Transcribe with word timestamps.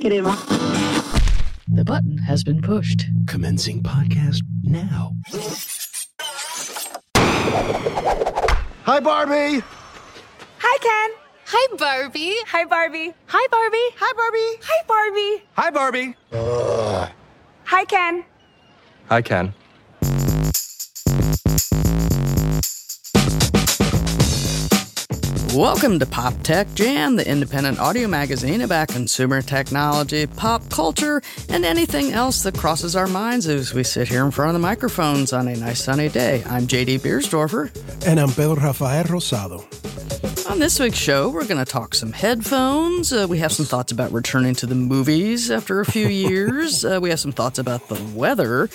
crema. 0.00 0.36
The 1.68 1.84
button 1.84 2.18
has 2.18 2.42
been 2.42 2.62
pushed. 2.62 3.04
Commencing 3.26 3.82
podcast 3.82 4.42
now. 4.62 5.14
Hi, 8.84 8.98
Barbie. 9.00 9.62
Hi, 10.58 10.78
Ken. 10.78 11.10
Hi, 11.46 11.76
Barbie. 11.76 12.34
Hi, 12.46 12.64
Barbie. 12.64 13.14
Hi, 13.26 13.46
Barbie. 13.50 13.88
Hi, 13.96 14.12
Barbie. 14.16 14.58
Hi, 14.62 14.82
Barbie. 14.86 15.44
Hi, 15.54 15.70
Barbie. 15.70 16.14
Hi, 17.64 17.84
Ken. 17.84 18.24
Hi, 19.08 19.22
Ken. 19.22 19.54
Welcome 25.54 25.98
to 25.98 26.06
Pop 26.06 26.34
Tech 26.44 26.72
Jam, 26.74 27.16
the 27.16 27.28
independent 27.28 27.80
audio 27.80 28.06
magazine 28.06 28.60
about 28.60 28.86
consumer 28.86 29.42
technology, 29.42 30.28
pop 30.28 30.68
culture, 30.70 31.22
and 31.48 31.64
anything 31.64 32.12
else 32.12 32.44
that 32.44 32.56
crosses 32.56 32.94
our 32.94 33.08
minds 33.08 33.48
as 33.48 33.74
we 33.74 33.82
sit 33.82 34.06
here 34.06 34.24
in 34.24 34.30
front 34.30 34.50
of 34.50 34.52
the 34.52 34.60
microphones 34.60 35.32
on 35.32 35.48
a 35.48 35.56
nice 35.56 35.82
sunny 35.82 36.08
day. 36.08 36.44
I'm 36.46 36.68
JD 36.68 37.00
Biersdorfer. 37.00 38.06
And 38.06 38.20
I'm 38.20 38.28
Pedro 38.28 38.54
Rafael 38.54 39.04
Rosado. 39.06 39.66
This 40.60 40.78
week's 40.78 40.98
show, 40.98 41.30
we're 41.30 41.46
going 41.46 41.64
to 41.64 41.64
talk 41.64 41.94
some 41.94 42.12
headphones. 42.12 43.14
Uh, 43.14 43.26
we 43.26 43.38
have 43.38 43.50
some 43.50 43.64
thoughts 43.64 43.92
about 43.92 44.12
returning 44.12 44.54
to 44.56 44.66
the 44.66 44.74
movies 44.74 45.50
after 45.50 45.80
a 45.80 45.86
few 45.86 46.06
years. 46.28 46.84
uh, 46.84 46.98
we 47.00 47.08
have 47.08 47.18
some 47.18 47.32
thoughts 47.32 47.58
about 47.58 47.88
the 47.88 47.98
weather, 48.14 48.68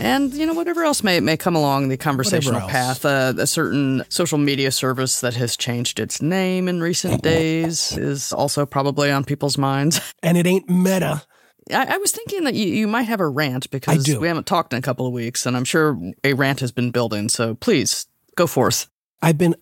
and 0.00 0.32
you 0.32 0.46
know 0.46 0.54
whatever 0.54 0.82
else 0.82 1.02
may 1.02 1.20
may 1.20 1.36
come 1.36 1.54
along 1.54 1.90
the 1.90 1.98
conversational 1.98 2.66
path. 2.66 3.04
Uh, 3.04 3.34
a 3.36 3.46
certain 3.46 4.02
social 4.08 4.38
media 4.38 4.70
service 4.70 5.20
that 5.20 5.34
has 5.34 5.58
changed 5.58 6.00
its 6.00 6.22
name 6.22 6.68
in 6.68 6.80
recent 6.80 7.22
days 7.22 7.94
is 7.98 8.32
also 8.32 8.64
probably 8.64 9.10
on 9.10 9.22
people's 9.22 9.58
minds. 9.58 10.00
And 10.22 10.38
it 10.38 10.46
ain't 10.46 10.70
meta. 10.70 11.22
I, 11.70 11.96
I 11.96 11.98
was 11.98 12.12
thinking 12.12 12.44
that 12.44 12.54
you, 12.54 12.66
you 12.66 12.88
might 12.88 13.02
have 13.02 13.20
a 13.20 13.28
rant 13.28 13.70
because 13.70 14.08
we 14.08 14.26
haven't 14.26 14.46
talked 14.46 14.72
in 14.72 14.78
a 14.78 14.82
couple 14.82 15.06
of 15.06 15.12
weeks, 15.12 15.44
and 15.44 15.54
I'm 15.54 15.66
sure 15.66 16.00
a 16.24 16.32
rant 16.32 16.60
has 16.60 16.72
been 16.72 16.92
building. 16.92 17.28
So 17.28 17.54
please 17.54 18.06
go 18.36 18.46
forth. 18.46 18.88
I've 19.20 19.36
been 19.36 19.54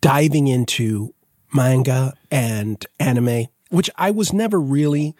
diving 0.00 0.46
into 0.46 1.14
manga 1.52 2.14
and 2.30 2.84
anime, 2.98 3.46
which 3.70 3.90
I 3.96 4.10
was 4.10 4.32
never 4.32 4.60
really 4.60 5.14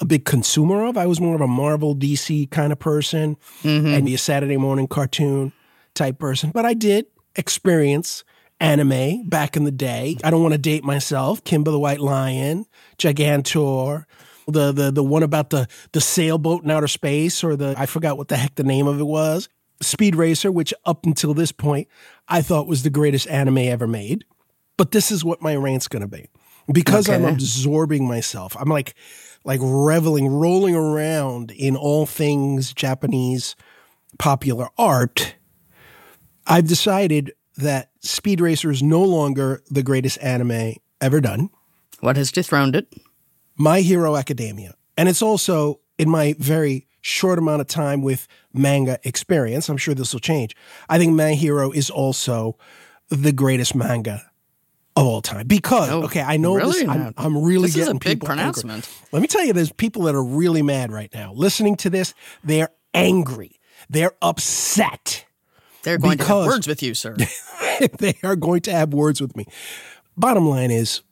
a 0.00 0.04
big 0.04 0.24
consumer 0.24 0.84
of. 0.84 0.96
I 0.96 1.06
was 1.06 1.20
more 1.20 1.34
of 1.34 1.40
a 1.40 1.46
Marvel, 1.46 1.94
DC 1.94 2.50
kind 2.50 2.72
of 2.72 2.78
person 2.78 3.36
mm-hmm. 3.62 3.86
and 3.86 4.06
be 4.06 4.14
a 4.14 4.18
Saturday 4.18 4.56
morning 4.56 4.88
cartoon 4.88 5.52
type 5.94 6.18
person. 6.18 6.50
But 6.50 6.64
I 6.64 6.74
did 6.74 7.06
experience 7.36 8.24
anime 8.60 9.28
back 9.28 9.56
in 9.56 9.64
the 9.64 9.70
day. 9.70 10.16
I 10.24 10.30
don't 10.30 10.42
want 10.42 10.54
to 10.54 10.58
date 10.58 10.84
myself. 10.84 11.42
Kimba 11.44 11.66
the 11.66 11.78
White 11.78 12.00
Lion, 12.00 12.66
Gigantor, 12.98 14.04
the 14.46 14.72
the 14.72 14.90
the 14.90 15.02
one 15.02 15.22
about 15.22 15.50
the 15.50 15.68
the 15.92 16.00
sailboat 16.00 16.64
in 16.64 16.70
outer 16.70 16.88
space, 16.88 17.42
or 17.42 17.56
the 17.56 17.74
I 17.76 17.86
forgot 17.86 18.18
what 18.18 18.28
the 18.28 18.36
heck 18.36 18.54
the 18.54 18.64
name 18.64 18.86
of 18.86 19.00
it 19.00 19.04
was. 19.04 19.48
Speed 19.86 20.16
Racer, 20.16 20.50
which 20.50 20.74
up 20.84 21.04
until 21.04 21.34
this 21.34 21.52
point 21.52 21.88
I 22.28 22.42
thought 22.42 22.66
was 22.66 22.82
the 22.82 22.90
greatest 22.90 23.28
anime 23.28 23.58
ever 23.58 23.86
made. 23.86 24.24
But 24.76 24.90
this 24.90 25.10
is 25.12 25.24
what 25.24 25.42
my 25.42 25.54
rant's 25.54 25.88
going 25.88 26.02
to 26.02 26.08
be. 26.08 26.28
Because 26.72 27.08
I'm 27.08 27.24
absorbing 27.24 28.08
myself. 28.08 28.56
I'm 28.58 28.68
like 28.68 28.94
like 29.44 29.60
reveling, 29.62 30.28
rolling 30.28 30.74
around 30.74 31.50
in 31.50 31.76
all 31.76 32.06
things 32.06 32.72
Japanese 32.72 33.54
popular 34.18 34.68
art. 34.78 35.36
I've 36.46 36.66
decided 36.66 37.32
that 37.56 37.90
Speed 38.00 38.40
Racer 38.40 38.70
is 38.70 38.82
no 38.82 39.02
longer 39.02 39.62
the 39.70 39.82
greatest 39.82 40.18
anime 40.22 40.74
ever 41.00 41.20
done. 41.20 41.50
What 42.00 42.16
has 42.16 42.32
dethroned 42.32 42.74
it? 42.74 42.92
My 43.56 43.80
Hero 43.80 44.16
Academia. 44.16 44.74
And 44.96 45.08
it's 45.08 45.22
also 45.22 45.80
in 45.98 46.08
my 46.08 46.34
very 46.38 46.86
short 47.06 47.38
amount 47.38 47.60
of 47.60 47.66
time 47.66 48.00
with 48.00 48.26
manga 48.54 48.98
experience. 49.04 49.68
I'm 49.68 49.76
sure 49.76 49.94
this 49.94 50.14
will 50.14 50.20
change. 50.20 50.56
I 50.88 50.96
think 50.96 51.12
My 51.14 51.34
Hero 51.34 51.70
is 51.70 51.90
also 51.90 52.56
the 53.10 53.30
greatest 53.30 53.74
manga 53.74 54.22
of 54.96 55.06
all 55.06 55.20
time 55.20 55.46
because 55.46 55.90
Oh, 55.90 56.04
okay, 56.04 56.22
I 56.22 56.38
know 56.38 56.54
this. 56.58 56.64
really 56.82 56.88
I'm. 56.88 57.12
I'm 57.18 57.36
really 57.44 57.66
This 57.66 57.76
is 57.76 57.82
a 57.82 57.84
getting 57.86 57.98
big 57.98 58.20
people 58.20 58.30
angry. 58.30 58.36
pronouncement. 58.62 58.88
Let 59.12 59.20
me 59.20 59.28
tell 59.28 59.44
you, 59.44 59.52
there's 59.52 59.70
people 59.72 60.02
that 60.04 60.14
are 60.14 60.24
really 60.24 60.62
mad 60.62 60.90
right 60.90 61.12
now. 61.12 61.32
Listening 61.34 61.76
to 61.76 61.90
this, 61.90 62.14
they're 62.42 62.70
angry. 62.94 63.60
They're 63.90 64.12
upset. 64.22 65.26
They're 65.82 65.98
going 65.98 66.16
to 66.18 66.24
have 66.24 66.46
words 66.46 66.66
with 66.66 66.82
you, 66.82 66.94
sir. 66.94 67.16
they 67.98 68.14
are 68.22 68.36
going 68.36 68.62
to 68.62 68.72
have 68.72 68.94
words 68.94 69.20
with 69.20 69.36
me. 69.36 69.44
Bottom 70.16 70.48
line 70.48 70.70
is, 70.70 71.02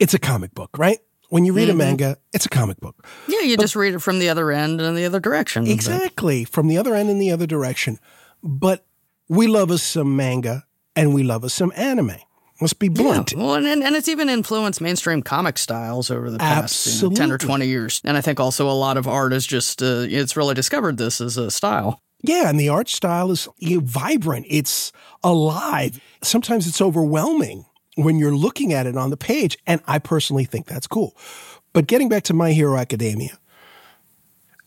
it's 0.00 0.14
a 0.14 0.18
comic 0.18 0.52
book, 0.54 0.76
right? 0.76 0.98
When 1.30 1.44
you 1.44 1.52
read 1.52 1.68
Mm-hmm. 1.68 1.80
a 1.80 1.84
manga, 1.84 2.16
it's 2.32 2.44
a 2.46 2.48
comic 2.48 2.78
book. 2.80 3.06
Yeah, 3.28 3.40
you 3.40 3.56
just 3.56 3.74
read 3.76 3.94
it 3.94 4.00
from 4.00 4.18
the 4.18 4.28
other 4.28 4.50
end 4.52 4.80
and 4.80 4.96
the 4.96 5.04
other 5.06 5.20
direction. 5.20 5.64
but- 5.64 5.70
Exactly. 5.72 6.44
From 6.44 6.68
the 6.68 6.76
other 6.76 6.94
end 6.94 7.08
and 7.08 7.20
the 7.20 7.30
other 7.32 7.46
direction. 7.46 7.98
But 8.42 8.84
we 9.28 9.46
love 9.46 9.70
us 9.70 9.82
some 9.82 10.16
manga 10.16 10.64
and 10.94 11.14
we 11.14 11.22
love 11.22 11.44
us 11.44 11.54
some 11.54 11.72
anime. 11.76 12.16
Let's 12.60 12.74
be 12.74 12.88
Yeah, 12.88 12.92
blunt. 13.02 13.32
well, 13.34 13.54
and, 13.54 13.66
and 13.82 13.96
it's 13.96 14.08
even 14.08 14.28
influenced 14.28 14.80
mainstream 14.82 15.22
comic 15.22 15.56
styles 15.56 16.10
over 16.10 16.30
the 16.30 16.38
past 16.38 17.00
you 17.02 17.08
know, 17.08 17.14
10 17.14 17.32
or 17.32 17.38
20 17.38 17.66
years. 17.66 18.02
And 18.04 18.18
I 18.18 18.20
think 18.20 18.38
also 18.38 18.68
a 18.68 18.72
lot 18.72 18.98
of 18.98 19.08
art 19.08 19.32
is 19.32 19.46
just, 19.46 19.80
uh, 19.82 20.04
it's 20.08 20.36
really 20.36 20.52
discovered 20.54 20.98
this 20.98 21.20
as 21.22 21.38
a 21.38 21.50
style. 21.50 22.02
Yeah, 22.22 22.50
and 22.50 22.60
the 22.60 22.68
art 22.68 22.90
style 22.90 23.30
is 23.30 23.48
you 23.58 23.76
know, 23.78 23.82
vibrant. 23.86 24.44
It's 24.50 24.92
alive. 25.24 26.00
Sometimes 26.22 26.66
it's 26.66 26.82
overwhelming 26.82 27.64
when 28.04 28.18
you're 28.18 28.34
looking 28.34 28.72
at 28.72 28.86
it 28.86 28.96
on 28.96 29.10
the 29.10 29.16
page. 29.16 29.58
And 29.66 29.80
I 29.86 29.98
personally 29.98 30.44
think 30.44 30.66
that's 30.66 30.86
cool. 30.86 31.16
But 31.72 31.86
getting 31.86 32.08
back 32.08 32.24
to 32.24 32.34
My 32.34 32.52
Hero 32.52 32.76
Academia, 32.76 33.38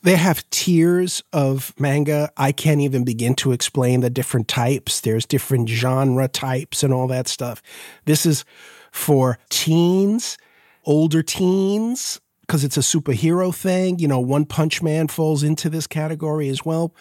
they 0.03 0.16
have 0.16 0.49
tiers 0.49 1.23
of 1.31 1.73
manga. 1.79 2.29
I 2.35 2.51
can't 2.51 2.81
even 2.81 3.03
begin 3.03 3.35
to 3.35 3.53
explain 3.53 4.01
the 4.01 4.09
different 4.09 4.47
types. 4.47 4.99
There's 4.99 5.25
different 5.25 5.69
genre 5.69 6.27
types 6.27 6.83
and 6.83 6.94
all 6.94 7.07
that 7.07 7.27
stuff. 7.27 7.61
This 8.05 8.25
is 8.25 8.44
for 8.91 9.39
teens, 9.50 10.38
older 10.85 11.23
teens, 11.23 12.19
because 12.41 12.63
it's 12.65 12.77
a 12.77 12.81
superhero 12.81 13.55
thing. 13.55 14.00
You 14.00 14.09
know, 14.09 14.19
One 14.19 14.45
Punch 14.45 14.81
Man 14.81 15.07
falls 15.07 15.41
into 15.41 15.69
this 15.69 15.88
category 15.88 16.50
as 16.50 16.65
well. 16.65 16.94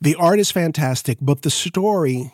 The 0.00 0.16
art 0.16 0.38
is 0.38 0.50
fantastic, 0.50 1.18
but 1.20 1.42
the 1.42 1.50
story 1.50 2.32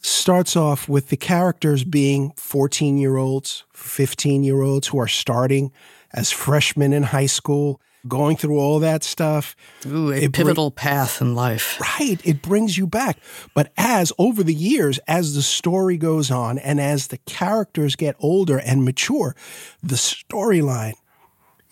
starts 0.00 0.56
off 0.56 0.88
with 0.88 1.08
the 1.08 1.16
characters 1.16 1.84
being 1.84 2.32
14 2.36 2.98
year 2.98 3.16
olds, 3.16 3.64
15 3.72 4.44
year 4.44 4.62
olds 4.62 4.88
who 4.88 4.98
are 4.98 5.08
starting 5.08 5.72
as 6.12 6.30
freshmen 6.30 6.92
in 6.92 7.02
high 7.04 7.26
school, 7.26 7.80
going 8.06 8.36
through 8.36 8.58
all 8.58 8.78
that 8.78 9.04
stuff. 9.04 9.54
Ooh, 9.86 10.10
a 10.12 10.16
It 10.16 10.32
pivotal 10.32 10.70
path 10.70 11.20
in 11.20 11.34
life. 11.34 11.80
Right. 11.80 12.20
It 12.24 12.42
brings 12.42 12.78
you 12.78 12.86
back. 12.86 13.18
But 13.54 13.72
as 13.76 14.12
over 14.18 14.42
the 14.42 14.54
years, 14.54 14.98
as 15.08 15.34
the 15.34 15.42
story 15.42 15.96
goes 15.96 16.30
on 16.30 16.58
and 16.58 16.80
as 16.80 17.08
the 17.08 17.18
characters 17.18 17.96
get 17.96 18.16
older 18.18 18.58
and 18.58 18.84
mature, 18.84 19.34
the 19.82 19.96
storyline 19.96 20.94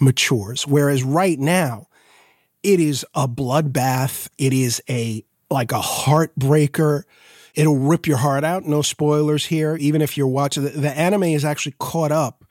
matures. 0.01 0.67
Whereas 0.67 1.03
right 1.03 1.39
now, 1.39 1.89
it 2.63 2.81
is 2.81 3.07
a 3.15 3.29
bloodbath. 3.29 4.29
It 4.37 4.53
is 4.53 4.83
a 4.89 5.25
like 5.51 5.73
a 5.73 5.81
heartbreaker. 5.81 7.05
It'll 7.57 7.79
rip 7.79 8.07
your 8.07 8.19
heart 8.19 8.45
out. 8.45 8.65
No 8.65 8.83
spoilers 8.83 9.47
here. 9.47 9.77
Even 9.77 10.03
if 10.03 10.17
you're 10.17 10.27
watching 10.27 10.65
the, 10.65 10.71
the 10.71 10.91
anime 10.91 11.25
is 11.25 11.45
actually 11.45 11.75
caught 11.79 12.13
up. 12.13 12.45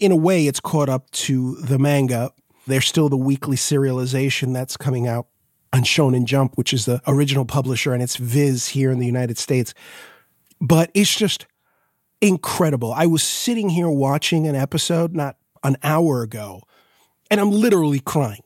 In 0.00 0.10
a 0.10 0.16
way, 0.16 0.46
it's 0.46 0.60
caught 0.60 0.88
up 0.88 1.10
to 1.10 1.56
the 1.56 1.78
manga. 1.78 2.32
There's 2.66 2.86
still 2.86 3.10
the 3.10 3.18
weekly 3.18 3.56
serialization 3.56 4.54
that's 4.54 4.78
coming 4.78 5.06
out 5.06 5.26
on 5.72 5.82
Shonen 5.82 6.24
Jump, 6.24 6.56
which 6.56 6.72
is 6.72 6.86
the 6.86 7.02
original 7.06 7.44
publisher, 7.44 7.92
and 7.92 8.02
it's 8.02 8.16
Viz 8.16 8.68
here 8.68 8.90
in 8.90 8.98
the 8.98 9.06
United 9.06 9.36
States. 9.36 9.74
But 10.58 10.90
it's 10.94 11.14
just 11.14 11.46
incredible. 12.20 12.92
I 12.92 13.06
was 13.06 13.22
sitting 13.22 13.68
here 13.68 13.90
watching 13.90 14.46
an 14.46 14.54
episode 14.54 15.14
not 15.14 15.36
an 15.62 15.76
hour 15.82 16.22
ago, 16.22 16.62
and 17.30 17.40
I'm 17.40 17.50
literally 17.50 18.00
crying. 18.00 18.42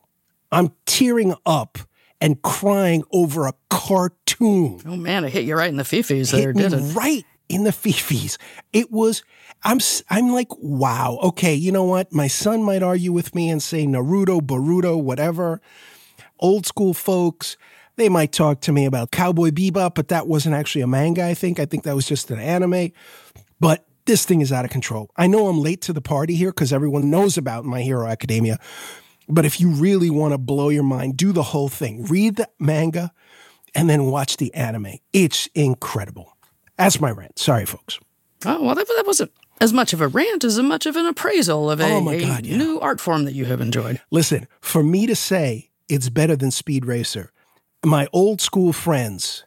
I'm 0.51 0.73
tearing 0.87 1.35
up 1.47 1.79
and 2.25 2.41
crying 2.41 3.05
over 3.13 3.47
a 3.47 3.53
cartoon. 3.69 4.81
Oh, 4.87 4.97
man, 4.97 5.25
it 5.25 5.31
hit 5.31 5.45
you 5.45 5.57
right 5.57 5.69
in 5.69 5.77
the 5.77 5.83
fifis 5.83 6.33
there, 6.33 6.49
Hit 6.49 6.57
me 6.57 6.63
did 6.63 6.73
it? 6.73 6.95
right 6.95 7.25
in 7.51 7.65
the 7.65 7.71
fifis. 7.71 8.39
It 8.73 8.91
was. 8.91 9.23
I'm. 9.63 9.79
I'm 10.09 10.31
like, 10.31 10.49
wow. 10.59 11.19
Okay, 11.23 11.55
you 11.55 11.71
know 11.71 11.85
what? 11.85 12.13
My 12.13 12.27
son 12.27 12.63
might 12.63 12.83
argue 12.83 13.13
with 13.13 13.35
me 13.35 13.51
and 13.51 13.63
say 13.63 13.85
Naruto, 13.87 14.41
Boruto, 14.41 15.01
whatever. 15.01 15.61
Old 16.41 16.67
school 16.67 16.95
folks. 16.95 17.59
They 17.97 18.09
might 18.09 18.33
talk 18.33 18.61
to 18.63 18.73
me 18.73 18.87
about 18.87 19.11
Cowboy 19.11 19.51
Bebop, 19.51 19.95
but 19.95 20.09
that 20.09 20.27
wasn't 20.27 20.55
actually 20.55 20.81
a 20.83 20.87
manga. 20.87 21.25
I 21.25 21.35
think. 21.35 21.61
I 21.61 21.67
think 21.67 21.85
that 21.85 21.95
was 21.95 22.09
just 22.09 22.31
an 22.31 22.41
anime. 22.41 22.91
But 23.61 23.87
this 24.07 24.25
thing 24.25 24.41
is 24.41 24.51
out 24.51 24.65
of 24.65 24.71
control. 24.71 25.11
I 25.17 25.27
know 25.27 25.49
I'm 25.49 25.61
late 25.61 25.83
to 25.83 25.93
the 25.93 26.01
party 26.01 26.35
here 26.35 26.51
because 26.51 26.73
everyone 26.73 27.11
knows 27.11 27.37
about 27.37 27.65
My 27.67 27.83
Hero 27.83 28.07
Academia. 28.07 28.59
But 29.29 29.45
if 29.45 29.61
you 29.61 29.71
really 29.71 30.11
want 30.11 30.33
to 30.33 30.39
blow 30.39 30.69
your 30.69 30.83
mind, 30.83 31.17
do 31.17 31.33
the 31.33 31.43
whole 31.43 31.69
thing. 31.69 32.05
Read 32.05 32.37
the 32.37 32.49
manga 32.59 33.13
and 33.75 33.89
then 33.89 34.05
watch 34.07 34.37
the 34.37 34.53
anime. 34.55 34.99
It's 35.13 35.49
incredible. 35.55 36.37
That's 36.77 37.01
my 37.01 37.11
rant. 37.11 37.39
Sorry, 37.39 37.67
folks. 37.67 37.99
Oh, 38.45 38.63
well, 38.63 38.75
that, 38.75 38.87
that 38.87 39.05
wasn't 39.07 39.33
as 39.61 39.73
much 39.73 39.93
of 39.93 40.01
a 40.01 40.09
rant 40.09 40.45
as 40.45 40.59
much 40.59 40.87
of 40.87 40.97
an 40.97 41.07
appraisal 41.07 41.71
of 41.71 41.81
oh 41.81 41.85
a, 41.85 41.91
Oh 41.95 42.01
my 42.01 42.19
God, 42.21 42.45
yeah. 42.45 42.57
new 42.57 42.81
art 42.81 43.01
form 43.01 43.25
that 43.25 43.35
you 43.35 43.45
have 43.47 43.61
enjoyed. 43.61 44.01
Listen, 44.11 44.47
for 44.61 44.83
me 44.83 45.07
to 45.07 45.17
say 45.17 45.71
it's 45.89 46.09
better 46.09 46.37
than 46.37 46.51
Speed 46.51 46.85
Racer, 46.85 47.33
my 47.85 48.09
old 48.13 48.41
school 48.41 48.73
friends, 48.73 49.45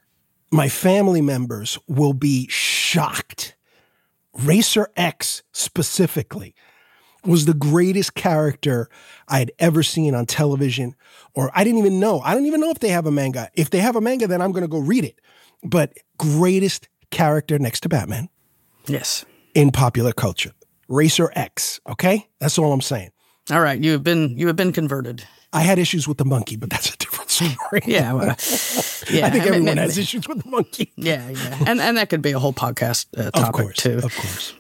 my 0.52 0.70
family 0.70 1.22
members 1.22 1.78
will 1.88 2.14
be 2.14 2.48
shocked. 2.48 3.56
Racer 4.34 4.90
X 4.96 5.44
specifically 5.52 6.56
was 7.28 7.46
the 7.46 7.54
greatest 7.54 8.16
character 8.16 8.90
I 9.28 9.40
had 9.40 9.52
ever 9.60 9.84
seen 9.84 10.16
on 10.16 10.26
television, 10.26 10.96
or 11.36 11.52
I 11.54 11.64
didn't 11.64 11.80
even 11.80 12.00
know. 12.00 12.22
I 12.22 12.34
don't 12.34 12.46
even 12.46 12.60
know 12.62 12.72
if 12.72 12.80
they 12.80 12.90
have 12.90 13.06
a 13.06 13.12
manga. 13.12 13.50
If 13.54 13.70
they 13.70 13.80
have 13.80 13.96
a 13.96 14.02
manga, 14.02 14.26
then 14.28 14.42
I'm 14.42 14.52
going 14.52 14.64
to 14.64 14.68
go 14.68 14.80
read 14.80 15.04
it. 15.04 15.20
But 15.64 15.94
greatest 16.18 16.88
character 17.12 17.60
next 17.60 17.82
to 17.82 17.90
Batman 17.90 18.30
Yes. 18.88 19.26
in 19.54 19.72
popular 19.72 20.14
culture. 20.14 20.52
Racer 20.88 21.32
X, 21.36 21.80
okay? 21.90 22.28
That's 22.40 22.58
all 22.58 22.72
I'm 22.72 22.82
saying. 22.82 23.12
All 23.52 23.62
right, 23.62 23.80
you 23.82 23.92
have 23.92 24.04
been 24.04 24.38
you 24.38 24.48
have 24.48 24.56
been 24.56 24.72
converted. 24.74 25.24
I 25.54 25.62
had 25.62 25.80
issues 25.80 26.08
with 26.08 26.18
the 26.18 26.26
monkey, 26.26 26.58
but 26.58 26.70
that's 26.70 26.94
a 26.94 26.98
different 26.98 27.30
story. 27.32 27.82
Yeah, 27.86 28.12
well, 28.14 28.26
yeah. 29.10 29.26
I 29.26 29.30
think 29.30 29.44
mean, 29.46 29.54
everyone 29.54 29.76
ma- 29.76 29.82
has 29.84 29.98
issues 29.98 30.28
with 30.28 30.44
the 30.44 30.50
monkey. 30.50 30.92
Yeah, 30.98 31.30
yeah, 31.30 31.58
and 31.66 31.80
and 31.80 31.96
that 31.98 32.10
could 32.10 32.22
be 32.22 32.32
a 32.34 32.40
whole 32.40 32.52
podcast 32.54 33.06
uh, 33.18 33.32
topic 33.32 33.48
Of 33.48 33.54
course, 33.54 33.78
too. 33.78 33.98
of 34.04 34.16
course. 34.16 34.54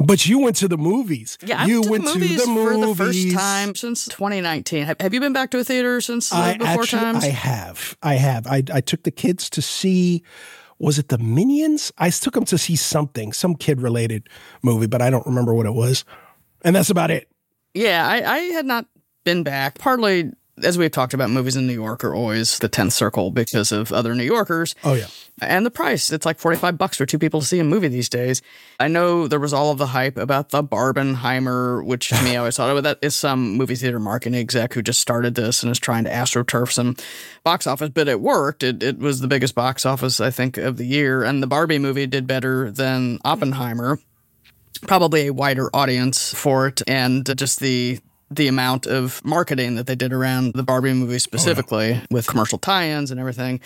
But 0.00 0.26
you 0.26 0.38
went 0.38 0.56
to 0.56 0.68
the 0.68 0.78
movies. 0.78 1.38
Yeah, 1.44 1.62
I 1.62 1.66
you 1.66 1.82
went, 1.82 2.06
to, 2.06 2.12
the 2.12 2.18
movies 2.18 2.44
for 2.44 2.76
the 2.76 2.94
first 2.94 3.32
time 3.32 3.74
since 3.74 4.06
2019. 4.06 4.84
Have, 4.84 5.00
have 5.00 5.14
you 5.14 5.20
been 5.20 5.32
back 5.32 5.50
to 5.50 5.58
a 5.58 5.64
theater 5.64 6.00
since 6.00 6.32
uh, 6.32 6.36
I 6.36 6.56
before 6.56 6.82
actually, 6.82 7.00
times? 7.00 7.24
I 7.24 7.28
have, 7.28 7.96
I 8.02 8.14
have. 8.14 8.46
I, 8.46 8.62
I 8.72 8.80
took 8.80 9.02
the 9.02 9.10
kids 9.10 9.50
to 9.50 9.62
see. 9.62 10.22
Was 10.78 10.98
it 10.98 11.08
the 11.08 11.18
Minions? 11.18 11.92
I 11.98 12.10
took 12.10 12.34
them 12.34 12.44
to 12.44 12.58
see 12.58 12.76
something, 12.76 13.32
some 13.32 13.56
kid 13.56 13.80
related 13.80 14.28
movie, 14.62 14.86
but 14.86 15.02
I 15.02 15.10
don't 15.10 15.26
remember 15.26 15.52
what 15.52 15.66
it 15.66 15.74
was. 15.74 16.04
And 16.62 16.76
that's 16.76 16.90
about 16.90 17.10
it. 17.10 17.28
Yeah, 17.74 18.06
I, 18.06 18.36
I 18.36 18.38
had 18.38 18.64
not 18.64 18.86
been 19.24 19.42
back. 19.42 19.78
Partly, 19.78 20.32
as 20.64 20.78
we've 20.78 20.90
talked 20.90 21.14
about, 21.14 21.30
movies 21.30 21.56
in 21.56 21.66
New 21.66 21.72
York 21.72 22.04
are 22.04 22.14
always 22.14 22.58
the 22.58 22.68
10th 22.68 22.92
circle 22.92 23.30
because 23.30 23.72
of 23.72 23.92
other 23.92 24.14
New 24.14 24.24
Yorkers. 24.24 24.74
Oh 24.84 24.94
yeah. 24.94 25.06
And 25.40 25.64
the 25.64 25.70
price, 25.70 26.10
it's 26.10 26.26
like 26.26 26.38
45 26.38 26.76
bucks 26.76 26.96
for 26.96 27.06
two 27.06 27.18
people 27.18 27.40
to 27.40 27.46
see 27.46 27.60
a 27.60 27.64
movie 27.64 27.88
these 27.88 28.08
days. 28.08 28.42
I 28.80 28.88
know 28.88 29.28
there 29.28 29.38
was 29.38 29.52
all 29.52 29.70
of 29.70 29.78
the 29.78 29.86
hype 29.86 30.16
about 30.16 30.48
the 30.50 30.64
Barbenheimer, 30.64 31.84
which 31.84 32.08
to 32.08 32.22
me, 32.22 32.32
I 32.32 32.36
always 32.38 32.56
thought, 32.56 32.70
oh, 32.70 32.80
that 32.80 32.98
is 33.02 33.14
some 33.14 33.56
movie 33.56 33.76
theater 33.76 34.00
marketing 34.00 34.34
exec 34.38 34.74
who 34.74 34.82
just 34.82 35.00
started 35.00 35.36
this 35.36 35.62
and 35.62 35.70
is 35.70 35.78
trying 35.78 36.04
to 36.04 36.10
astroturf 36.10 36.72
some 36.72 36.96
box 37.44 37.66
office, 37.66 37.90
but 37.90 38.08
it 38.08 38.20
worked. 38.20 38.62
It, 38.64 38.82
it 38.82 38.98
was 38.98 39.20
the 39.20 39.28
biggest 39.28 39.54
box 39.54 39.86
office, 39.86 40.20
I 40.20 40.30
think, 40.30 40.56
of 40.56 40.76
the 40.76 40.86
year. 40.86 41.22
And 41.22 41.42
the 41.42 41.46
Barbie 41.46 41.78
movie 41.78 42.06
did 42.06 42.26
better 42.26 42.70
than 42.70 43.18
Oppenheimer 43.24 43.98
probably 44.82 45.26
a 45.26 45.32
wider 45.32 45.70
audience 45.74 46.32
for 46.34 46.68
it 46.68 46.82
and 46.86 47.36
just 47.36 47.60
the 47.60 47.98
the 48.30 48.48
amount 48.48 48.86
of 48.86 49.24
marketing 49.24 49.76
that 49.76 49.86
they 49.86 49.94
did 49.94 50.12
around 50.12 50.52
the 50.54 50.62
Barbie 50.62 50.92
movie 50.92 51.18
specifically 51.18 52.00
with 52.10 52.26
commercial 52.26 52.58
tie-ins 52.58 53.10
and 53.10 53.18
everything. 53.18 53.60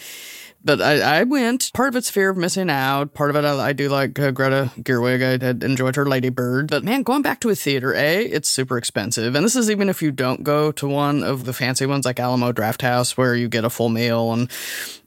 But 0.65 0.81
I, 0.81 1.21
I 1.21 1.23
went. 1.25 1.73
Part 1.75 1.89
of 1.89 1.97
it's 1.97 2.09
fear 2.09 2.31
of 2.31 2.37
missing 2.37 2.71
out. 2.71 3.15
Part 3.15 3.31
of 3.31 3.37
it, 3.37 3.45
I, 3.45 3.69
I 3.69 3.73
do 3.73 3.89
like 3.89 4.17
uh, 4.19 4.31
Greta 4.31 4.71
Gerwig. 4.79 5.23
I 5.23 5.45
had 5.45 5.65
enjoyed 5.65 5.97
her 5.97 6.07
Lady 6.07 6.29
Bird. 6.29 6.71
But 6.71 6.85
man, 6.85 7.03
going 7.03 7.23
back 7.23 7.41
to 7.41 7.51
a 7.51 7.57
theater, 7.57 7.93
A, 7.95 8.25
it's 8.25 8.49
super 8.49 8.79
expensive. 8.79 9.35
And 9.35 9.45
this 9.45 9.57
is 9.57 9.71
even 9.71 9.89
if 9.89 10.03
you 10.03 10.13
don't 10.13 10.45
go 10.45 10.71
to 10.73 10.89
one 10.89 11.25
of 11.25 11.45
the 11.45 11.53
fancy 11.53 11.85
ones 11.87 12.05
like 12.05 12.21
Alamo 12.21 12.53
Drafthouse 12.53 13.17
where 13.17 13.35
you 13.35 13.49
get 13.49 13.65
a 13.65 13.71
full 13.71 13.89
meal 13.89 14.33
and 14.33 14.51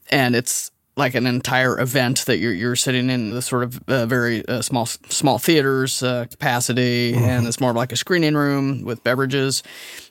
and 0.10 0.36
it's 0.36 0.72
like 0.98 1.14
an 1.14 1.26
entire 1.26 1.80
event 1.80 2.26
that 2.26 2.38
you're 2.38 2.54
you're 2.54 2.76
sitting 2.76 3.10
in 3.10 3.32
the 3.32 3.42
sort 3.42 3.64
of 3.64 3.80
uh, 3.88 4.06
very 4.06 4.48
uh, 4.48 4.62
small 4.62 4.86
small 4.86 5.38
theaters 5.38 6.02
uh, 6.02 6.26
capacity, 6.30 7.14
and 7.14 7.46
it's 7.48 7.60
more 7.60 7.72
of 7.72 7.76
like 7.76 7.92
a 7.92 7.98
screening 7.98 8.36
room 8.36 8.84
with 8.84 9.04
beverages. 9.04 9.62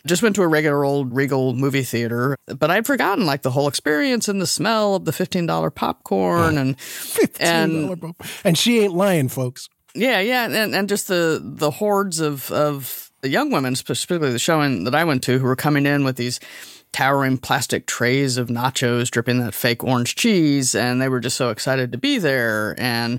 Just 0.06 0.22
went 0.22 0.36
to 0.36 0.42
a 0.42 0.48
regular 0.48 0.84
old 0.84 1.14
Regal 1.14 1.54
movie 1.54 1.82
theater, 1.82 2.36
but 2.46 2.70
I'd 2.70 2.86
forgotten 2.86 3.25
like 3.25 3.42
the 3.42 3.50
whole 3.50 3.69
experience 3.69 4.28
and 4.28 4.40
the 4.40 4.46
smell 4.46 4.96
of 4.96 5.06
the 5.06 5.12
fifteen 5.12 5.46
dollar 5.46 5.70
popcorn 5.70 6.58
and 6.58 6.69
and 7.40 7.90
$15 7.90 8.14
and 8.44 8.58
she 8.58 8.80
ain't 8.80 8.94
lying, 8.94 9.28
folks. 9.28 9.69
yeah, 9.94 10.20
yeah, 10.20 10.44
and 10.44 10.75
and 10.75 10.88
just 10.88 11.08
the 11.08 11.40
the 11.42 11.70
hordes 11.70 12.20
of 12.20 12.50
of 12.50 13.10
the 13.22 13.30
young 13.30 13.50
women, 13.50 13.75
specifically 13.75 14.30
the 14.32 14.38
showing 14.38 14.84
that 14.84 14.94
I 14.94 15.04
went 15.04 15.22
to, 15.25 15.38
who 15.38 15.46
were 15.46 15.56
coming 15.56 15.87
in 15.87 16.04
with 16.04 16.16
these 16.16 16.40
towering 16.94 17.37
plastic 17.37 17.87
trays 17.87 18.37
of 18.37 18.46
nachos 18.46 19.11
dripping 19.11 19.41
that 19.41 19.52
fake 19.52 19.82
orange 19.82 20.14
cheese, 20.14 20.76
and 20.76 21.02
they 21.02 21.08
were 21.08 21.19
just 21.19 21.37
so 21.37 21.50
excited 21.50 21.91
to 21.91 21.99
be 21.99 22.19
there, 22.19 22.76
and 22.79 23.19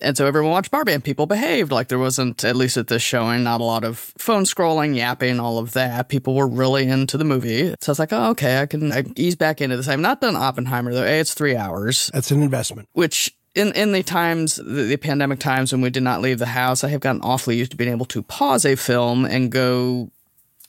and 0.00 0.16
so 0.16 0.26
everyone 0.26 0.50
watched 0.50 0.70
Barbie, 0.70 0.94
and 0.94 1.04
people 1.04 1.26
behaved 1.26 1.70
like 1.70 1.88
there 1.88 1.98
wasn't, 1.98 2.42
at 2.44 2.56
least 2.56 2.78
at 2.78 2.86
this 2.86 3.02
showing, 3.02 3.44
not 3.44 3.60
a 3.60 3.64
lot 3.64 3.84
of 3.84 3.98
phone 4.16 4.44
scrolling, 4.44 4.96
yapping, 4.96 5.38
all 5.38 5.58
of 5.58 5.72
that. 5.74 6.08
People 6.08 6.34
were 6.34 6.48
really 6.48 6.88
into 6.88 7.18
the 7.18 7.24
movie, 7.24 7.74
so 7.82 7.90
I 7.90 7.92
was 7.92 7.98
like, 7.98 8.12
oh, 8.12 8.30
okay, 8.30 8.62
I 8.62 8.66
can 8.66 8.90
I 8.90 9.04
ease 9.16 9.36
back 9.36 9.60
into 9.60 9.76
this. 9.76 9.86
I've 9.86 10.00
not 10.00 10.22
done 10.22 10.34
Oppenheimer 10.34 10.94
though. 10.94 11.04
A, 11.04 11.20
it's 11.20 11.34
three 11.34 11.56
hours 11.56 12.10
That's 12.14 12.30
an 12.30 12.42
investment. 12.42 12.88
which 12.94 13.36
in, 13.54 13.72
in 13.72 13.92
the 13.92 14.02
times, 14.02 14.56
the, 14.56 14.62
the 14.62 14.96
pandemic 14.96 15.40
times 15.40 15.72
when 15.72 15.82
we 15.82 15.90
did 15.90 16.04
not 16.04 16.22
leave 16.22 16.38
the 16.38 16.46
house, 16.46 16.84
I 16.84 16.88
have 16.88 17.00
gotten 17.00 17.20
awfully 17.20 17.58
used 17.58 17.72
to 17.72 17.76
being 17.76 17.90
able 17.90 18.06
to 18.06 18.22
pause 18.22 18.64
a 18.64 18.76
film 18.76 19.26
and 19.26 19.50
go 19.52 20.10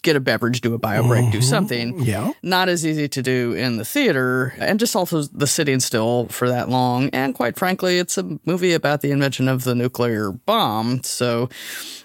get 0.04 0.16
a 0.16 0.20
beverage, 0.20 0.62
do 0.62 0.74
a 0.74 0.78
bio 0.78 1.06
break, 1.08 1.32
do 1.32 1.42
something. 1.42 2.00
Yeah. 2.02 2.32
Not 2.42 2.70
as 2.70 2.86
easy 2.86 3.08
to 3.08 3.22
do 3.22 3.54
in 3.54 3.78
the 3.78 3.86
theater, 3.86 4.54
and 4.58 4.80
just 4.80 4.96
also 4.96 5.24
the 5.24 5.48
sitting 5.48 5.80
still 5.80 6.28
for 6.28 6.50
that 6.50 6.70
long. 6.70 7.10
And 7.10 7.36
quite 7.36 7.58
frankly, 7.58 8.00
it's 8.00 8.18
a 8.18 8.40
movie 8.46 8.74
about 8.74 9.02
the 9.02 9.12
invention 9.12 9.48
of 9.48 9.64
the 9.64 9.76
nuclear 9.76 10.32
bomb. 10.32 11.04
So 11.04 11.50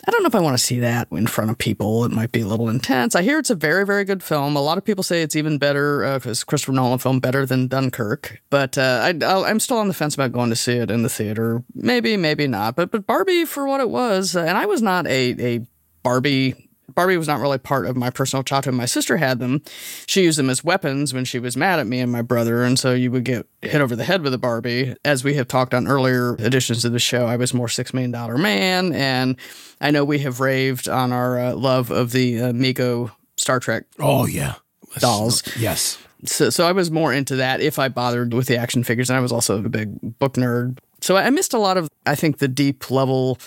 I 0.06 0.10
don't 0.10 0.22
know 0.22 0.28
if 0.28 0.34
I 0.34 0.40
want 0.40 0.58
to 0.58 0.62
see 0.62 0.80
that 0.80 1.08
in 1.10 1.26
front 1.26 1.50
of 1.50 1.58
people. 1.58 2.04
It 2.04 2.12
might 2.12 2.32
be 2.32 2.42
a 2.42 2.46
little 2.46 2.68
intense. 2.68 3.14
I 3.14 3.22
hear 3.22 3.38
it's 3.38 3.50
a 3.50 3.54
very, 3.54 3.86
very 3.86 4.04
good 4.04 4.22
film. 4.22 4.56
A 4.56 4.60
lot 4.60 4.78
of 4.78 4.84
people 4.84 5.02
say 5.02 5.22
it's 5.22 5.36
even 5.36 5.58
better 5.58 6.18
because 6.18 6.44
Christopher 6.44 6.72
Nolan 6.72 6.98
film 6.98 7.20
better 7.20 7.46
than 7.46 7.66
Dunkirk. 7.66 8.42
But 8.50 8.76
uh, 8.76 9.12
I, 9.22 9.50
I'm 9.50 9.60
still 9.60 9.78
on 9.78 9.88
the 9.88 9.94
fence 9.94 10.14
about 10.14 10.32
going 10.32 10.50
to 10.50 10.56
see 10.56 10.74
it 10.74 10.90
in 10.90 11.02
the 11.02 11.08
theater. 11.08 11.62
Maybe, 11.74 12.16
maybe 12.16 12.46
not. 12.46 12.76
But 12.76 12.90
but 12.90 13.06
Barbie 13.06 13.44
for 13.44 13.66
what 13.66 13.80
it 13.80 13.90
was, 13.90 14.36
uh, 14.36 14.40
and 14.40 14.56
I 14.56 14.66
was 14.66 14.82
not 14.82 15.06
a 15.06 15.56
a 15.56 15.66
Barbie. 16.02 16.65
Barbie 16.96 17.16
was 17.18 17.28
not 17.28 17.40
really 17.40 17.58
part 17.58 17.86
of 17.86 17.94
my 17.96 18.10
personal 18.10 18.42
childhood. 18.42 18.74
My 18.74 18.86
sister 18.86 19.18
had 19.18 19.38
them. 19.38 19.62
She 20.06 20.22
used 20.24 20.38
them 20.38 20.50
as 20.50 20.64
weapons 20.64 21.12
when 21.14 21.24
she 21.26 21.38
was 21.38 21.56
mad 21.56 21.78
at 21.78 21.86
me 21.86 22.00
and 22.00 22.10
my 22.10 22.22
brother. 22.22 22.64
And 22.64 22.78
so 22.78 22.94
you 22.94 23.10
would 23.12 23.24
get 23.24 23.46
hit 23.62 23.80
over 23.82 23.94
the 23.94 24.02
head 24.04 24.22
with 24.22 24.32
a 24.32 24.38
Barbie. 24.38 24.96
As 25.04 25.22
we 25.22 25.34
have 25.34 25.46
talked 25.46 25.74
on 25.74 25.86
earlier 25.86 26.34
editions 26.36 26.84
of 26.86 26.92
the 26.92 26.98
show, 26.98 27.26
I 27.26 27.36
was 27.36 27.52
more 27.54 27.68
Six 27.68 27.92
Million 27.92 28.10
Dollar 28.12 28.38
Man. 28.38 28.92
And 28.94 29.36
I 29.80 29.90
know 29.90 30.04
we 30.04 30.20
have 30.20 30.40
raved 30.40 30.88
on 30.88 31.12
our 31.12 31.38
uh, 31.38 31.54
love 31.54 31.90
of 31.90 32.12
the 32.12 32.40
uh, 32.40 32.52
Mego 32.52 33.12
Star 33.36 33.60
Trek 33.60 33.84
Oh 34.00 34.26
yeah. 34.26 34.54
dolls. 34.98 35.42
Yes. 35.58 35.98
So, 36.24 36.48
so 36.48 36.66
I 36.66 36.72
was 36.72 36.90
more 36.90 37.12
into 37.12 37.36
that 37.36 37.60
if 37.60 37.78
I 37.78 37.88
bothered 37.88 38.32
with 38.32 38.46
the 38.46 38.56
action 38.56 38.82
figures. 38.82 39.10
And 39.10 39.18
I 39.18 39.20
was 39.20 39.32
also 39.32 39.62
a 39.62 39.68
big 39.68 40.18
book 40.18 40.32
nerd. 40.34 40.78
So 41.02 41.14
I 41.18 41.28
missed 41.28 41.52
a 41.52 41.58
lot 41.58 41.76
of, 41.76 41.90
I 42.06 42.14
think, 42.14 42.38
the 42.38 42.48
deep 42.48 42.90
level 42.90 43.38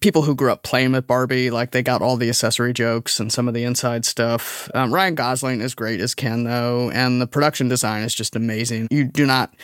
people 0.00 0.22
who 0.22 0.34
grew 0.34 0.50
up 0.52 0.62
playing 0.62 0.92
with 0.92 1.06
Barbie. 1.06 1.50
Like 1.50 1.70
they 1.70 1.82
got 1.82 2.02
all 2.02 2.16
the 2.16 2.28
accessory 2.28 2.72
jokes 2.72 3.20
and 3.20 3.32
some 3.32 3.48
of 3.48 3.54
the 3.54 3.64
inside 3.64 4.04
stuff. 4.04 4.68
Um, 4.74 4.92
Ryan 4.92 5.14
Gosling 5.14 5.60
is 5.60 5.74
great 5.74 6.00
as 6.00 6.14
Ken, 6.14 6.44
though. 6.44 6.90
And 6.90 7.20
the 7.20 7.26
production 7.26 7.68
design 7.68 8.02
is 8.02 8.14
just 8.14 8.36
amazing. 8.36 8.88
You 8.90 9.04
do 9.04 9.26
not, 9.26 9.54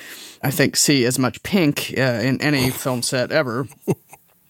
I 0.43 0.51
think, 0.51 0.77
see 0.77 1.05
as 1.05 1.19
much 1.19 1.43
pink 1.43 1.93
uh, 1.97 2.01
in 2.01 2.41
any 2.41 2.71
film 2.71 3.03
set 3.03 3.33
ever. 3.33 3.67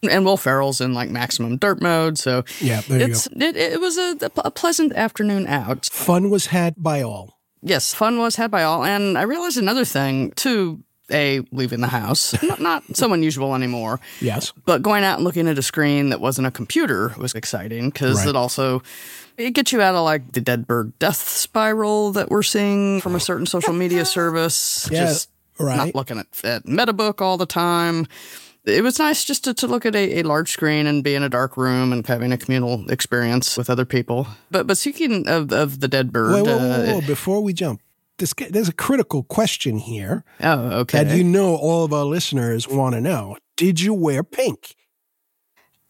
And 0.02 0.25
Will 0.25 0.38
Ferrell's 0.38 0.80
in 0.80 0.94
like 0.94 1.10
maximum 1.10 1.58
dirt 1.58 1.82
mode, 1.82 2.16
so 2.16 2.44
Yeah, 2.58 2.80
there 2.82 3.00
you 3.00 3.06
it's 3.06 3.26
it, 3.26 3.54
it 3.54 3.80
was 3.80 3.99
a, 3.99 4.16
a 4.38 4.50
pleasant 4.50 4.94
afternoon 4.94 5.46
out. 5.46 5.90
Fun 5.92 6.30
was 6.30 6.46
had 6.46 6.75
by 6.78 7.02
all. 7.02 7.38
Yes, 7.62 7.92
fun 7.92 8.18
was 8.18 8.37
had 8.37 8.50
by 8.50 8.62
all. 8.62 8.82
And 8.82 9.18
I 9.18 9.22
realized 9.22 9.58
another 9.58 9.84
thing 9.84 10.30
too. 10.37 10.82
A 11.12 11.40
leaving 11.52 11.80
the 11.80 11.88
house, 11.88 12.40
not, 12.42 12.60
not 12.60 12.96
so 12.96 13.12
unusual 13.12 13.54
anymore. 13.54 14.00
Yes. 14.20 14.52
But 14.64 14.82
going 14.82 15.04
out 15.04 15.16
and 15.18 15.24
looking 15.24 15.48
at 15.48 15.58
a 15.58 15.62
screen 15.62 16.10
that 16.10 16.20
wasn't 16.20 16.46
a 16.46 16.50
computer 16.50 17.14
was 17.18 17.34
exciting 17.34 17.90
because 17.90 18.18
Right. 18.20 18.28
it 18.28 18.36
also 18.36 18.82
it 19.36 19.52
gets 19.52 19.72
you 19.72 19.80
out 19.80 19.94
of 19.94 20.04
like 20.04 20.32
the 20.32 20.40
dead 20.40 20.66
bird 20.66 20.98
death 20.98 21.16
spiral 21.16 22.12
that 22.12 22.28
we're 22.30 22.42
seeing 22.42 23.00
from 23.00 23.14
a 23.14 23.20
certain 23.20 23.46
social 23.46 23.72
media 23.72 24.04
service. 24.18 24.88
Yeah, 24.90 25.04
just 25.06 25.30
right. 25.58 25.76
not 25.76 25.94
looking 25.94 26.18
at, 26.18 26.26
at 26.44 26.64
MetaBook 26.66 27.20
all 27.20 27.36
the 27.38 27.46
time. 27.46 28.06
It 28.66 28.84
was 28.84 28.98
nice 28.98 29.24
just 29.24 29.44
to, 29.44 29.54
to 29.54 29.66
look 29.66 29.86
at 29.86 29.96
a, 29.96 30.18
a 30.20 30.22
large 30.22 30.50
screen 30.52 30.86
and 30.86 31.02
be 31.02 31.14
in 31.14 31.22
a 31.22 31.30
dark 31.30 31.56
room 31.56 31.94
and 31.94 32.06
having 32.06 32.30
a 32.30 32.36
communal 32.36 32.90
experience 32.90 33.56
with 33.56 33.70
other 33.70 33.86
people. 33.86 34.26
But 34.50 34.66
but 34.66 34.76
speaking 34.76 35.26
of, 35.28 35.50
of 35.50 35.80
the 35.80 35.88
dead 35.88 36.12
bird, 36.12 36.34
Wait, 36.34 36.46
whoa, 36.46 36.58
uh, 36.58 36.84
whoa, 36.84 36.94
whoa, 36.96 37.00
Before 37.06 37.40
we 37.40 37.54
jump, 37.54 37.80
this, 38.20 38.32
there's 38.50 38.68
a 38.68 38.72
critical 38.72 39.24
question 39.24 39.78
here 39.78 40.24
oh 40.40 40.80
okay, 40.80 41.02
that 41.02 41.16
you 41.16 41.24
know 41.24 41.56
all 41.56 41.84
of 41.84 41.92
our 41.92 42.04
listeners 42.04 42.68
want 42.68 42.94
to 42.94 43.00
know. 43.00 43.36
Did 43.56 43.80
you 43.80 43.92
wear 43.92 44.22
pink? 44.22 44.76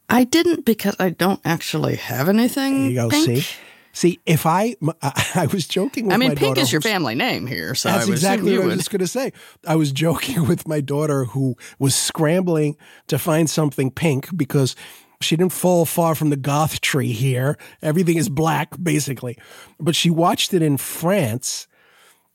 I 0.08 0.25
didn't 0.25 0.64
because 0.64 0.96
I 0.99 1.10
don't 1.10 1.40
actually 1.44 1.96
have 1.96 2.28
anything. 2.28 2.80
There 2.80 2.90
you 2.90 2.94
go. 2.96 3.10
pink. 3.10 3.26
See, 3.26 3.56
see. 3.92 4.20
If 4.26 4.44
I, 4.44 4.75
I, 5.34 5.49
was 5.52 5.68
joking 5.68 6.06
with 6.06 6.14
I 6.14 6.16
mean, 6.16 6.30
pink 6.30 6.40
daughter 6.40 6.60
is 6.62 6.72
your 6.72 6.80
family 6.80 7.14
name 7.14 7.46
here, 7.46 7.75
so 7.76 7.90
That's 7.90 8.08
exactly 8.08 8.56
what 8.56 8.62
I 8.62 8.66
was 8.66 8.76
just 8.76 8.90
going 8.90 9.00
to 9.00 9.06
say. 9.06 9.32
I 9.66 9.76
was 9.76 9.92
joking 9.92 10.46
with 10.49 10.66
my 10.66 10.80
daughter 10.80 11.26
who 11.26 11.56
was 11.78 11.94
scrambling 11.94 12.76
to 13.06 13.18
find 13.18 13.49
something 13.49 13.90
pink 13.90 14.37
because 14.37 14.75
She 15.22 15.37
didn't 15.37 15.52
fall 15.52 15.84
far 15.84 16.14
from 16.14 16.30
the 16.30 16.37
goth 16.37 16.80
tree 16.80 17.12
here. 17.12 17.58
Everything 17.82 18.16
is 18.16 18.30
black, 18.30 18.70
basically. 18.82 19.37
But 19.78 19.94
she 19.94 20.08
watched 20.08 20.54
it 20.54 20.62
in 20.62 20.78
France. 20.78 21.66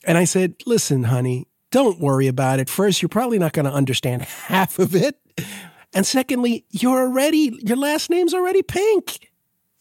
And 0.06 0.18
I 0.18 0.24
said, 0.24 0.56
listen, 0.66 1.04
honey, 1.04 1.48
don't 1.72 2.00
worry 2.00 2.28
about 2.28 2.60
it. 2.60 2.70
First, 2.70 3.02
you're 3.02 3.10
probably 3.10 3.40
not 3.40 3.54
going 3.54 3.66
to 3.66 3.72
understand 3.72 4.22
half 4.48 4.80
of 4.80 4.96
it. 4.96 5.20
And 5.94 6.06
secondly, 6.06 6.66
you're 6.72 7.08
already, 7.08 7.58
your 7.64 7.78
last 7.78 8.10
name's 8.10 8.34
already 8.34 8.62
pink. 8.62 9.32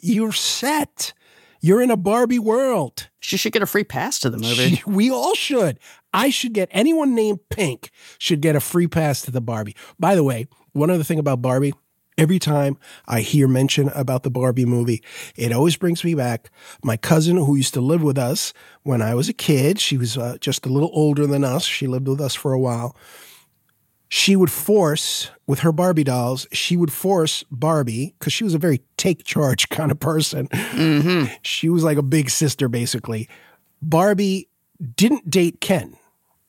You're 0.00 0.32
set. 0.32 1.12
You're 1.60 1.80
in 1.80 1.90
a 1.90 1.96
Barbie 1.96 2.38
world. 2.38 3.08
She 3.20 3.36
should 3.36 3.52
get 3.52 3.62
a 3.62 3.66
free 3.66 3.84
pass 3.84 4.18
to 4.20 4.30
the 4.30 4.38
movie. 4.38 4.82
We 4.86 5.10
all 5.10 5.34
should. 5.34 5.78
I 6.12 6.30
should 6.30 6.52
get 6.52 6.68
anyone 6.70 7.14
named 7.14 7.40
Pink 7.50 7.90
should 8.18 8.40
get 8.40 8.54
a 8.54 8.60
free 8.60 8.86
pass 8.86 9.22
to 9.22 9.30
the 9.30 9.40
Barbie. 9.40 9.74
By 9.98 10.14
the 10.14 10.22
way, 10.22 10.46
one 10.72 10.90
other 10.90 11.02
thing 11.02 11.18
about 11.18 11.42
Barbie, 11.42 11.72
every 12.16 12.38
time 12.38 12.76
I 13.06 13.20
hear 13.20 13.48
mention 13.48 13.88
about 13.90 14.22
the 14.22 14.30
Barbie 14.30 14.64
movie, 14.64 15.02
it 15.36 15.52
always 15.52 15.76
brings 15.76 16.04
me 16.04 16.14
back. 16.14 16.50
My 16.82 16.96
cousin 16.96 17.36
who 17.36 17.56
used 17.56 17.74
to 17.74 17.80
live 17.80 18.02
with 18.02 18.18
us 18.18 18.52
when 18.82 19.02
I 19.02 19.14
was 19.14 19.28
a 19.28 19.32
kid, 19.32 19.80
she 19.80 19.96
was 19.96 20.16
uh, 20.16 20.36
just 20.40 20.66
a 20.66 20.68
little 20.68 20.90
older 20.92 21.26
than 21.26 21.44
us. 21.44 21.64
She 21.64 21.86
lived 21.86 22.08
with 22.08 22.20
us 22.20 22.34
for 22.34 22.52
a 22.52 22.58
while. 22.58 22.96
She 24.08 24.36
would 24.36 24.50
force, 24.50 25.30
with 25.46 25.60
her 25.60 25.72
Barbie 25.72 26.04
dolls, 26.04 26.46
she 26.52 26.76
would 26.76 26.92
force 26.92 27.42
Barbie, 27.50 28.14
because 28.18 28.32
she 28.32 28.44
was 28.44 28.54
a 28.54 28.58
very 28.58 28.80
take 28.96 29.24
charge 29.24 29.68
kind 29.70 29.90
of 29.90 29.98
person. 29.98 30.48
She 31.42 31.68
was 31.68 31.82
like 31.82 31.98
a 31.98 32.02
big 32.02 32.30
sister, 32.30 32.68
basically. 32.68 33.28
Barbie 33.82 34.48
didn't 34.96 35.30
date 35.30 35.60
Ken. 35.60 35.96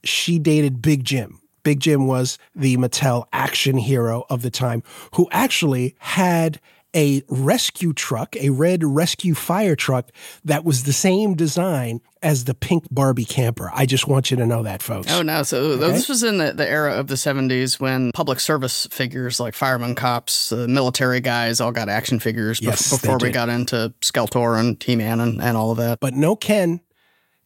She 0.04 0.38
dated 0.38 0.82
Big 0.82 1.04
Jim. 1.04 1.42
Big 1.66 1.80
Jim 1.80 2.06
was 2.06 2.38
the 2.56 2.78
Mattel 2.78 3.26
action 3.34 3.76
hero 3.76 4.24
of 4.30 4.44
the 4.44 4.52
time 4.52 4.84
who 5.16 5.28
actually 5.32 5.96
had 5.98 6.62
a 6.96 7.24
rescue 7.28 7.92
truck, 7.92 8.36
a 8.38 8.52
red 8.52 8.84
rescue 8.84 9.34
fire 9.34 9.76
truck 9.76 10.12
that 10.46 10.64
was 10.64 10.84
the 10.84 10.94
same 10.94 11.34
design 11.34 12.00
as 12.22 12.46
the 12.46 12.54
pink 12.54 12.86
Barbie 12.90 13.26
camper. 13.26 13.70
I 13.74 13.88
just 13.88 14.08
want 14.08 14.30
you 14.30 14.38
to 14.38 14.46
know 14.46 14.62
that, 14.64 14.82
folks. 14.82 15.12
Oh 15.12 15.24
no! 15.24 15.42
So 15.42 15.76
this 15.76 16.08
was 16.08 16.24
in 16.24 16.38
the, 16.38 16.54
the 16.54 16.70
era 16.70 16.94
of 16.94 17.08
the 17.08 17.16
'70s 17.16 17.80
when 17.80 18.12
public 18.14 18.40
service 18.40 18.88
figures 18.92 19.40
like 19.40 19.56
firemen, 19.56 19.96
cops, 19.96 20.52
uh, 20.52 20.68
military 20.70 21.20
guys 21.20 21.60
all 21.60 21.72
got 21.72 21.90
action 21.90 22.20
figures. 22.20 22.62
Yes, 22.62 22.92
before 22.92 23.18
we 23.18 23.30
did. 23.30 23.34
got 23.34 23.50
into 23.50 23.92
Skeletor 24.02 24.58
and 24.60 24.82
He-Man 24.82 25.20
and, 25.20 25.42
and 25.42 25.58
all 25.58 25.72
of 25.72 25.78
that. 25.78 26.00
But 26.00 26.14
no 26.14 26.36
Ken. 26.36 26.80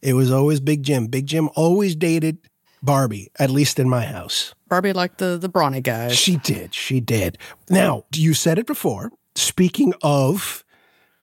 It 0.02 0.14
was 0.14 0.30
always 0.30 0.60
Big 0.60 0.82
Jim. 0.82 1.08
Big 1.08 1.26
Jim 1.26 1.50
always 1.56 1.94
dated 1.94 2.38
Barbie, 2.82 3.30
at 3.38 3.50
least 3.50 3.78
in 3.78 3.88
my 3.88 4.04
house. 4.04 4.54
Barbie 4.68 4.92
liked 4.92 5.18
the 5.18 5.36
the 5.38 5.48
brawny 5.48 5.80
guys. 5.80 6.16
She 6.16 6.36
did. 6.36 6.74
She 6.74 7.00
did. 7.00 7.38
Now, 7.68 8.04
you 8.14 8.34
said 8.34 8.58
it 8.58 8.66
before. 8.66 9.10
Speaking 9.34 9.94
of, 10.02 10.64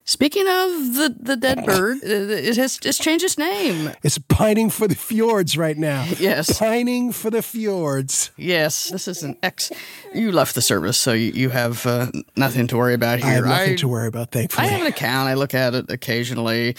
Speaking 0.09 0.47
of 0.47 0.69
the 0.95 1.15
the 1.19 1.35
dead 1.35 1.65
bird, 1.65 1.97
it 2.01 2.31
it 2.31 2.55
has 2.55 2.79
it's 2.85 2.97
changed 2.97 3.25
its 3.25 3.37
name. 3.37 3.91
it's 4.03 4.17
pining 4.17 4.69
for 4.69 4.87
the 4.87 4.95
fjords 4.95 5.57
right 5.57 5.77
now. 5.77 6.05
Yes. 6.19 6.57
Pining 6.59 7.11
for 7.11 7.29
the 7.29 7.41
fjords. 7.41 8.31
Yes, 8.37 8.89
this 8.89 9.09
is 9.09 9.21
an 9.23 9.35
ex. 9.43 9.69
You 10.13 10.31
left 10.31 10.55
the 10.55 10.61
service, 10.61 10.97
so 10.97 11.11
you, 11.11 11.33
you 11.33 11.49
have 11.49 11.85
uh, 11.85 12.09
nothing 12.37 12.67
to 12.67 12.77
worry 12.77 12.93
about 12.93 13.19
here. 13.19 13.27
I 13.27 13.33
have 13.33 13.45
nothing 13.45 13.77
to 13.77 13.87
worry 13.89 14.07
about, 14.07 14.31
thankfully. 14.31 14.65
I 14.65 14.71
have 14.71 14.81
an 14.81 14.87
account. 14.87 15.27
I 15.27 15.33
look 15.33 15.53
at 15.53 15.75
it 15.75 15.91
occasionally. 15.91 16.77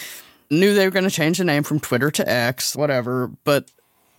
Knew 0.49 0.73
they 0.73 0.85
were 0.87 0.91
going 0.91 1.05
to 1.07 1.11
change 1.11 1.37
the 1.37 1.43
name 1.43 1.61
from 1.61 1.79
Twitter 1.79 2.09
to 2.09 2.27
X, 2.27 2.75
whatever. 2.75 3.27
But 3.43 3.69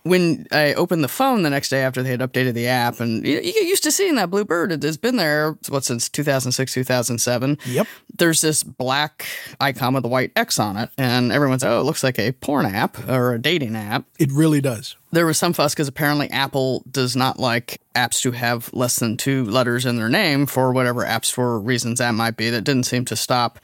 when 0.03 0.47
I 0.51 0.73
opened 0.73 1.03
the 1.03 1.07
phone 1.07 1.43
the 1.43 1.49
next 1.49 1.69
day 1.69 1.83
after 1.83 2.01
they 2.01 2.09
had 2.09 2.19
updated 2.19 2.53
the 2.53 2.67
app, 2.67 2.99
and 2.99 3.25
you, 3.25 3.35
you 3.35 3.53
get 3.53 3.67
used 3.67 3.83
to 3.83 3.91
seeing 3.91 4.15
that 4.15 4.29
blue 4.29 4.45
bird. 4.45 4.71
It 4.71 4.83
has 4.83 4.97
been 4.97 5.17
there, 5.17 5.57
what, 5.69 5.83
since 5.83 6.09
2006, 6.09 6.73
2007. 6.73 7.57
Yep. 7.65 7.87
There's 8.17 8.41
this 8.41 8.63
black 8.63 9.25
icon 9.59 9.93
with 9.93 10.05
a 10.05 10.07
white 10.07 10.31
X 10.35 10.59
on 10.59 10.77
it, 10.77 10.89
and 10.97 11.31
everyone's, 11.31 11.63
oh, 11.63 11.79
it 11.79 11.83
looks 11.83 12.03
like 12.03 12.19
a 12.19 12.31
porn 12.31 12.65
app 12.65 13.07
or 13.07 13.33
a 13.33 13.39
dating 13.39 13.75
app 13.75 14.05
It 14.19 14.31
really 14.31 14.61
does. 14.61 14.95
There 15.11 15.25
was 15.25 15.37
some 15.37 15.53
fuss 15.53 15.73
because 15.73 15.87
apparently 15.87 16.29
Apple 16.29 16.83
does 16.89 17.15
not 17.15 17.39
like 17.39 17.81
apps 17.95 18.21
to 18.21 18.31
have 18.31 18.71
less 18.73 18.99
than 18.99 19.17
two 19.17 19.43
letters 19.45 19.85
in 19.85 19.97
their 19.97 20.07
name 20.07 20.45
for 20.45 20.71
whatever 20.71 21.03
apps 21.03 21.31
for 21.31 21.59
reasons 21.59 21.99
that 21.99 22.11
might 22.11 22.37
be. 22.37 22.49
That 22.49 22.63
didn't 22.63 22.85
seem 22.85 23.03
to 23.05 23.15
stop 23.15 23.59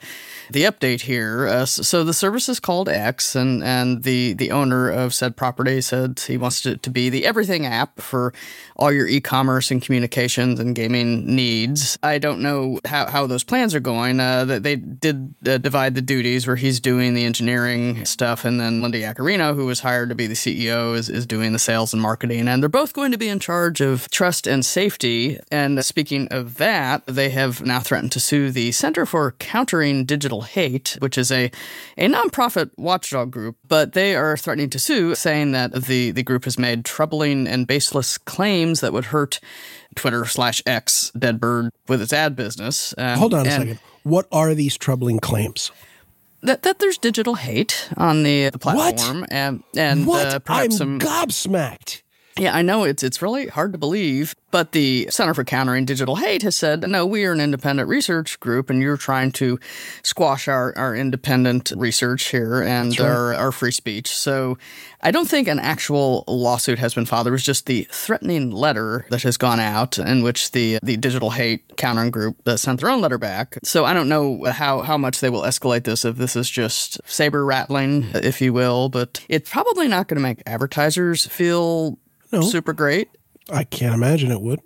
the 0.50 0.64
update 0.64 1.02
here. 1.02 1.46
Uh, 1.46 1.66
so 1.66 2.04
the 2.04 2.12
service 2.12 2.48
is 2.48 2.60
called 2.60 2.88
X, 2.88 3.34
and 3.34 3.62
and 3.64 4.02
the 4.02 4.34
the 4.34 4.50
owner 4.50 4.90
of 4.90 5.14
said 5.14 5.36
property 5.36 5.80
said 5.80 6.20
he 6.20 6.36
wants 6.36 6.64
it 6.66 6.82
to 6.82 6.90
be 6.90 7.08
the 7.08 7.24
everything 7.24 7.64
app 7.66 8.00
for 8.00 8.34
all 8.76 8.92
your 8.92 9.08
e-commerce 9.08 9.70
and 9.70 9.82
communications 9.82 10.60
and 10.60 10.74
gaming 10.74 11.34
needs. 11.34 11.98
I 12.02 12.18
don't 12.18 12.40
know 12.40 12.78
how, 12.84 13.06
how 13.06 13.26
those 13.26 13.42
plans 13.42 13.74
are 13.74 13.80
going. 13.80 14.20
Uh, 14.20 14.44
they 14.44 14.76
did 14.76 15.34
uh, 15.46 15.58
divide 15.58 15.94
the 15.94 16.02
duties 16.02 16.46
where 16.46 16.56
he's 16.56 16.78
doing 16.78 17.14
the 17.14 17.24
engineering 17.24 18.04
stuff, 18.04 18.44
and 18.44 18.60
then 18.60 18.80
Linda 18.80 19.00
Yaccarino, 19.00 19.54
who 19.54 19.66
was 19.66 19.80
hired 19.80 20.10
to 20.10 20.14
be 20.14 20.26
the 20.26 20.34
CEO, 20.34 20.94
is, 20.94 21.08
is 21.08 21.26
doing 21.26 21.37
the 21.52 21.58
sales 21.58 21.92
and 21.92 22.02
marketing. 22.02 22.48
And 22.48 22.62
they're 22.62 22.68
both 22.68 22.92
going 22.92 23.12
to 23.12 23.18
be 23.18 23.28
in 23.28 23.38
charge 23.38 23.80
of 23.80 24.10
trust 24.10 24.46
and 24.46 24.64
safety. 24.64 25.38
And 25.50 25.84
speaking 25.84 26.28
of 26.30 26.56
that, 26.56 27.06
they 27.06 27.30
have 27.30 27.64
now 27.64 27.80
threatened 27.80 28.12
to 28.12 28.20
sue 28.20 28.50
the 28.50 28.72
Center 28.72 29.06
for 29.06 29.32
Countering 29.32 30.04
Digital 30.04 30.42
Hate, 30.42 30.96
which 31.00 31.16
is 31.16 31.30
a, 31.30 31.50
a 31.96 32.08
nonprofit 32.08 32.70
watchdog 32.76 33.30
group, 33.30 33.56
but 33.66 33.92
they 33.92 34.14
are 34.14 34.36
threatening 34.36 34.70
to 34.70 34.78
sue, 34.78 35.14
saying 35.14 35.52
that 35.52 35.72
the, 35.72 36.10
the 36.10 36.22
group 36.22 36.44
has 36.44 36.58
made 36.58 36.84
troubling 36.84 37.46
and 37.46 37.66
baseless 37.66 38.18
claims 38.18 38.80
that 38.80 38.92
would 38.92 39.06
hurt 39.06 39.40
Twitter 39.94 40.24
slash 40.24 40.62
X 40.66 41.10
Deadbird 41.16 41.70
with 41.88 42.02
its 42.02 42.12
ad 42.12 42.36
business. 42.36 42.94
Um, 42.98 43.18
Hold 43.18 43.34
on 43.34 43.46
a 43.46 43.50
second. 43.50 43.80
What 44.02 44.26
are 44.32 44.54
these 44.54 44.76
troubling 44.76 45.18
claims? 45.18 45.70
That, 46.42 46.62
that 46.62 46.78
there's 46.78 46.98
digital 46.98 47.34
hate 47.34 47.88
on 47.96 48.22
the, 48.22 48.50
the 48.50 48.58
What? 48.58 48.96
platform, 48.96 49.26
and 49.30 49.62
and 49.76 50.06
what? 50.06 50.26
Uh, 50.26 50.34
I'm 50.36 50.40
perhaps 50.42 50.76
some 50.78 50.98
gobsmacked. 51.00 52.02
Yeah, 52.38 52.56
I 52.56 52.62
know 52.62 52.84
it's 52.84 53.02
it's 53.02 53.20
really 53.20 53.48
hard 53.48 53.72
to 53.72 53.78
believe, 53.78 54.34
but 54.50 54.72
the 54.72 55.08
Center 55.10 55.34
for 55.34 55.44
Countering 55.44 55.84
Digital 55.84 56.16
Hate 56.16 56.42
has 56.42 56.56
said, 56.56 56.88
no, 56.88 57.04
we 57.04 57.24
are 57.24 57.32
an 57.32 57.40
independent 57.40 57.88
research 57.88 58.40
group, 58.40 58.70
and 58.70 58.80
you're 58.80 58.96
trying 58.96 59.32
to 59.32 59.58
squash 60.02 60.48
our, 60.48 60.76
our 60.76 60.96
independent 60.96 61.72
research 61.76 62.24
here 62.24 62.62
and 62.62 62.98
right. 62.98 63.08
our, 63.08 63.34
our 63.34 63.52
free 63.52 63.72
speech. 63.72 64.08
So 64.08 64.56
I 65.02 65.10
don't 65.10 65.28
think 65.28 65.48
an 65.48 65.58
actual 65.58 66.24
lawsuit 66.26 66.78
has 66.78 66.94
been 66.94 67.06
filed. 67.06 67.26
There 67.26 67.32
was 67.32 67.44
just 67.44 67.66
the 67.66 67.86
threatening 67.90 68.50
letter 68.50 69.06
that 69.10 69.22
has 69.22 69.36
gone 69.36 69.60
out 69.60 69.98
in 69.98 70.22
which 70.22 70.52
the 70.52 70.78
the 70.82 70.96
Digital 70.96 71.30
Hate 71.30 71.76
Countering 71.76 72.10
Group 72.10 72.36
uh, 72.46 72.56
sent 72.56 72.80
their 72.80 72.90
own 72.90 73.00
letter 73.00 73.18
back. 73.18 73.58
So 73.64 73.84
I 73.84 73.92
don't 73.92 74.08
know 74.08 74.44
how, 74.44 74.80
how 74.82 74.96
much 74.96 75.20
they 75.20 75.30
will 75.30 75.42
escalate 75.42 75.84
this, 75.84 76.04
if 76.04 76.16
this 76.16 76.36
is 76.36 76.48
just 76.48 77.00
saber 77.04 77.44
rattling, 77.44 78.04
if 78.14 78.40
you 78.40 78.52
will, 78.52 78.88
but 78.88 79.24
it's 79.28 79.50
probably 79.50 79.88
not 79.88 80.08
going 80.08 80.16
to 80.16 80.22
make 80.22 80.42
advertisers 80.46 81.26
feel 81.26 81.98
No. 82.32 82.42
super 82.42 82.72
great. 82.72 83.08
I 83.50 83.64
can't 83.64 83.94
imagine 83.94 84.30
it 84.30 84.40
would. 84.40 84.60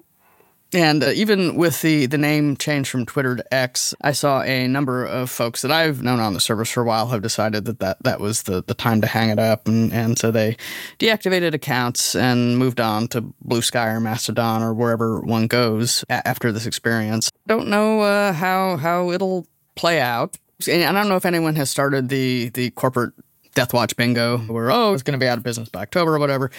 And 0.75 1.04
uh, 1.04 1.11
even 1.11 1.57
with 1.57 1.83
the, 1.83 2.07
the 2.07 2.16
name 2.16 2.57
change 2.57 2.88
from 2.88 3.04
Twitter 3.04 3.37
to 3.37 3.54
X, 3.54 3.95
I 4.00 4.12
saw 4.12 4.40
a 4.40 4.66
number 4.66 5.04
of 5.04 5.28
folks 5.28 5.61
that 5.62 5.71
I've 5.71 6.02
known 6.02 6.19
on 6.19 6.33
the 6.33 6.40
service 6.40 6.71
for 6.71 6.83
a 6.83 6.87
while 6.87 7.09
have 7.09 7.21
decided 7.21 7.66
that 7.66 7.78
that, 7.81 8.02
that 8.04 8.21
was 8.21 8.45
the, 8.45 8.64
the 8.66 8.73
time 8.73 9.02
to 9.02 9.07
hang 9.07 9.28
it 9.28 9.38
up. 9.38 9.69
And, 9.69 9.92
and 9.92 10.19
so 10.19 10.31
they 10.31 10.57
deactivated 10.99 11.52
accounts 11.52 12.14
and 12.14 12.57
moved 12.59 12.81
on 12.81 13.07
to 13.09 13.21
Blue 13.42 13.61
Sky 13.61 13.88
or 13.88 14.00
Mastodon 14.00 14.62
or 14.62 14.73
wherever 14.73 15.21
one 15.21 15.47
goes 15.47 16.07
a- 16.09 16.26
after 16.26 16.50
this 16.52 16.64
experience. 16.64 17.31
Don't 17.47 17.69
know 17.69 18.00
uh, 18.00 18.33
how, 18.33 18.78
how 18.78 19.11
it'll 19.11 19.47
play 19.75 20.00
out. 20.00 20.38
And 20.66 20.85
I 20.97 21.00
don't 21.00 21.11
know 21.11 21.16
if 21.16 21.26
anyone 21.26 21.57
has 21.57 21.69
started 21.69 22.09
the, 22.09 22.49
the 22.49 22.71
corporate 22.71 23.12
Death 23.55 23.73
Watch 23.73 23.97
bingo 23.97 24.39
where, 24.39 24.71
oh, 24.71 24.95
it's 24.95 25.03
going 25.03 25.19
to 25.19 25.23
be 25.23 25.29
out 25.29 25.39
of 25.39 25.45
business 25.45 25.69
by 25.69 25.83
October 25.83 26.17
or 26.17 26.19
whatever. 26.19 26.51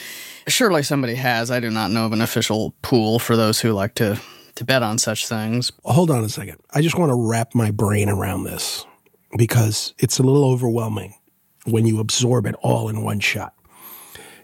Surely 0.48 0.84
somebody 0.84 1.16
has. 1.16 1.50
I 1.50 1.60
do 1.60 1.70
not 1.70 1.92
know 1.92 2.06
of 2.06 2.14
an 2.14 2.22
official 2.22 2.74
pool 2.82 3.20
for 3.20 3.36
those 3.36 3.60
who 3.60 3.74
like 3.74 3.96
to, 3.96 4.20
to 4.56 4.64
bet 4.64 4.84
on 4.84 4.98
such 4.98 5.28
things. 5.28 5.72
Hold 5.84 6.12
on 6.12 6.24
a 6.24 6.30
second. 6.30 6.60
I 6.72 6.82
just 6.82 6.98
want 6.98 7.10
to 7.10 7.16
wrap 7.16 7.56
my 7.56 7.72
brain 7.72 8.10
around 8.10 8.44
this 8.44 8.86
because 9.38 9.94
it's 9.98 10.20
a 10.20 10.24
little 10.24 10.46
overwhelming 10.46 11.16
when 11.66 11.86
you 11.86 12.00
absorb 12.00 12.46
it 12.46 12.56
all 12.62 12.90
in 12.90 13.04
one 13.04 13.20
shot. 13.20 13.54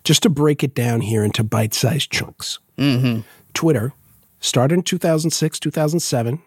Just 0.03 0.23
to 0.23 0.29
break 0.29 0.63
it 0.63 0.73
down 0.73 1.01
here 1.01 1.23
into 1.23 1.43
bite 1.43 1.73
sized 1.73 2.11
chunks. 2.11 2.59
Mm-hmm. 2.77 3.21
Twitter 3.53 3.93
started 4.39 4.75
in 4.75 4.83
2006, 4.83 5.59
2007. 5.59 6.41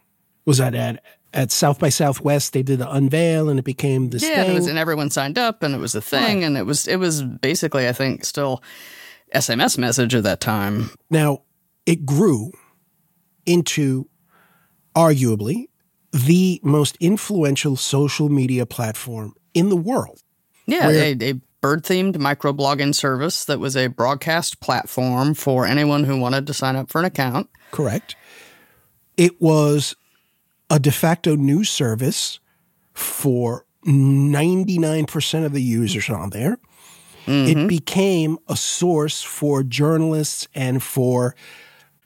Was 0.44 0.58
that 0.58 0.74
at, 0.74 1.02
at 1.32 1.50
South 1.50 1.78
by 1.78 1.88
Southwest? 1.88 2.52
They 2.52 2.62
did 2.62 2.78
the 2.78 2.90
unveil 2.90 3.48
and 3.48 3.58
it 3.58 3.64
became 3.64 4.10
this 4.10 4.22
Yeah, 4.22 4.38
and, 4.38 4.46
thing. 4.46 4.54
was, 4.54 4.66
and 4.66 4.78
everyone 4.78 5.10
signed 5.10 5.38
up, 5.38 5.62
and 5.62 5.74
it 5.74 5.78
was 5.78 5.94
a 5.94 6.00
thing, 6.00 6.44
and 6.44 6.56
it 6.56 6.64
was 6.66 6.86
it 6.88 6.96
was 6.96 7.22
basically, 7.22 7.88
I 7.88 7.92
think, 7.92 8.24
still 8.24 8.62
SMS 9.34 9.78
message 9.78 10.14
at 10.14 10.24
that 10.24 10.40
time. 10.40 10.90
Now, 11.10 11.42
it 11.86 12.04
grew 12.06 12.52
into 13.46 14.08
arguably 14.94 15.68
the 16.12 16.60
most 16.62 16.96
influential 17.00 17.76
social 17.76 18.28
media 18.28 18.66
platform 18.66 19.34
in 19.54 19.68
the 19.70 19.76
world. 19.76 20.20
Yeah, 20.66 20.88
a, 20.90 21.16
a 21.30 21.32
bird 21.60 21.84
themed 21.84 22.16
microblogging 22.16 22.94
service 22.94 23.44
that 23.46 23.58
was 23.58 23.76
a 23.76 23.86
broadcast 23.86 24.60
platform 24.60 25.34
for 25.34 25.66
anyone 25.66 26.04
who 26.04 26.18
wanted 26.20 26.46
to 26.46 26.54
sign 26.54 26.76
up 26.76 26.90
for 26.90 26.98
an 26.98 27.04
account. 27.06 27.48
Correct. 27.70 28.14
It 29.16 29.40
was 29.40 29.94
a 30.72 30.78
de 30.78 30.90
facto 30.90 31.36
news 31.36 31.68
service 31.68 32.40
for 32.94 33.66
99% 33.84 35.44
of 35.44 35.52
the 35.52 35.62
users 35.62 36.08
on 36.08 36.30
there. 36.30 36.58
It 37.26 37.68
became 37.68 38.38
a 38.48 38.56
source 38.56 39.22
for 39.22 39.62
journalists 39.62 40.48
and 40.54 40.82
for 40.82 41.36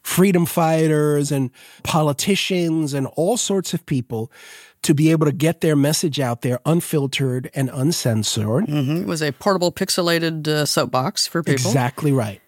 freedom 0.03 0.45
fighters 0.45 1.31
and 1.31 1.49
politicians 1.83 2.93
and 2.93 3.07
all 3.15 3.37
sorts 3.37 3.73
of 3.73 3.85
people 3.85 4.31
to 4.83 4.93
be 4.93 5.11
able 5.11 5.25
to 5.25 5.31
get 5.31 5.61
their 5.61 5.75
message 5.75 6.19
out 6.19 6.41
there 6.41 6.59
unfiltered 6.65 7.49
and 7.55 7.69
uncensored. 7.73 8.65
It 8.67 9.07
was 9.07 9.23
a 9.23 9.31
portable 9.31 9.71
pixelated 9.71 10.47
uh, 10.47 10.65
soapbox 10.65 11.25
for 11.25 11.41
people. 11.41 11.65
Exactly 11.71 12.11
right. 12.11 12.41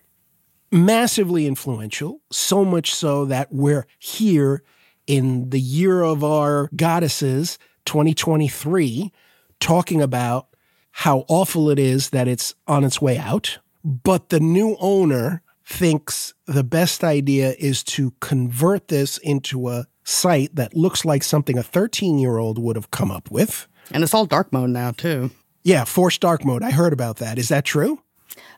Massively 0.72 1.48
influential, 1.48 2.22
so 2.30 2.64
much 2.64 2.94
so 2.94 3.26
that 3.26 3.52
we're 3.52 3.88
here 3.98 4.64
in 5.10 5.50
the 5.50 5.60
year 5.60 6.04
of 6.04 6.24
our 6.24 6.70
goddesses, 6.76 7.58
2023, 7.86 9.12
talking 9.60 10.04
about 10.04 10.48
how 10.92 11.26
awful 11.28 11.72
it 11.72 11.80
is 11.80 12.12
that 12.12 12.28
it's 12.28 12.54
on 12.68 12.84
its 12.84 13.02
way 13.02 13.18
out. 13.18 13.58
But 13.84 14.30
the 14.30 14.40
new 14.40 14.78
owner 14.80 15.42
thinks 15.66 16.36
the 16.46 16.64
best 16.64 17.04
idea 17.04 17.56
is 17.58 17.84
to 17.86 18.12
convert 18.20 18.90
this 18.90 19.18
into 19.18 19.70
a 19.70 19.88
site 20.04 20.56
that 20.56 20.76
looks 20.76 21.04
like 21.04 21.24
something 21.24 21.58
a 21.58 21.64
13 21.64 22.20
year 22.20 22.38
old 22.38 22.60
would 22.60 22.76
have 22.76 22.92
come 22.92 23.10
up 23.10 23.32
with. 23.32 23.68
And 23.92 24.04
it's 24.04 24.14
all 24.14 24.28
dark 24.28 24.54
mode 24.54 24.70
now 24.70 24.92
too. 24.92 25.32
Yeah, 25.64 25.86
forced 25.86 26.22
dark 26.22 26.46
mode. 26.46 26.62
I 26.62 26.70
heard 26.70 26.94
about 26.94 27.18
that. 27.18 27.40
Is 27.40 27.50
that 27.50 27.66
true? 27.66 28.04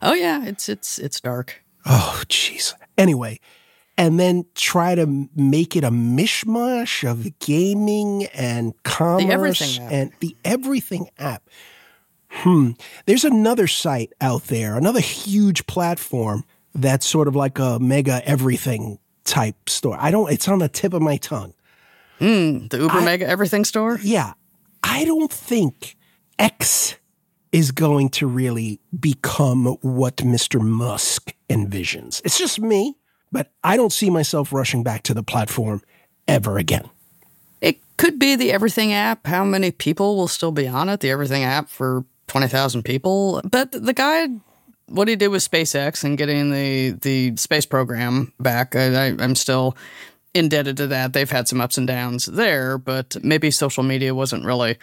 Oh 0.02 0.14
yeah, 0.14 0.44
it's 0.46 0.68
it's 0.68 1.00
it's 1.00 1.22
dark. 1.22 1.64
Oh, 1.86 2.24
jeez. 2.28 2.74
Anyway, 2.98 3.40
and 3.98 4.20
then 4.20 4.46
try 4.56 4.96
to 4.96 5.30
make 5.36 5.76
it 5.76 5.84
a 5.84 5.92
mishmash 5.92 7.10
of 7.10 7.38
gaming 7.40 8.26
and 8.34 8.74
commerce 8.84 9.62
Everything 9.62 9.84
app. 9.86 9.92
and 9.92 10.12
the 10.20 10.36
everything 10.44 11.10
app. 11.20 11.44
Hmm. 12.30 12.72
There's 13.06 13.26
another 13.26 13.68
site 13.68 14.14
out 14.22 14.46
there, 14.46 14.78
another 14.78 15.02
huge 15.02 15.68
platform 15.68 16.46
that's 16.74 17.06
sort 17.06 17.28
of 17.28 17.36
like 17.36 17.60
a 17.60 17.78
mega 17.80 18.22
everything 18.28 19.00
type 19.26 19.70
store. 19.70 19.98
I 20.00 20.12
don't. 20.12 20.32
It's 20.32 20.48
on 20.48 20.60
the 20.60 20.70
tip 20.70 20.94
of 20.94 21.02
my 21.02 21.18
tongue. 21.18 21.54
The 22.20 22.68
Uber 22.80 23.02
Mega 23.02 23.28
Everything 23.28 23.66
store. 23.66 24.00
Yeah, 24.02 24.34
I 24.84 25.06
don't 25.06 25.32
think 25.32 25.98
X 26.38 26.96
is 27.52 27.72
going 27.72 28.10
to 28.10 28.28
really 28.28 28.80
become 28.98 29.66
what 29.82 30.18
Mr. 30.18 30.62
Musk 30.62 31.34
envisions. 31.50 32.22
It's 32.24 32.38
just 32.38 32.60
me, 32.62 32.96
but 33.32 33.52
I 33.64 33.78
don't 33.78 33.94
see 33.94 34.10
myself 34.10 34.52
rushing 34.54 34.84
back 34.84 35.04
to 35.04 35.14
the 35.14 35.24
platform 35.24 35.82
ever 36.28 36.58
again. 36.58 36.90
It 37.62 37.80
could 37.98 38.20
be 38.20 38.36
the 38.36 38.52
Everything 38.52 38.94
app. 38.94 39.28
How 39.28 39.44
many 39.44 39.72
people 39.72 40.16
will 40.16 40.28
still 40.28 40.52
be 40.52 40.68
on 40.68 40.90
it? 40.90 41.00
The 41.00 41.12
Everything 41.12 41.44
app 41.44 41.70
for 41.70 42.06
20,000 42.28 42.84
people. 42.84 43.42
But 43.44 43.72
the 43.72 43.94
guy, 43.94 44.28
what 44.88 45.08
he 45.08 45.16
did 45.16 45.30
with 45.30 45.50
SpaceX 45.50 46.04
and 46.04 46.18
getting 46.18 46.52
the, 46.52 46.92
the 46.92 47.36
space 47.38 47.66
program 47.66 48.34
back, 48.40 48.76
I, 48.76 49.08
I, 49.08 49.16
I'm 49.20 49.36
still 49.36 49.76
indebted 50.34 50.78
to 50.78 50.88
that. 50.88 51.14
They've 51.14 51.30
had 51.30 51.48
some 51.48 51.62
ups 51.62 51.78
and 51.78 51.88
downs 51.88 52.26
there, 52.26 52.78
but 52.78 53.18
maybe 53.24 53.52
social 53.52 53.84
media 53.84 54.16
wasn't 54.16 54.46
really 54.46 54.78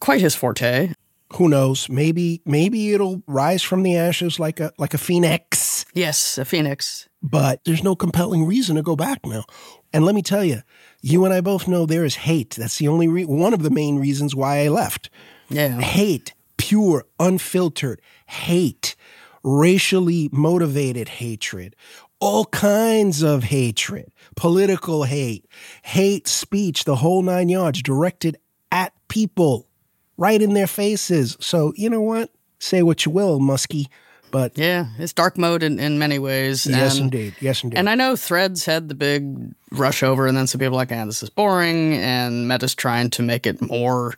quite 0.00 0.20
his 0.20 0.34
forte. 0.34 0.94
Who 1.34 1.48
knows? 1.48 1.88
Maybe 1.88 2.42
maybe 2.44 2.92
it'll 2.92 3.22
rise 3.26 3.62
from 3.62 3.82
the 3.82 3.96
ashes 3.96 4.38
like 4.38 4.60
a 4.60 4.72
like 4.76 4.92
a 4.92 4.98
phoenix. 4.98 5.86
Yes, 5.94 6.36
a 6.36 6.44
phoenix. 6.44 7.08
But 7.22 7.64
there's 7.64 7.84
no 7.84 7.94
compelling 7.94 8.46
reason 8.46 8.76
to 8.76 8.82
go 8.82 8.96
back 8.96 9.24
now. 9.24 9.44
And 9.92 10.04
let 10.04 10.14
me 10.14 10.22
tell 10.22 10.44
you, 10.44 10.62
you 11.02 11.24
and 11.24 11.32
I 11.32 11.40
both 11.40 11.68
know 11.68 11.86
there 11.86 12.04
is 12.04 12.16
hate. 12.16 12.50
That's 12.50 12.78
the 12.78 12.88
only 12.88 13.06
re- 13.08 13.24
one 13.24 13.54
of 13.54 13.62
the 13.62 13.70
main 13.70 13.98
reasons 13.98 14.34
why 14.34 14.64
I 14.64 14.68
left. 14.68 15.08
Yeah. 15.48 15.80
hate, 15.80 16.32
pure, 16.56 17.04
unfiltered 17.20 18.00
hate, 18.26 18.96
racially 19.42 20.30
motivated 20.32 21.08
hatred, 21.08 21.76
all 22.20 22.46
kinds 22.46 23.22
of 23.22 23.44
hatred, 23.44 24.10
political 24.36 25.04
hate, 25.04 25.46
hate 25.82 26.26
speech, 26.26 26.84
the 26.84 26.96
whole 26.96 27.22
nine 27.22 27.48
yards 27.48 27.82
directed 27.82 28.36
at 28.70 28.92
people 29.08 29.68
right 30.16 30.40
in 30.40 30.54
their 30.54 30.66
faces. 30.66 31.36
So, 31.40 31.72
you 31.76 31.90
know 31.90 32.00
what? 32.00 32.30
Say 32.58 32.82
what 32.82 33.04
you 33.04 33.10
will, 33.12 33.40
Muskie, 33.40 33.88
but 34.32 34.58
Yeah, 34.58 34.86
it's 34.98 35.12
dark 35.12 35.38
mode 35.38 35.62
in, 35.62 35.78
in 35.78 36.00
many 36.00 36.18
ways. 36.18 36.66
yes, 36.66 36.94
and- 36.96 37.04
indeed. 37.14 37.36
Yes, 37.40 37.62
indeed. 37.62 37.78
And 37.78 37.88
I 37.88 37.94
know 37.94 38.16
Threads 38.16 38.64
had 38.64 38.88
the 38.88 38.96
big 38.96 39.54
rush 39.70 40.02
over, 40.02 40.26
and 40.26 40.36
then 40.36 40.48
some 40.48 40.58
people 40.58 40.76
like, 40.76 40.90
ah, 40.90 41.04
this 41.04 41.22
is 41.22 41.30
boring. 41.30 41.94
And 41.94 42.48
Meta's 42.48 42.74
trying 42.74 43.10
to 43.10 43.22
make 43.22 43.46
it 43.46 43.60
more 43.62 44.14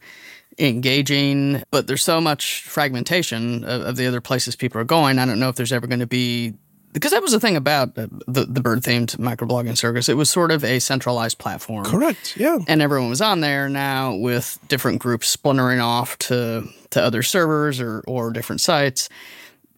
engaging. 0.59 1.63
But 1.71 1.87
there's 1.87 2.03
so 2.05 2.21
much 2.21 2.63
fragmentation 2.63 3.65
of, 3.65 3.83
of 3.83 3.97
the 3.97 4.07
other 4.07 4.21
places 4.21 4.57
people 4.57 4.81
are 4.81 4.85
going. 4.85 5.19
I 5.19 5.27
don't 5.27 5.39
know 5.41 5.49
if 5.49 5.57
there's 5.57 5.73
ever 5.73 5.87
going 5.87 6.01
to 6.01 6.07
be. 6.07 6.55
Because 6.93 7.11
that 7.11 7.23
was 7.23 7.33
the 7.33 7.41
thing 7.41 7.57
about 7.57 7.99
uh, 7.99 8.07
the, 8.29 8.45
the 8.45 8.61
bird 8.61 8.83
themed 8.83 9.17
microblogging 9.17 9.77
circus. 9.77 10.09
It 10.09 10.17
was 10.17 10.31
sort 10.31 10.53
of 10.53 10.63
a 10.63 10.79
centralized 10.79 11.39
platform. 11.39 11.85
Correct. 11.87 12.37
Yeah. 12.37 12.59
And 12.69 12.81
everyone 12.81 13.11
was 13.11 13.21
on 13.21 13.41
there 13.41 13.69
now 13.69 14.15
with 14.15 14.61
different 14.69 15.01
groups 15.01 15.27
splintering 15.27 15.81
off 15.81 16.17
to, 16.19 16.69
to 16.91 17.03
other 17.03 17.25
servers 17.25 17.81
or, 17.81 18.05
or 18.07 18.31
different 18.31 18.61
sites. 18.61 19.09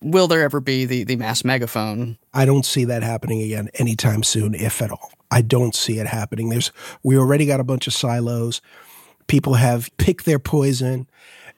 Will 0.02 0.28
there 0.28 0.42
ever 0.42 0.60
be 0.60 0.84
the, 0.84 1.04
the 1.04 1.16
mass 1.16 1.44
megaphone 1.44 2.18
I 2.34 2.44
don't 2.44 2.66
see 2.66 2.84
that 2.84 3.02
happening 3.02 3.40
again 3.42 3.70
anytime 3.74 4.22
soon, 4.22 4.54
if 4.54 4.82
at 4.82 4.90
all. 4.90 5.10
I 5.30 5.42
don't 5.42 5.74
see 5.74 5.98
it 5.98 6.06
happening. 6.06 6.50
There's 6.50 6.70
we 7.02 7.16
already 7.16 7.46
got 7.46 7.60
a 7.60 7.64
bunch 7.64 7.86
of 7.86 7.92
silos. 7.94 8.60
People 9.26 9.54
have 9.54 9.90
picked 9.96 10.24
their 10.24 10.38
poison. 10.38 11.08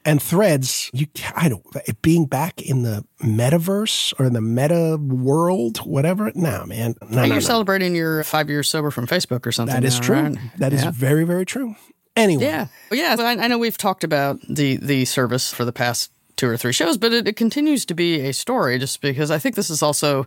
And 0.05 0.23
threads, 0.23 0.91
you 0.95 1.07
I 1.37 1.49
don't 1.51 1.63
it 1.87 2.01
being 2.01 2.27
back 2.27 2.63
in 2.63 2.83
the 2.83 3.05
metaverse 3.23 4.15
or 4.19 4.27
in 4.27 4.33
the 4.33 4.41
meta 4.41 4.97
world, 4.97 5.79
whatever. 5.79 6.31
No, 6.35 6.65
man. 6.67 6.95
No, 7.03 7.17
no, 7.17 7.25
you're 7.25 7.35
no. 7.35 7.41
celebrating 7.41 7.95
your 7.95 8.23
five 8.25 8.49
years 8.49 8.71
sober 8.71 8.91
from 8.91 9.07
Facebook 9.07 9.45
or 9.45 9.53
something. 9.53 9.75
That 9.75 9.85
is 9.85 9.99
now, 10.01 10.07
true. 10.07 10.23
right? 10.23 10.39
That 10.59 10.73
is 10.73 10.85
Yeah. 10.85 10.93
very, 10.93 11.25
very 11.25 11.45
true. 11.45 11.75
Anyway. 12.17 12.45
Yeah, 12.45 12.67
yeah. 12.91 13.17
I, 13.19 13.33
I 13.33 13.49
know 13.49 13.59
we've 13.59 13.77
talked 13.77 14.03
about 14.05 14.41
the 14.49 14.77
the 14.77 15.05
service 15.05 15.53
for 15.53 15.65
the 15.65 15.73
past 15.73 16.11
two 16.39 16.49
or 16.49 16.57
three 16.57 16.73
shows, 16.73 16.97
but 16.97 17.13
it, 17.13 17.29
it 17.29 17.37
continues 17.37 17.85
to 17.85 17.95
be 17.95 18.21
a 18.21 18.33
story. 18.33 18.79
Just 18.79 19.03
because 19.03 19.31
I 19.31 19.39
think 19.39 19.55
this 19.55 19.69
is 19.69 19.83
also 19.83 20.27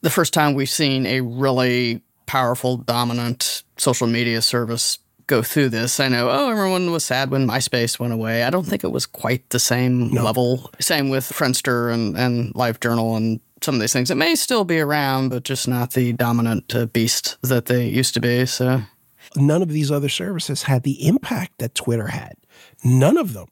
the 0.00 0.08
first 0.08 0.32
time 0.32 0.54
we've 0.54 0.70
seen 0.70 1.04
a 1.04 1.20
really 1.20 2.00
powerful, 2.24 2.78
dominant 2.78 3.62
social 3.76 4.06
media 4.06 4.40
service 4.40 4.98
go 5.26 5.42
through 5.42 5.68
this. 5.68 6.00
I 6.00 6.08
know, 6.08 6.30
oh, 6.30 6.50
everyone 6.50 6.90
was 6.90 7.04
sad 7.04 7.30
when 7.30 7.46
MySpace 7.46 7.98
went 7.98 8.14
away. 8.14 8.44
I 8.44 8.50
don't 8.50 8.66
think 8.66 8.84
it 8.84 8.92
was 8.92 9.04
quite 9.04 9.50
the 9.50 9.58
same 9.58 10.10
level. 10.10 10.70
Same 10.80 11.10
with 11.10 11.24
Friendster 11.24 11.92
and, 11.92 12.16
and 12.16 12.54
LiveJournal 12.54 13.16
and 13.16 13.40
some 13.60 13.74
of 13.74 13.80
these 13.80 13.92
things. 13.92 14.10
It 14.10 14.16
may 14.16 14.34
still 14.34 14.64
be 14.64 14.80
around, 14.80 15.30
but 15.30 15.42
just 15.42 15.68
not 15.68 15.92
the 15.92 16.12
dominant 16.12 16.74
uh, 16.74 16.86
beast 16.86 17.36
that 17.42 17.66
they 17.66 17.86
used 17.86 18.14
to 18.14 18.20
be. 18.20 18.46
So. 18.46 18.82
None 19.36 19.62
of 19.62 19.70
these 19.70 19.90
other 19.90 20.08
services 20.08 20.64
had 20.64 20.82
the 20.82 21.06
impact 21.06 21.58
that 21.58 21.74
Twitter 21.74 22.08
had. 22.08 22.34
None 22.84 23.16
of 23.16 23.32
them. 23.32 23.48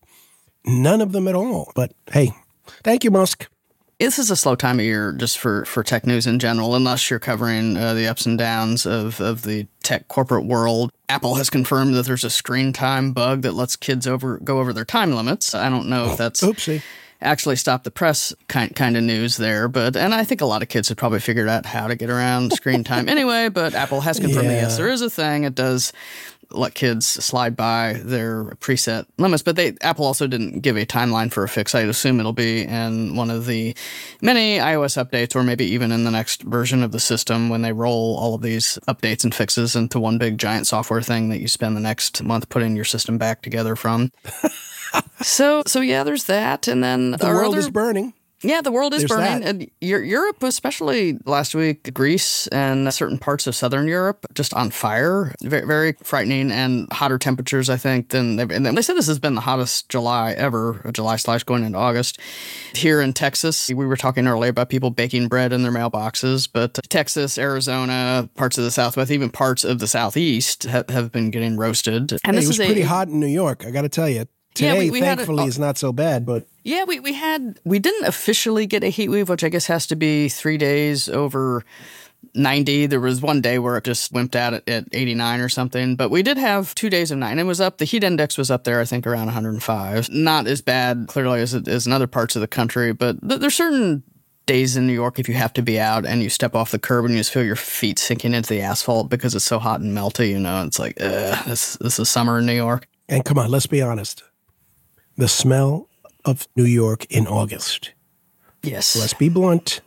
None 0.64 1.00
of 1.00 1.12
them 1.12 1.28
at 1.28 1.34
all. 1.34 1.72
But 1.74 1.92
hey, 2.12 2.32
thank 2.84 3.04
you, 3.04 3.10
Musk. 3.10 3.48
This 3.98 4.18
is 4.18 4.32
a 4.32 4.36
slow 4.36 4.56
time 4.56 4.80
of 4.80 4.84
year 4.84 5.12
just 5.12 5.38
for, 5.38 5.64
for 5.64 5.84
tech 5.84 6.04
news 6.06 6.26
in 6.26 6.40
general, 6.40 6.74
unless 6.74 7.08
you're 7.08 7.20
covering 7.20 7.76
uh, 7.76 7.94
the 7.94 8.08
ups 8.08 8.26
and 8.26 8.36
downs 8.36 8.84
of, 8.84 9.20
of 9.20 9.42
the 9.42 9.68
tech 9.84 10.08
corporate 10.08 10.44
world. 10.44 10.90
Apple 11.08 11.36
has 11.36 11.48
confirmed 11.48 11.94
that 11.94 12.04
there's 12.06 12.24
a 12.24 12.30
screen 12.30 12.72
time 12.72 13.12
bug 13.12 13.42
that 13.42 13.54
lets 13.54 13.76
kids 13.76 14.06
over 14.08 14.38
go 14.38 14.58
over 14.58 14.72
their 14.72 14.84
time 14.84 15.12
limits. 15.12 15.54
I 15.54 15.68
don't 15.68 15.88
know 15.88 16.10
if 16.10 16.16
that's 16.16 16.40
Oopsie. 16.40 16.82
actually 17.20 17.54
stopped 17.54 17.84
the 17.84 17.92
press 17.92 18.34
kind 18.48 18.74
kind 18.74 18.96
of 18.96 19.04
news 19.04 19.36
there, 19.36 19.68
but 19.68 19.96
and 19.96 20.12
I 20.12 20.24
think 20.24 20.40
a 20.40 20.46
lot 20.46 20.62
of 20.62 20.68
kids 20.68 20.88
have 20.88 20.96
probably 20.96 21.20
figured 21.20 21.48
out 21.48 21.64
how 21.64 21.86
to 21.86 21.94
get 21.94 22.10
around 22.10 22.52
screen 22.54 22.82
time 22.82 23.08
anyway. 23.10 23.50
But 23.50 23.74
Apple 23.74 24.00
has 24.00 24.18
confirmed 24.18 24.48
that 24.48 24.54
yes, 24.54 24.78
there 24.78 24.88
is 24.88 25.02
a 25.02 25.10
thing. 25.10 25.44
It 25.44 25.54
does 25.54 25.92
let 26.54 26.74
kids 26.74 27.06
slide 27.06 27.56
by 27.56 28.00
their 28.04 28.44
preset 28.60 29.06
limits, 29.18 29.42
but 29.42 29.56
they 29.56 29.74
Apple 29.80 30.04
also 30.06 30.26
didn't 30.26 30.60
give 30.60 30.76
a 30.76 30.86
timeline 30.86 31.32
for 31.32 31.44
a 31.44 31.48
fix. 31.48 31.74
I'd 31.74 31.88
assume 31.88 32.20
it'll 32.20 32.32
be 32.32 32.62
in 32.62 33.16
one 33.16 33.30
of 33.30 33.46
the 33.46 33.74
many 34.20 34.58
iOS 34.58 35.02
updates, 35.02 35.34
or 35.34 35.42
maybe 35.42 35.64
even 35.66 35.92
in 35.92 36.04
the 36.04 36.10
next 36.10 36.42
version 36.42 36.82
of 36.82 36.92
the 36.92 37.00
system 37.00 37.48
when 37.48 37.62
they 37.62 37.72
roll 37.72 38.16
all 38.18 38.34
of 38.34 38.42
these 38.42 38.78
updates 38.88 39.24
and 39.24 39.34
fixes 39.34 39.74
into 39.76 39.98
one 40.00 40.18
big 40.18 40.38
giant 40.38 40.66
software 40.66 41.02
thing 41.02 41.28
that 41.28 41.40
you 41.40 41.48
spend 41.48 41.76
the 41.76 41.80
next 41.80 42.22
month 42.22 42.48
putting 42.48 42.76
your 42.76 42.84
system 42.84 43.18
back 43.18 43.42
together 43.42 43.76
from. 43.76 44.10
so, 45.22 45.62
so 45.66 45.80
yeah, 45.80 46.04
there's 46.04 46.24
that, 46.24 46.68
and 46.68 46.82
then 46.82 47.12
The 47.12 47.26
world 47.26 47.54
other- 47.54 47.58
is 47.60 47.70
burning. 47.70 48.14
Yeah, 48.42 48.60
the 48.60 48.72
world 48.72 48.94
is 48.94 49.02
There's 49.02 49.10
burning. 49.10 49.40
that. 49.40 49.48
And 49.48 49.70
Europe, 49.80 50.42
especially 50.42 51.18
last 51.24 51.54
week, 51.54 51.92
Greece 51.94 52.46
and 52.48 52.92
certain 52.92 53.18
parts 53.18 53.46
of 53.46 53.54
southern 53.54 53.86
Europe, 53.86 54.26
just 54.34 54.52
on 54.54 54.70
fire. 54.70 55.34
Very, 55.42 55.66
very 55.66 55.92
frightening 56.02 56.50
and 56.50 56.92
hotter 56.92 57.18
temperatures, 57.18 57.70
I 57.70 57.76
think, 57.76 58.10
than 58.10 58.36
they've, 58.36 58.50
and 58.50 58.66
they 58.66 58.82
said 58.82 58.96
this 58.96 59.06
has 59.06 59.18
been 59.18 59.34
the 59.34 59.40
hottest 59.40 59.88
July 59.88 60.32
ever, 60.32 60.82
uh, 60.84 60.92
July 60.92 61.16
slash 61.16 61.44
going 61.44 61.64
into 61.64 61.78
August. 61.78 62.18
Here 62.74 63.00
in 63.00 63.12
Texas, 63.12 63.68
we 63.68 63.86
were 63.86 63.96
talking 63.96 64.26
earlier 64.26 64.50
about 64.50 64.68
people 64.68 64.90
baking 64.90 65.28
bread 65.28 65.52
in 65.52 65.62
their 65.62 65.72
mailboxes, 65.72 66.48
but 66.52 66.78
Texas, 66.88 67.38
Arizona, 67.38 68.28
parts 68.36 68.58
of 68.58 68.64
the 68.64 68.70
Southwest, 68.70 69.10
even 69.10 69.30
parts 69.30 69.64
of 69.64 69.78
the 69.78 69.86
Southeast 69.86 70.64
have, 70.64 70.88
have 70.90 71.12
been 71.12 71.30
getting 71.30 71.56
roasted. 71.56 72.12
And 72.12 72.20
Hey, 72.24 72.32
this 72.32 72.44
it 72.44 72.48
was 72.48 72.60
is 72.60 72.66
pretty 72.66 72.82
a, 72.82 72.86
hot 72.86 73.08
in 73.08 73.20
New 73.20 73.26
York. 73.26 73.64
I 73.66 73.70
got 73.70 73.82
to 73.82 73.88
tell 73.88 74.08
you. 74.08 74.26
Yeah, 74.58 74.72
Today, 74.74 74.84
we- 74.84 74.90
we 74.90 75.00
had 75.00 75.14
a- 75.14 75.16
thankfully, 75.16 75.44
oh. 75.44 75.46
is 75.46 75.58
not 75.58 75.78
so 75.78 75.92
bad, 75.92 76.26
but 76.26 76.46
Yeah, 76.64 76.84
we, 76.84 77.00
we 77.00 77.14
had 77.14 77.58
we 77.64 77.78
didn't 77.78 78.06
officially 78.06 78.66
get 78.66 78.84
a 78.84 78.88
heat 78.88 79.08
wave, 79.08 79.28
which 79.28 79.42
I 79.44 79.48
guess 79.48 79.66
has 79.66 79.86
to 79.88 79.96
be 79.96 80.28
three 80.28 80.58
days 80.58 81.08
over 81.08 81.64
ninety. 82.34 82.86
There 82.86 83.00
was 83.00 83.20
one 83.20 83.40
day 83.40 83.58
where 83.58 83.76
it 83.76 83.84
just 83.84 84.12
wimped 84.12 84.36
out 84.36 84.54
at, 84.54 84.68
at 84.68 84.84
eighty 84.92 85.14
nine 85.14 85.40
or 85.40 85.48
something, 85.48 85.96
but 85.96 86.10
we 86.10 86.22
did 86.22 86.36
have 86.38 86.74
two 86.74 86.90
days 86.90 87.10
of 87.10 87.18
nine. 87.18 87.38
It 87.38 87.44
was 87.44 87.60
up. 87.60 87.78
The 87.78 87.84
heat 87.84 88.04
index 88.04 88.36
was 88.38 88.50
up 88.50 88.64
there, 88.64 88.80
I 88.80 88.84
think, 88.84 89.06
around 89.06 89.26
one 89.26 89.34
hundred 89.34 89.50
and 89.54 89.62
five. 89.62 90.08
Not 90.10 90.46
as 90.46 90.60
bad, 90.60 91.06
clearly, 91.08 91.40
as 91.40 91.54
is 91.54 91.86
in 91.86 91.92
other 91.92 92.06
parts 92.06 92.36
of 92.36 92.40
the 92.40 92.48
country, 92.48 92.92
but 92.92 93.20
th- 93.26 93.40
there's 93.40 93.54
certain 93.54 94.02
days 94.46 94.76
in 94.76 94.86
New 94.88 94.92
York 94.92 95.18
if 95.20 95.28
you 95.28 95.34
have 95.34 95.52
to 95.52 95.62
be 95.62 95.78
out 95.78 96.04
and 96.04 96.20
you 96.20 96.28
step 96.28 96.54
off 96.54 96.72
the 96.72 96.78
curb 96.78 97.04
and 97.04 97.14
you 97.14 97.20
just 97.20 97.32
feel 97.32 97.44
your 97.44 97.54
feet 97.56 97.96
sinking 97.98 98.34
into 98.34 98.48
the 98.48 98.60
asphalt 98.60 99.08
because 99.08 99.36
it's 99.36 99.44
so 99.44 99.58
hot 99.60 99.80
and 99.80 99.96
melty. 99.96 100.30
You 100.30 100.40
know, 100.40 100.64
it's 100.64 100.78
like, 100.80 101.00
ugh, 101.00 101.44
this 101.46 101.76
this 101.80 101.98
is 101.98 102.10
summer 102.10 102.38
in 102.40 102.46
New 102.46 102.52
York. 102.54 102.86
and 103.08 103.24
come 103.24 103.38
on, 103.38 103.50
let's 103.50 103.66
be 103.66 103.82
honest. 103.82 104.22
The 105.16 105.28
smell 105.28 105.88
of 106.24 106.46
New 106.56 106.64
York 106.64 107.04
in 107.06 107.26
August. 107.26 107.92
Yes. 108.62 108.96
Let's 108.96 109.14
be 109.14 109.28
blunt. 109.28 109.80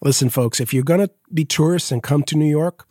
Listen, 0.00 0.30
folks, 0.30 0.60
if 0.60 0.74
you're 0.74 0.82
going 0.82 1.00
to 1.00 1.10
be 1.32 1.44
tourists 1.44 1.92
and 1.92 2.02
come 2.02 2.22
to 2.24 2.36
New 2.36 2.50
York, 2.50 2.86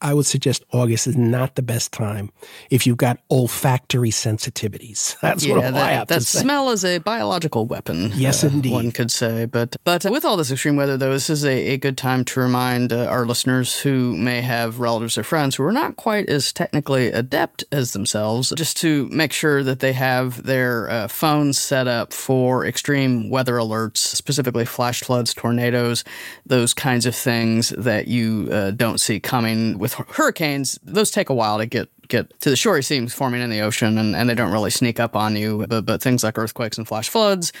I 0.00 0.14
would 0.14 0.26
suggest 0.26 0.64
August 0.72 1.06
is 1.06 1.16
not 1.16 1.54
the 1.54 1.62
best 1.62 1.92
time 1.92 2.30
if 2.70 2.86
you've 2.86 2.96
got 2.96 3.18
olfactory 3.30 4.10
sensitivities. 4.10 5.18
That's 5.22 5.46
what 5.46 5.62
I 5.62 5.92
have 5.92 6.08
that 6.08 6.20
to 6.20 6.20
say. 6.24 6.40
smell 6.40 6.70
is 6.70 6.84
a 6.84 6.98
biological 6.98 7.66
weapon. 7.66 8.12
Yes, 8.14 8.44
uh, 8.44 8.48
indeed. 8.48 8.72
One 8.72 8.92
could 8.92 9.10
say, 9.10 9.46
but 9.46 9.76
but 9.84 10.04
with 10.04 10.24
all 10.24 10.36
this 10.36 10.50
extreme 10.50 10.76
weather, 10.76 10.96
though, 10.96 11.12
this 11.12 11.30
is 11.30 11.44
a, 11.44 11.72
a 11.72 11.76
good 11.76 11.96
time 11.96 12.24
to 12.26 12.40
remind 12.40 12.92
uh, 12.92 13.06
our 13.06 13.26
listeners 13.26 13.80
who 13.80 14.16
may 14.16 14.40
have 14.40 14.80
relatives 14.80 15.16
or 15.16 15.22
friends 15.22 15.56
who 15.56 15.64
are 15.64 15.72
not 15.72 15.96
quite 15.96 16.28
as 16.28 16.52
technically 16.52 17.08
adept 17.08 17.64
as 17.72 17.92
themselves, 17.92 18.52
just 18.56 18.76
to 18.78 19.08
make 19.08 19.32
sure 19.32 19.62
that 19.62 19.80
they 19.80 19.92
have 19.92 20.42
their 20.44 20.90
uh, 20.90 21.08
phones 21.08 21.58
set 21.58 21.88
up 21.88 22.12
for 22.12 22.66
extreme 22.66 23.30
weather 23.30 23.54
alerts, 23.54 23.98
specifically 23.98 24.64
flash 24.64 25.00
floods, 25.02 25.32
tornadoes, 25.34 26.04
those 26.44 26.74
kinds 26.74 27.06
of 27.06 27.14
things 27.14 27.70
that 27.70 28.08
you 28.08 28.48
uh, 28.52 28.70
don't 28.70 28.98
see 29.00 29.20
coming. 29.20 29.78
With 29.86 30.16
hurricanes, 30.16 30.78
those 30.82 31.12
take 31.12 31.28
a 31.28 31.34
while 31.34 31.58
to 31.58 31.66
get 31.66 31.88
get 32.08 32.38
to 32.40 32.50
the 32.50 32.56
shore. 32.56 32.76
You 32.76 32.82
see 32.82 32.98
them 32.98 33.06
forming 33.06 33.40
in 33.40 33.50
the 33.50 33.60
ocean, 33.60 33.98
and, 33.98 34.16
and 34.16 34.28
they 34.28 34.34
don't 34.34 34.52
really 34.52 34.70
sneak 34.70 34.98
up 34.98 35.14
on 35.14 35.36
you. 35.36 35.64
But, 35.68 35.86
but 35.86 36.02
things 36.02 36.24
like 36.24 36.38
earthquakes 36.38 36.76
and 36.78 36.88
flash 36.88 37.08
floods 37.08 37.52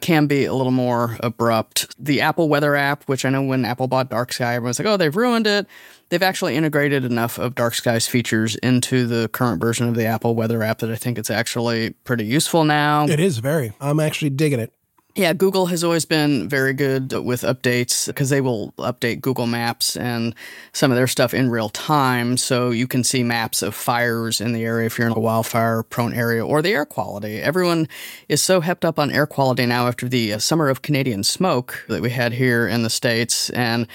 can 0.00 0.26
be 0.26 0.44
a 0.44 0.52
little 0.52 0.72
more 0.72 1.16
abrupt. 1.20 1.94
The 1.98 2.20
Apple 2.20 2.48
Weather 2.48 2.76
app, 2.76 3.04
which 3.04 3.24
I 3.24 3.30
know 3.30 3.42
when 3.42 3.64
Apple 3.64 3.88
bought 3.88 4.10
Dark 4.10 4.32
Sky, 4.32 4.54
everyone's 4.54 4.78
like, 4.78 4.86
oh, 4.86 4.96
they've 4.96 5.14
ruined 5.14 5.46
it. 5.46 5.66
They've 6.08 6.22
actually 6.22 6.56
integrated 6.56 7.04
enough 7.04 7.38
of 7.38 7.54
Dark 7.54 7.74
Sky's 7.74 8.06
features 8.06 8.56
into 8.56 9.06
the 9.06 9.28
current 9.28 9.60
version 9.60 9.88
of 9.88 9.94
the 9.94 10.04
Apple 10.04 10.34
Weather 10.34 10.62
app 10.62 10.78
that 10.80 10.90
I 10.90 10.96
think 10.96 11.18
it's 11.18 11.30
actually 11.30 11.90
pretty 12.04 12.24
useful 12.24 12.64
now. 12.64 13.06
It 13.06 13.20
is 13.20 13.38
very. 13.38 13.72
I'm 13.80 13.98
actually 13.98 14.30
digging 14.30 14.60
it. 14.60 14.72
Yeah, 15.14 15.34
Google 15.34 15.66
has 15.66 15.84
always 15.84 16.06
been 16.06 16.48
very 16.48 16.72
good 16.72 17.12
with 17.12 17.42
updates 17.42 18.06
because 18.06 18.30
they 18.30 18.40
will 18.40 18.72
update 18.78 19.20
Google 19.20 19.46
Maps 19.46 19.94
and 19.94 20.34
some 20.72 20.90
of 20.90 20.96
their 20.96 21.06
stuff 21.06 21.34
in 21.34 21.50
real 21.50 21.68
time. 21.68 22.38
So 22.38 22.70
you 22.70 22.86
can 22.86 23.04
see 23.04 23.22
maps 23.22 23.60
of 23.60 23.74
fires 23.74 24.40
in 24.40 24.52
the 24.52 24.64
area 24.64 24.86
if 24.86 24.96
you're 24.96 25.06
in 25.06 25.12
a 25.12 25.20
wildfire 25.20 25.82
prone 25.82 26.14
area 26.14 26.44
or 26.44 26.62
the 26.62 26.70
air 26.70 26.86
quality. 26.86 27.42
Everyone 27.42 27.88
is 28.30 28.40
so 28.40 28.62
hepped 28.62 28.86
up 28.86 28.98
on 28.98 29.10
air 29.10 29.26
quality 29.26 29.66
now 29.66 29.86
after 29.86 30.08
the 30.08 30.32
uh, 30.32 30.38
summer 30.38 30.70
of 30.70 30.80
Canadian 30.80 31.24
smoke 31.24 31.84
that 31.88 32.00
we 32.00 32.08
had 32.08 32.32
here 32.32 32.66
in 32.66 32.82
the 32.82 32.88
States. 32.88 33.50
And 33.50 33.86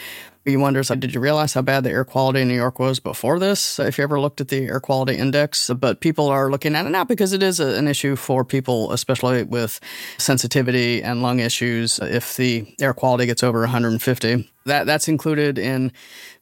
you 0.47 0.59
wonder, 0.59 0.81
so 0.83 0.95
did 0.95 1.13
you 1.13 1.19
realize 1.19 1.53
how 1.53 1.61
bad 1.61 1.83
the 1.83 1.91
air 1.91 2.05
quality 2.05 2.41
in 2.41 2.47
New 2.47 2.55
York 2.55 2.79
was 2.79 2.99
before 2.99 3.39
this? 3.39 3.79
If 3.79 3.97
you 3.97 4.03
ever 4.03 4.19
looked 4.19 4.41
at 4.41 4.47
the 4.47 4.65
air 4.65 4.79
quality 4.79 5.17
index, 5.17 5.69
but 5.69 5.99
people 5.99 6.27
are 6.27 6.49
looking 6.49 6.75
at 6.75 6.85
it 6.85 6.89
now 6.89 7.03
because 7.03 7.33
it 7.33 7.43
is 7.43 7.59
an 7.59 7.87
issue 7.87 8.15
for 8.15 8.45
people, 8.45 8.91
especially 8.91 9.43
with 9.43 9.79
sensitivity 10.17 11.03
and 11.03 11.21
lung 11.21 11.39
issues. 11.39 11.99
If 11.99 12.37
the 12.37 12.73
air 12.79 12.93
quality 12.93 13.25
gets 13.25 13.43
over 13.43 13.59
150, 13.61 14.49
that 14.65 14.85
that's 14.85 15.07
included 15.07 15.57
in 15.57 15.91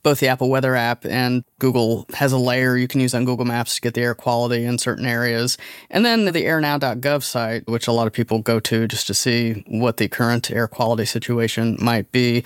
both 0.04 0.20
the 0.20 0.28
Apple 0.28 0.50
Weather 0.50 0.76
app 0.76 1.06
and 1.06 1.44
Google 1.60 2.06
has 2.14 2.32
a 2.32 2.38
layer 2.38 2.76
you 2.78 2.88
can 2.88 3.02
use 3.02 3.16
on 3.16 3.26
Google 3.26 3.46
Maps 3.46 3.76
to 3.76 3.82
get 3.82 3.94
the 3.94 4.02
air 4.02 4.14
quality 4.14 4.66
in 4.66 4.78
certain 4.78 5.06
areas. 5.06 5.58
And 5.90 6.06
then 6.06 6.26
the 6.26 6.32
airnow.gov 6.32 7.24
site, 7.24 7.68
which 7.68 7.88
a 7.88 7.92
lot 7.92 8.08
of 8.08 8.14
people 8.14 8.40
go 8.40 8.60
to 8.60 8.88
just 8.88 9.08
to 9.08 9.14
see 9.14 9.64
what 9.68 9.98
the 9.98 10.08
current 10.08 10.52
air 10.52 10.68
quality 10.68 11.06
situation 11.06 11.78
might 11.80 12.12
be. 12.12 12.44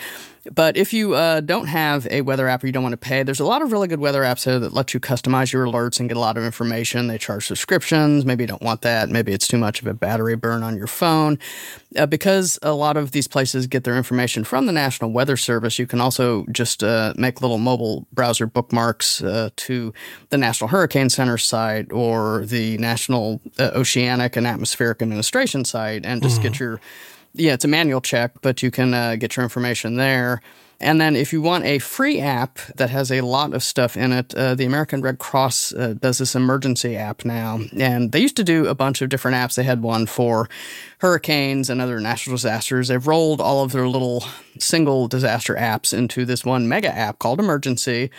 But 0.54 0.78
if 0.78 0.94
you 0.94 1.14
uh, 1.14 1.42
don't 1.42 1.68
have 1.68 2.08
a 2.10 2.22
weather 2.22 2.48
app 2.48 2.64
or 2.64 2.68
you 2.68 2.74
don't 2.74 2.84
want 2.84 2.94
to 2.94 2.98
pay, 2.98 3.24
there's 3.24 3.40
a 3.40 3.46
lot 3.46 3.62
of 3.62 3.72
really 3.72 3.88
good 3.88 4.00
weather 4.00 4.22
apps 4.22 4.46
there 4.46 4.60
that 4.60 4.74
let 4.74 4.94
you 4.94 5.00
customize 5.00 5.52
your 5.52 5.66
alerts 5.66 6.00
and 6.00 6.10
get 6.10 6.18
a 6.18 6.20
lot 6.20 6.38
of 6.38 6.44
information. 6.44 7.08
They 7.08 7.18
charge 7.18 7.48
subscriptions. 7.48 8.26
Maybe 8.26 8.44
you 8.44 8.48
don't 8.48 8.62
want 8.62 8.82
that. 8.82 9.10
Maybe 9.10 9.32
it's 9.32 9.48
too 9.48 9.58
much 9.58 9.82
of 9.82 9.88
a 9.88 9.94
battery 9.94 10.36
burn 10.36 10.64
on 10.64 10.78
your 10.78 10.88
phone. 10.88 11.40
Uh, 11.98 12.06
because 12.06 12.60
a 12.62 12.74
lot 12.74 12.98
of 12.98 13.12
these 13.12 13.28
places 13.28 13.68
get 13.68 13.84
their 13.84 13.98
information 13.98 14.44
from 14.44 14.66
the 14.66 14.72
National 14.72 15.12
Weather 15.12 15.38
Service, 15.38 15.80
you 15.80 15.88
can 15.88 16.02
also 16.02 16.46
just 16.52 16.84
uh, 16.84 17.14
make 17.18 17.42
little 17.42 17.58
mobile 17.58 18.08
browser 18.14 18.46
bookmarks 18.46 19.24
uh, 19.24 19.50
to 19.56 19.94
the 20.30 20.38
National 20.38 20.68
Hurricane 20.68 21.10
Center 21.10 21.38
site 21.38 21.92
or 21.92 22.46
the 22.46 22.78
National 22.78 23.42
uh, 23.58 23.72
Oceanic 23.74 24.36
and 24.36 24.46
Atmospheric 24.46 25.02
Administration 25.02 25.66
site 25.66 26.06
and 26.06 26.22
just 26.22 26.42
get 26.42 26.60
your 26.60 26.80
yeah, 27.34 27.54
it's 27.54 27.65
a 27.65 27.70
manual 27.70 28.02
check, 28.02 28.34
but 28.42 28.62
you 28.63 28.72
can 28.72 28.94
uh, 28.94 29.15
get 29.15 29.36
your 29.36 29.44
information 29.44 29.96
there. 29.96 30.42
And 30.82 31.02
then 31.02 31.15
if 31.18 31.34
you 31.34 31.42
want 31.42 31.65
a 31.65 31.80
free 31.80 32.22
app 32.22 32.58
that 32.76 32.89
has 32.89 33.12
a 33.12 33.20
lot 33.20 33.54
of 33.54 33.63
stuff 33.63 33.98
in 33.98 34.13
it, 34.13 34.34
uh, 34.34 34.56
the 34.56 34.63
American 34.63 35.02
Red 35.02 35.20
Cross 35.20 35.74
uh, 35.74 35.96
does 36.00 36.20
this 36.20 36.36
emergency 36.36 36.96
app 36.96 37.26
now. 37.26 37.60
And 37.78 38.13
they 38.13 38.20
used 38.20 38.38
to 38.38 38.46
do 38.46 38.68
a 38.68 38.76
bunch 38.76 39.02
of 39.02 39.10
different 39.10 39.36
apps. 39.36 39.56
They 39.56 39.63
had 39.63 39.82
one 39.82 40.06
for 40.06 40.48
hurricanes 41.00 41.70
and 41.70 41.82
other 41.82 42.00
natural 42.00 42.38
disasters. 42.38 42.88
They've 42.88 43.06
rolled 43.06 43.42
all 43.42 43.62
of 43.62 43.74
their 43.74 43.89
little 43.89 44.24
single 44.58 45.10
disaster 45.10 45.56
apps 45.56 45.94
into 45.94 46.24
this 46.24 46.46
one 46.46 46.70
mega 46.70 46.96
app 46.96 47.20
called 47.20 47.39
Emergency. 47.42 48.10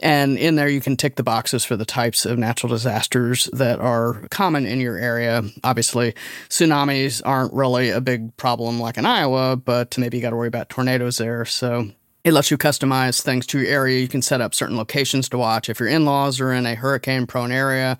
And 0.00 0.38
in 0.38 0.56
there, 0.56 0.68
you 0.68 0.80
can 0.80 0.96
tick 0.96 1.16
the 1.16 1.22
boxes 1.22 1.64
for 1.64 1.76
the 1.76 1.84
types 1.84 2.24
of 2.24 2.38
natural 2.38 2.70
disasters 2.70 3.50
that 3.52 3.80
are 3.80 4.26
common 4.30 4.66
in 4.66 4.80
your 4.80 4.96
area. 4.96 5.42
Obviously, 5.62 6.14
tsunamis 6.48 7.20
aren't 7.24 7.52
really 7.52 7.90
a 7.90 8.00
big 8.00 8.36
problem 8.36 8.80
like 8.80 8.96
in 8.96 9.04
Iowa, 9.04 9.56
but 9.56 9.98
maybe 9.98 10.16
you 10.16 10.22
got 10.22 10.30
to 10.30 10.36
worry 10.36 10.48
about 10.48 10.70
tornadoes 10.70 11.18
there. 11.18 11.44
So 11.44 11.90
it 12.24 12.32
lets 12.32 12.50
you 12.50 12.58
customize 12.58 13.22
things 13.22 13.46
to 13.46 13.58
your 13.58 13.68
area. 13.68 14.00
You 14.00 14.08
can 14.08 14.22
set 14.22 14.40
up 14.40 14.54
certain 14.54 14.76
locations 14.76 15.28
to 15.30 15.38
watch. 15.38 15.68
If 15.68 15.80
your 15.80 15.88
in 15.88 16.04
laws 16.04 16.40
are 16.40 16.52
in 16.52 16.66
a 16.66 16.74
hurricane 16.74 17.26
prone 17.26 17.50
area, 17.50 17.96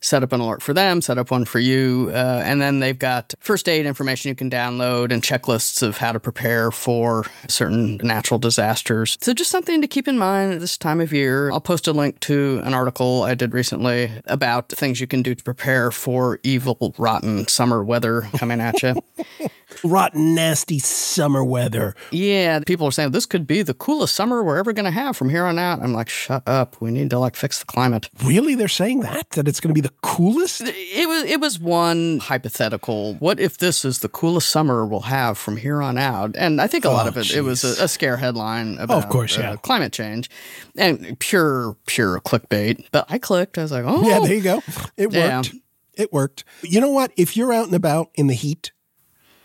set 0.00 0.24
up 0.24 0.32
an 0.32 0.40
alert 0.40 0.62
for 0.62 0.74
them, 0.74 1.00
set 1.00 1.16
up 1.16 1.30
one 1.30 1.44
for 1.44 1.60
you. 1.60 2.10
Uh, 2.12 2.42
and 2.44 2.60
then 2.60 2.80
they've 2.80 2.98
got 2.98 3.34
first 3.38 3.68
aid 3.68 3.86
information 3.86 4.28
you 4.28 4.34
can 4.34 4.50
download 4.50 5.12
and 5.12 5.22
checklists 5.22 5.82
of 5.82 5.98
how 5.98 6.10
to 6.10 6.18
prepare 6.18 6.70
for 6.72 7.24
certain 7.48 7.98
natural 8.02 8.38
disasters. 8.38 9.16
So 9.20 9.32
just 9.32 9.50
something 9.50 9.80
to 9.80 9.86
keep 9.86 10.08
in 10.08 10.18
mind 10.18 10.54
at 10.54 10.60
this 10.60 10.76
time 10.76 11.00
of 11.00 11.12
year. 11.12 11.50
I'll 11.52 11.60
post 11.60 11.86
a 11.86 11.92
link 11.92 12.18
to 12.20 12.60
an 12.64 12.74
article 12.74 13.22
I 13.22 13.34
did 13.34 13.54
recently 13.54 14.10
about 14.26 14.70
things 14.70 15.00
you 15.00 15.06
can 15.06 15.22
do 15.22 15.34
to 15.36 15.44
prepare 15.44 15.92
for 15.92 16.40
evil, 16.42 16.94
rotten 16.98 17.46
summer 17.46 17.84
weather 17.84 18.22
coming 18.36 18.60
at 18.60 18.82
you. 18.82 18.96
Rotten, 19.84 20.34
nasty 20.34 20.78
summer 20.78 21.44
weather. 21.44 21.94
Yeah, 22.10 22.60
people 22.60 22.86
are 22.86 22.90
saying 22.90 23.10
this 23.12 23.26
could 23.26 23.46
be 23.46 23.62
the 23.62 23.74
coolest 23.74 24.14
summer 24.14 24.42
we're 24.42 24.56
ever 24.58 24.72
going 24.72 24.84
to 24.84 24.90
have 24.90 25.16
from 25.16 25.28
here 25.28 25.44
on 25.44 25.58
out. 25.58 25.80
I'm 25.82 25.92
like, 25.92 26.08
shut 26.08 26.42
up. 26.46 26.80
We 26.80 26.90
need 26.90 27.10
to 27.10 27.18
like 27.18 27.36
fix 27.36 27.58
the 27.58 27.64
climate. 27.64 28.08
Really? 28.24 28.54
They're 28.54 28.68
saying 28.68 29.00
that? 29.00 29.30
That 29.30 29.48
it's 29.48 29.60
going 29.60 29.70
to 29.70 29.74
be 29.74 29.80
the 29.86 29.94
coolest? 30.02 30.62
It 30.64 31.08
was 31.08 31.24
it 31.24 31.40
was 31.40 31.58
one 31.58 32.18
hypothetical. 32.20 33.14
What 33.14 33.40
if 33.40 33.58
this 33.58 33.84
is 33.84 34.00
the 34.00 34.08
coolest 34.08 34.48
summer 34.50 34.84
we'll 34.86 35.00
have 35.00 35.38
from 35.38 35.56
here 35.56 35.80
on 35.82 35.98
out? 35.98 36.34
And 36.36 36.60
I 36.60 36.66
think 36.66 36.84
a 36.84 36.88
lot 36.90 37.06
Oh, 37.06 37.08
of 37.08 37.16
it 37.16 37.34
it 37.34 37.40
was 37.42 37.64
a, 37.64 37.84
a 37.84 37.88
scare 37.88 38.16
headline 38.16 38.78
about 38.78 39.08
course, 39.10 39.38
uh, 39.38 39.40
yeah. 39.42 39.56
climate 39.56 39.92
change 39.92 40.30
and 40.76 41.18
pure 41.18 41.76
pure 41.86 42.20
clickbait. 42.20 42.84
But 42.92 43.06
I 43.08 43.18
clicked. 43.18 43.58
I 43.58 43.62
was 43.62 43.72
like, 43.72 43.84
oh 43.86 44.08
Yeah, 44.08 44.20
there 44.20 44.34
you 44.34 44.42
go. 44.42 44.62
It 44.96 45.12
Yeah. 45.12 45.36
worked. 45.38 45.54
It 45.94 46.12
worked. 46.12 46.44
You 46.62 46.80
know 46.80 46.90
what? 46.90 47.12
If 47.16 47.36
you're 47.36 47.52
out 47.52 47.66
and 47.66 47.74
about 47.74 48.10
in 48.14 48.26
the 48.26 48.34
heat, 48.34 48.72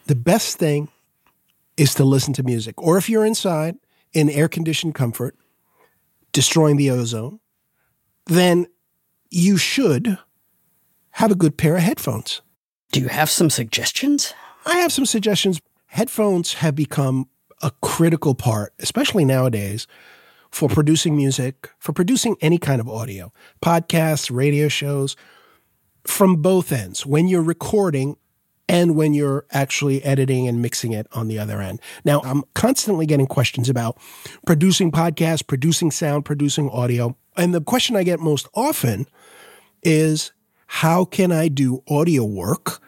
the 0.07 0.15
best 0.15 0.57
thing 0.57 0.89
is 1.75 1.93
to 1.95 2.03
listen 2.03 2.33
to 2.33 2.43
music. 2.43 2.81
Or 2.81 2.97
if 2.97 3.09
you're 3.09 3.25
inside 3.25 3.77
in 4.13 4.29
air 4.29 4.47
conditioned 4.47 4.95
comfort, 4.95 5.35
destroying 6.31 6.77
the 6.77 6.89
ozone, 6.89 7.39
then 8.25 8.67
you 9.29 9.57
should 9.57 10.17
have 11.11 11.31
a 11.31 11.35
good 11.35 11.57
pair 11.57 11.75
of 11.75 11.83
headphones. 11.83 12.41
Do 12.91 12.99
you 12.99 13.07
have 13.09 13.29
some 13.29 13.49
suggestions? 13.49 14.33
I 14.65 14.77
have 14.77 14.91
some 14.91 15.05
suggestions. 15.05 15.61
headphones 15.87 16.53
have 16.55 16.75
become 16.75 17.29
a 17.61 17.71
critical 17.81 18.35
part, 18.35 18.73
especially 18.79 19.25
nowadays, 19.25 19.87
for 20.51 20.69
producing 20.69 21.15
music, 21.15 21.69
for 21.79 21.91
producing 21.93 22.35
any 22.41 22.57
kind 22.57 22.79
of 22.79 22.87
audio, 22.87 23.31
podcasts, 23.61 24.29
radio 24.33 24.67
shows, 24.67 25.15
from 26.05 26.41
both 26.41 26.71
ends. 26.71 27.05
When 27.05 27.27
you're 27.27 27.41
recording 27.41 28.17
and 28.69 28.95
when 28.95 29.13
you're 29.13 29.45
actually 29.51 30.03
editing 30.03 30.47
and 30.47 30.61
mixing 30.61 30.91
it 30.91 31.07
on 31.13 31.27
the 31.27 31.39
other 31.39 31.61
end. 31.61 31.79
Now, 32.03 32.21
I'm 32.23 32.43
constantly 32.53 33.05
getting 33.05 33.27
questions 33.27 33.69
about 33.69 33.97
producing 34.45 34.91
podcasts, 34.91 35.45
producing 35.45 35.91
sound, 35.91 36.25
producing 36.25 36.69
audio. 36.69 37.15
And 37.35 37.53
the 37.53 37.61
question 37.61 37.95
I 37.95 38.03
get 38.03 38.19
most 38.19 38.47
often 38.53 39.07
is 39.83 40.31
how 40.67 41.05
can 41.05 41.31
I 41.31 41.47
do 41.47 41.81
audio 41.87 42.23
work 42.25 42.81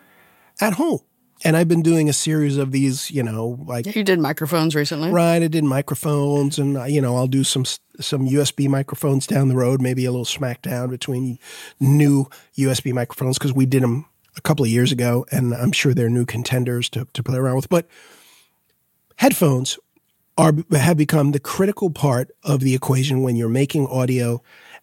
at 0.60 0.74
home? 0.74 1.00
And 1.46 1.56
I've 1.56 1.70
been 1.70 1.82
doing 1.82 2.10
a 2.10 2.14
series 2.14 2.58
of 2.58 2.74
these, 2.74 3.10
you 3.10 3.24
know, 3.24 3.64
like 3.66 3.96
You 3.96 4.04
did 4.04 4.20
microphones 4.20 4.76
recently. 4.76 5.10
right. 5.10 5.42
I 5.42 5.48
did 5.48 5.64
microphones, 5.64 6.60
and 6.60 6.76
uh, 6.78 6.84
you 6.84 7.00
know, 7.00 7.16
I'll 7.16 7.28
do 7.28 7.46
some 7.46 7.64
some 8.02 8.28
USB 8.28 8.68
microphones 8.68 9.26
down 9.26 9.48
the 9.48 9.56
road. 9.56 9.82
Maybe 9.82 10.04
a 10.04 10.12
little 10.12 10.26
smackdown 10.26 10.90
between 10.90 11.40
new 11.80 12.26
USB 12.58 12.92
microphones 12.92 13.38
because 13.38 13.54
we 13.54 13.66
did 13.66 13.84
them 13.84 14.06
a 14.40 14.42
couple 14.42 14.66
of 14.66 14.72
years 14.72 14.92
ago, 14.92 15.26
and 15.32 15.54
I'm 15.54 15.72
sure 15.72 15.94
they're 15.94 16.10
new 16.10 16.26
contenders 16.26 16.90
to 16.90 17.06
to 17.14 17.22
play 17.22 17.38
around 17.38 17.58
with. 17.58 17.70
But 17.70 17.88
headphones 19.18 19.78
are 20.38 20.54
have 20.72 20.98
become 20.98 21.32
the 21.32 21.40
critical 21.40 21.92
part 21.92 22.32
of 22.44 22.62
the 22.62 22.74
equation 22.74 23.22
when 23.22 23.36
you're 23.36 23.50
making 23.50 23.86
audio 23.88 24.42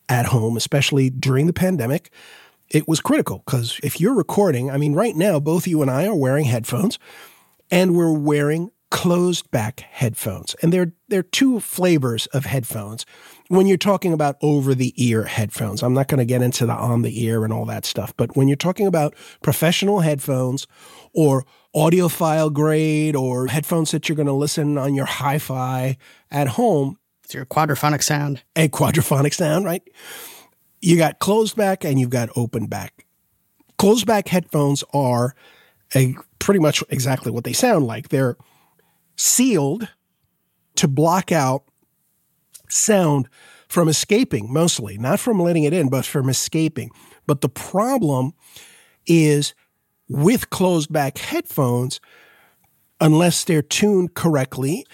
at 0.09 0.27
home, 0.27 0.57
especially 0.57 1.11
during 1.11 1.47
the 1.47 1.53
pandemic 1.53 2.11
it 2.69 2.89
was 2.89 3.01
critical 3.01 3.43
because 3.47 3.79
if 3.83 4.01
you're 4.01 4.15
recording, 4.15 4.71
I 4.71 4.77
mean, 4.77 4.95
right 4.95 5.15
now, 5.15 5.39
both 5.39 5.67
you 5.67 5.83
and 5.83 5.91
I 5.91 6.07
are 6.07 6.15
wearing 6.15 6.47
headphones 6.47 6.99
and 7.71 7.97
we're 7.97 8.13
wearing 8.13 8.71
closed 8.91 9.51
back 9.51 9.81
headphones. 9.81 10.55
And 10.63 10.73
there, 10.73 10.93
there 11.09 11.21
are 11.21 11.25
two 11.25 11.61
flavors 11.61 12.27
of 12.29 12.45
headphones 12.45 13.07
when 13.49 13.67
you're 13.67 13.77
talking 13.77 14.13
about 14.13 14.37
over 14.43 14.75
the 14.75 14.93
ear 14.97 15.25
headphones. 15.25 15.83
I'm 15.83 15.95
not 15.95 16.09
going 16.09 16.19
to 16.19 16.25
get 16.25 16.43
into 16.43 16.67
the 16.67 16.73
on 16.73 17.03
the 17.03 17.23
ear 17.25 17.45
and 17.45 17.53
all 17.53 17.65
that 17.67 17.85
stuff, 17.85 18.13
but 18.17 18.37
when 18.37 18.49
you're 18.49 18.57
talking 18.57 18.87
about 18.87 19.15
professional 19.43 20.01
headphones 20.01 20.67
or 21.15 21.45
audiophile 21.75 22.53
grade 22.53 23.15
or 23.15 23.47
headphones 23.47 23.91
that 23.91 24.09
you're 24.09 24.17
going 24.17 24.27
to 24.27 24.33
listen 24.33 24.79
on 24.79 24.95
your 24.95 25.05
hi 25.05 25.39
fi 25.39 25.97
at 26.31 26.49
home, 26.49 26.99
It's 27.25 27.35
your 27.35 27.45
quadraphonic 27.47 28.03
sound. 28.03 28.43
a 28.57 28.69
quadraphonic 28.69 29.35
sound, 29.35 29.65
right? 29.65 29.83
You 30.81 30.97
got 30.97 31.19
closed 31.19 31.57
back 31.57 31.85
and 31.85 31.99
you've 32.01 32.11
got 32.11 32.31
open 32.37 32.67
back. 32.67 33.07
Closed 33.79 34.07
back 34.07 34.29
headphones 34.29 34.83
are 34.93 35.35
a 35.95 36.17
pretty 36.39 36.61
much 36.61 36.83
exactly 36.89 37.31
what 37.31 37.45
they 37.45 37.53
sound 37.53 37.87
like. 37.87 38.09
They're 38.09 38.37
sealed 39.17 39.89
to 40.77 40.89
block 40.89 41.33
out 41.33 41.65
sound 42.69 43.29
from 43.69 43.89
escaping 43.89 44.53
mostly, 44.53 44.99
not 44.99 45.21
from 45.21 45.41
letting 45.41 45.65
it 45.65 45.73
in, 45.73 45.89
but 45.89 46.05
from 46.05 46.29
escaping. 46.29 46.91
But 47.27 47.41
the 47.41 47.49
problem 47.49 48.33
is 49.07 49.55
with 50.09 50.51
closed 50.51 50.93
back 50.93 51.19
headphones, 51.19 52.01
unless 53.01 53.45
they're 53.45 53.63
tuned 53.63 54.15
correctly, 54.15 54.87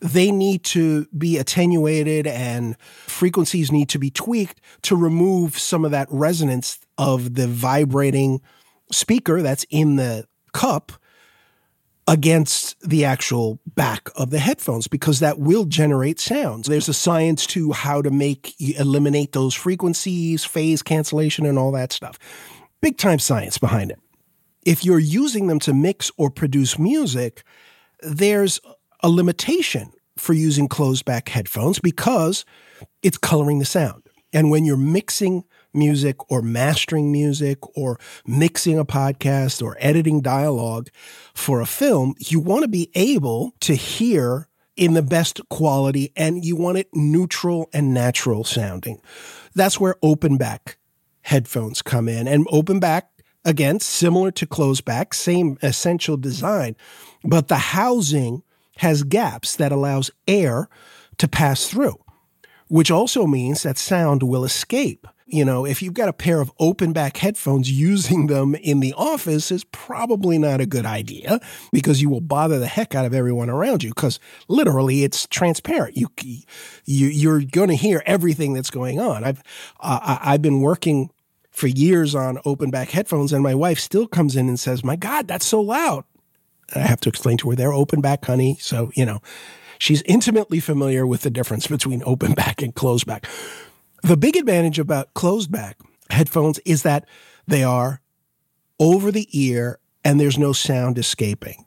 they 0.00 0.30
need 0.30 0.64
to 0.64 1.06
be 1.16 1.38
attenuated 1.38 2.26
and 2.26 2.76
frequencies 2.80 3.70
need 3.70 3.88
to 3.90 3.98
be 3.98 4.10
tweaked 4.10 4.60
to 4.82 4.96
remove 4.96 5.58
some 5.58 5.84
of 5.84 5.90
that 5.90 6.08
resonance 6.10 6.80
of 6.98 7.34
the 7.34 7.46
vibrating 7.46 8.40
speaker 8.90 9.42
that's 9.42 9.64
in 9.70 9.96
the 9.96 10.26
cup 10.52 10.92
against 12.06 12.78
the 12.86 13.04
actual 13.04 13.58
back 13.74 14.08
of 14.14 14.30
the 14.30 14.38
headphones 14.38 14.88
because 14.88 15.20
that 15.20 15.38
will 15.38 15.64
generate 15.64 16.20
sounds. 16.20 16.68
There's 16.68 16.88
a 16.88 16.94
science 16.94 17.46
to 17.48 17.72
how 17.72 18.02
to 18.02 18.10
make 18.10 18.54
eliminate 18.60 19.32
those 19.32 19.54
frequencies, 19.54 20.44
phase 20.44 20.82
cancellation 20.82 21.46
and 21.46 21.58
all 21.58 21.72
that 21.72 21.92
stuff. 21.92 22.18
Big 22.82 22.98
time 22.98 23.18
science 23.18 23.56
behind 23.56 23.90
it. 23.90 23.98
If 24.66 24.84
you're 24.84 24.98
using 24.98 25.46
them 25.46 25.58
to 25.60 25.72
mix 25.72 26.10
or 26.16 26.30
produce 26.30 26.78
music, 26.78 27.42
there's 28.00 28.60
a 29.02 29.08
limitation 29.08 29.92
for 30.16 30.34
using 30.34 30.68
closed 30.68 31.04
back 31.04 31.28
headphones 31.28 31.78
because 31.78 32.44
it's 33.02 33.18
coloring 33.18 33.58
the 33.58 33.64
sound. 33.64 34.02
And 34.32 34.50
when 34.50 34.64
you're 34.64 34.76
mixing 34.76 35.44
music 35.74 36.30
or 36.30 36.42
mastering 36.42 37.10
music 37.10 37.58
or 37.76 37.98
mixing 38.26 38.78
a 38.78 38.84
podcast 38.84 39.62
or 39.62 39.76
editing 39.80 40.20
dialogue 40.20 40.88
for 41.34 41.60
a 41.60 41.66
film, 41.66 42.14
you 42.18 42.40
want 42.40 42.62
to 42.62 42.68
be 42.68 42.90
able 42.94 43.52
to 43.60 43.74
hear 43.74 44.48
in 44.76 44.94
the 44.94 45.02
best 45.02 45.40
quality 45.50 46.12
and 46.16 46.44
you 46.44 46.56
want 46.56 46.78
it 46.78 46.88
neutral 46.92 47.68
and 47.72 47.94
natural 47.94 48.44
sounding. 48.44 49.00
That's 49.54 49.78
where 49.78 49.96
open 50.02 50.36
back 50.36 50.78
headphones 51.22 51.82
come 51.82 52.08
in. 52.08 52.28
And 52.28 52.46
open 52.50 52.80
back, 52.80 53.10
again, 53.44 53.80
similar 53.80 54.30
to 54.32 54.46
closed 54.46 54.84
back, 54.84 55.14
same 55.14 55.58
essential 55.62 56.16
design, 56.16 56.76
but 57.24 57.48
the 57.48 57.56
housing 57.56 58.42
has 58.78 59.02
gaps 59.02 59.56
that 59.56 59.72
allows 59.72 60.10
air 60.26 60.68
to 61.18 61.28
pass 61.28 61.68
through, 61.68 61.98
which 62.68 62.90
also 62.90 63.26
means 63.26 63.62
that 63.62 63.78
sound 63.78 64.22
will 64.22 64.44
escape. 64.44 65.06
You 65.26 65.44
know, 65.44 65.64
if 65.64 65.80
you've 65.80 65.94
got 65.94 66.10
a 66.10 66.12
pair 66.12 66.42
of 66.42 66.52
open 66.58 66.92
back 66.92 67.16
headphones, 67.16 67.70
using 67.70 68.26
them 68.26 68.54
in 68.54 68.80
the 68.80 68.92
office 68.92 69.50
is 69.50 69.64
probably 69.64 70.36
not 70.36 70.60
a 70.60 70.66
good 70.66 70.84
idea 70.84 71.40
because 71.72 72.02
you 72.02 72.10
will 72.10 72.20
bother 72.20 72.58
the 72.58 72.66
heck 72.66 72.94
out 72.94 73.06
of 73.06 73.14
everyone 73.14 73.48
around 73.48 73.82
you 73.82 73.90
because 73.90 74.20
literally 74.48 75.02
it's 75.02 75.26
transparent. 75.26 75.96
You, 75.96 76.08
you 76.84 77.06
you're 77.06 77.40
going 77.40 77.70
to 77.70 77.74
hear 77.74 78.02
everything 78.04 78.52
that's 78.52 78.70
going 78.70 79.00
on. 79.00 79.24
I've 79.24 79.42
uh, 79.80 80.18
I've 80.20 80.42
been 80.42 80.60
working 80.60 81.10
for 81.50 81.68
years 81.68 82.14
on 82.14 82.38
open 82.44 82.70
back 82.70 82.90
headphones, 82.90 83.32
and 83.32 83.42
my 83.42 83.54
wife 83.54 83.78
still 83.78 84.06
comes 84.06 84.36
in 84.36 84.48
and 84.48 84.60
says, 84.60 84.84
"My 84.84 84.96
God, 84.96 85.26
that's 85.26 85.46
so 85.46 85.60
loud." 85.60 86.04
I 86.74 86.80
have 86.80 87.00
to 87.00 87.08
explain 87.08 87.38
to 87.38 87.50
her 87.50 87.56
they're 87.56 87.72
open 87.72 88.02
back, 88.02 88.26
honey. 88.26 88.58
So 88.60 88.90
you 88.94 89.06
know, 89.06 89.20
she's 89.78 90.02
intimately 90.02 90.60
familiar 90.60 91.06
with 91.06 91.22
the 91.22 91.30
difference 91.30 91.66
between 91.66 92.02
open 92.04 92.34
back 92.34 92.60
and 92.60 92.74
closed 92.74 93.06
back. 93.06 93.26
The 94.04 94.18
big 94.18 94.36
advantage 94.36 94.78
about 94.78 95.14
closed 95.14 95.50
back 95.50 95.78
headphones 96.10 96.58
is 96.66 96.82
that 96.82 97.08
they 97.46 97.64
are 97.64 98.02
over 98.78 99.10
the 99.10 99.26
ear 99.32 99.78
and 100.04 100.20
there's 100.20 100.36
no 100.36 100.52
sound 100.52 100.98
escaping. 100.98 101.64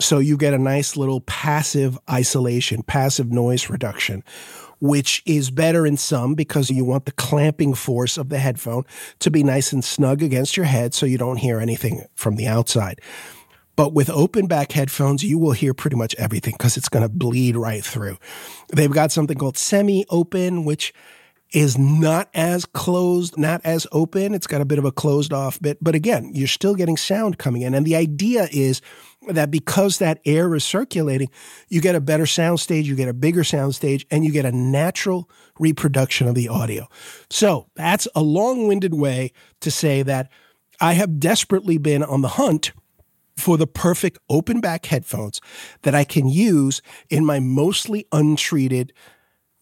So 0.00 0.18
you 0.18 0.38
get 0.38 0.54
a 0.54 0.58
nice 0.58 0.96
little 0.96 1.20
passive 1.20 1.98
isolation, 2.10 2.84
passive 2.84 3.30
noise 3.30 3.68
reduction, 3.68 4.24
which 4.80 5.22
is 5.26 5.50
better 5.50 5.86
in 5.86 5.98
some 5.98 6.34
because 6.34 6.70
you 6.70 6.86
want 6.86 7.04
the 7.04 7.12
clamping 7.12 7.74
force 7.74 8.16
of 8.16 8.30
the 8.30 8.38
headphone 8.38 8.84
to 9.18 9.30
be 9.30 9.42
nice 9.42 9.70
and 9.70 9.84
snug 9.84 10.22
against 10.22 10.56
your 10.56 10.64
head 10.64 10.94
so 10.94 11.04
you 11.04 11.18
don't 11.18 11.36
hear 11.36 11.60
anything 11.60 12.06
from 12.14 12.36
the 12.36 12.46
outside. 12.46 12.98
But 13.76 13.92
with 13.92 14.08
open 14.08 14.46
back 14.46 14.72
headphones, 14.72 15.22
you 15.22 15.38
will 15.38 15.52
hear 15.52 15.74
pretty 15.74 15.96
much 15.96 16.14
everything 16.14 16.54
because 16.56 16.78
it's 16.78 16.88
going 16.88 17.02
to 17.02 17.10
bleed 17.10 17.56
right 17.56 17.84
through. 17.84 18.16
They've 18.72 18.90
got 18.90 19.12
something 19.12 19.36
called 19.36 19.58
semi 19.58 20.06
open, 20.08 20.64
which 20.64 20.94
is 21.54 21.78
not 21.78 22.28
as 22.34 22.66
closed, 22.66 23.38
not 23.38 23.60
as 23.64 23.86
open. 23.92 24.34
It's 24.34 24.48
got 24.48 24.60
a 24.60 24.64
bit 24.64 24.78
of 24.78 24.84
a 24.84 24.90
closed 24.90 25.32
off 25.32 25.60
bit, 25.62 25.78
but 25.80 25.94
again, 25.94 26.32
you're 26.34 26.48
still 26.48 26.74
getting 26.74 26.96
sound 26.96 27.38
coming 27.38 27.62
in. 27.62 27.74
And 27.74 27.86
the 27.86 27.94
idea 27.94 28.48
is 28.50 28.82
that 29.28 29.52
because 29.52 29.98
that 29.98 30.20
air 30.24 30.52
is 30.54 30.64
circulating, 30.64 31.30
you 31.68 31.80
get 31.80 31.94
a 31.94 32.00
better 32.00 32.26
sound 32.26 32.58
stage, 32.58 32.88
you 32.88 32.96
get 32.96 33.08
a 33.08 33.14
bigger 33.14 33.44
sound 33.44 33.76
stage, 33.76 34.04
and 34.10 34.24
you 34.24 34.32
get 34.32 34.44
a 34.44 34.52
natural 34.52 35.30
reproduction 35.60 36.26
of 36.26 36.34
the 36.34 36.48
audio. 36.48 36.88
So 37.30 37.68
that's 37.76 38.08
a 38.16 38.22
long 38.22 38.66
winded 38.66 38.94
way 38.94 39.32
to 39.60 39.70
say 39.70 40.02
that 40.02 40.30
I 40.80 40.94
have 40.94 41.20
desperately 41.20 41.78
been 41.78 42.02
on 42.02 42.22
the 42.22 42.28
hunt 42.28 42.72
for 43.36 43.56
the 43.56 43.66
perfect 43.66 44.18
open 44.28 44.60
back 44.60 44.86
headphones 44.86 45.40
that 45.82 45.94
I 45.94 46.04
can 46.04 46.28
use 46.28 46.82
in 47.10 47.24
my 47.24 47.38
mostly 47.38 48.06
untreated 48.12 48.92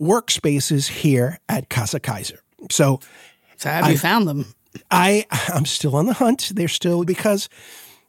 workspaces 0.03 0.89
here 0.89 1.39
at 1.49 1.71
Casa 1.71 2.01
Kaiser. 2.01 2.41
So 2.71 3.01
So 3.57 3.69
have 3.71 3.91
you 3.91 3.99
found 3.99 4.27
them? 4.27 4.55
I 4.91 5.27
I'm 5.31 5.67
still 5.67 5.95
on 5.97 6.07
the 6.07 6.15
hunt. 6.15 6.53
They're 6.55 6.69
still 6.69 7.05
because 7.05 7.49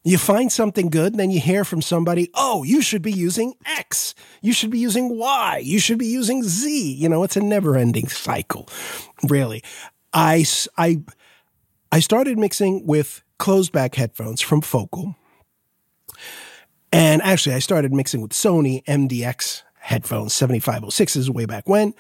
you 0.04 0.18
find 0.18 0.52
something 0.52 0.90
good, 0.90 1.16
then 1.16 1.32
you 1.32 1.40
hear 1.40 1.64
from 1.64 1.82
somebody, 1.82 2.30
oh, 2.34 2.64
you 2.64 2.82
should 2.82 3.02
be 3.02 3.12
using 3.12 3.54
X. 3.66 4.14
You 4.42 4.52
should 4.52 4.70
be 4.70 4.80
using 4.80 5.18
Y. 5.18 5.62
You 5.64 5.80
should 5.80 5.98
be 5.98 6.08
using 6.08 6.44
Z. 6.44 6.94
You 6.94 7.08
know, 7.08 7.24
it's 7.24 7.38
a 7.38 7.42
never 7.42 7.78
ending 7.78 8.10
cycle, 8.10 8.68
really. 9.24 9.64
I, 10.12 10.46
I, 10.78 11.02
I 11.92 12.02
started 12.02 12.38
mixing 12.38 12.86
with 12.86 13.24
closed 13.40 13.72
back 13.72 13.96
headphones 13.96 14.42
from 14.42 14.60
Focal. 14.62 15.16
And 16.92 17.22
actually, 17.22 17.56
I 17.56 17.60
started 17.60 17.94
mixing 17.94 18.22
with 18.22 18.32
Sony 18.32 18.84
MDR 18.84 19.64
headphones, 19.84 20.34
7506s 20.34 21.30
way 21.30 21.46
back 21.46 21.68
when. 21.68 21.94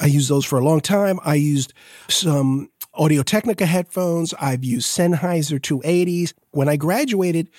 I 0.00 0.06
used 0.06 0.28
those 0.28 0.44
for 0.44 0.58
a 0.58 0.64
long 0.64 0.80
time. 0.80 1.20
I 1.24 1.34
used 1.34 1.72
some 2.08 2.70
Audio 2.94 3.22
Technica 3.22 3.66
headphones. 3.66 4.34
I've 4.40 4.64
used 4.64 4.88
Sennheiser 4.88 5.60
280s. 5.60 6.32
When 6.50 6.68
I 6.68 6.76
graduated 6.76 7.50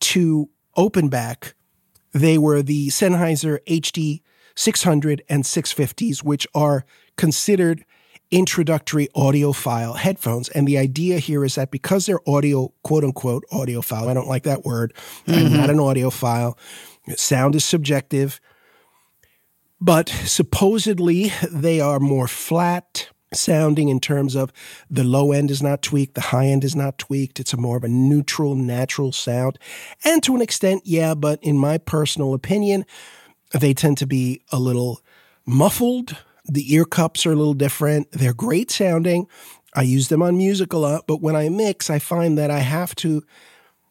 to 0.00 0.48
open 0.76 1.08
back, 1.08 1.54
They 2.16 2.38
were 2.38 2.62
the 2.62 2.88
Sennheiser 2.88 3.58
HD 3.66 4.22
600 4.54 5.22
and 5.28 5.44
650s, 5.44 6.22
which 6.22 6.46
are 6.54 6.86
considered 7.18 7.84
introductory 8.30 9.08
audiophile 9.14 9.96
headphones. 9.98 10.48
And 10.48 10.66
the 10.66 10.78
idea 10.78 11.18
here 11.18 11.44
is 11.44 11.56
that 11.56 11.70
because 11.70 12.06
they're 12.06 12.26
audio, 12.26 12.72
quote 12.82 13.04
unquote, 13.04 13.44
audiophile, 13.52 14.08
I 14.08 14.14
don't 14.14 14.28
like 14.28 14.44
that 14.44 14.64
word. 14.64 14.94
I'm 15.26 15.34
mm-hmm. 15.34 15.56
not 15.56 15.68
an 15.68 15.76
audiophile. 15.76 16.56
Sound 17.16 17.54
is 17.54 17.66
subjective. 17.66 18.40
But 19.80 20.08
supposedly 20.08 21.32
they 21.50 21.80
are 21.80 22.00
more 22.00 22.28
flat 22.28 23.10
sounding 23.32 23.88
in 23.88 24.00
terms 24.00 24.34
of 24.34 24.52
the 24.88 25.04
low 25.04 25.32
end 25.32 25.50
is 25.50 25.62
not 25.62 25.82
tweaked, 25.82 26.14
the 26.14 26.20
high 26.20 26.46
end 26.46 26.64
is 26.64 26.74
not 26.74 26.98
tweaked. 26.98 27.40
It's 27.40 27.52
a 27.52 27.56
more 27.56 27.76
of 27.76 27.84
a 27.84 27.88
neutral, 27.88 28.54
natural 28.54 29.12
sound. 29.12 29.58
And 30.04 30.22
to 30.22 30.34
an 30.34 30.42
extent, 30.42 30.82
yeah, 30.84 31.14
but 31.14 31.38
in 31.42 31.58
my 31.58 31.78
personal 31.78 32.34
opinion, 32.34 32.84
they 33.52 33.74
tend 33.74 33.98
to 33.98 34.06
be 34.06 34.42
a 34.50 34.58
little 34.58 35.00
muffled. 35.44 36.16
The 36.44 36.72
ear 36.72 36.84
cups 36.84 37.26
are 37.26 37.32
a 37.32 37.36
little 37.36 37.54
different. 37.54 38.10
They're 38.12 38.32
great 38.32 38.70
sounding. 38.70 39.26
I 39.74 39.82
use 39.82 40.08
them 40.08 40.22
on 40.22 40.38
music 40.38 40.72
a 40.72 40.78
lot, 40.78 41.06
but 41.06 41.20
when 41.20 41.36
I 41.36 41.48
mix, 41.48 41.90
I 41.90 41.98
find 41.98 42.38
that 42.38 42.50
I 42.50 42.60
have 42.60 42.94
to, 42.96 43.22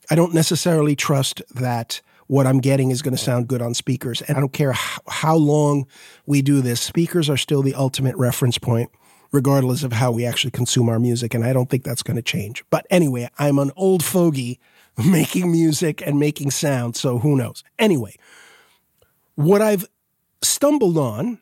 I 0.10 0.16
don't 0.16 0.34
necessarily 0.34 0.96
trust 0.96 1.42
that 1.54 2.02
what 2.28 2.48
I'm 2.48 2.60
getting 2.60 2.92
is 2.92 3.02
going 3.02 3.16
to 3.16 3.22
sound 3.22 3.48
good 3.48 3.62
on 3.62 3.74
speakers. 3.74 4.22
And 4.24 4.38
I 4.38 4.40
don't 4.40 4.54
care 4.54 4.74
how, 4.74 5.36
long 5.36 5.86
we 6.26 6.42
do 6.42 6.62
this, 6.62 6.82
speakers 6.82 7.30
are 7.30 7.38
still 7.38 7.62
the 7.62 7.76
ultimate 7.76 8.16
reference 8.16 8.58
point, 8.58 8.90
regardless 9.32 9.84
of 9.84 9.94
how 9.94 10.12
we 10.12 10.26
actually 10.26 10.52
consume 10.52 10.90
our 10.90 11.00
music. 11.00 11.34
And 11.34 11.44
I 11.44 11.54
don't 11.54 11.70
think 11.70 11.84
that's 11.84 12.04
going 12.04 12.16
to 12.16 12.24
change. 12.24 12.64
But 12.70 12.88
anyway, 12.90 13.30
I'm 13.38 13.60
an 13.60 13.72
old 13.76 14.04
fogey 14.04 14.60
making 14.98 15.52
music 15.52 16.02
and 16.06 16.20
making 16.20 16.52
sound, 16.52 16.96
so 16.96 17.20
who 17.20 17.36
knows? 17.36 17.64
Anyway, 17.78 18.16
what 19.36 19.62
I've 19.62 19.86
stumbled 20.42 20.98
on 20.98 21.40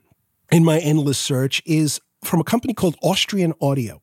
in 0.52 0.64
my 0.64 0.80
endless 0.80 1.18
search 1.18 1.62
is 1.66 2.00
from 2.24 2.40
a 2.40 2.44
company 2.44 2.74
called 2.74 2.96
Austrian 3.02 3.54
Audio. 3.62 4.02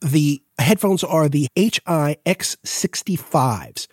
The 0.00 0.42
headphones 0.58 1.04
are 1.04 1.28
the 1.28 1.48
HI 1.56 2.16
X65s. 2.26 3.86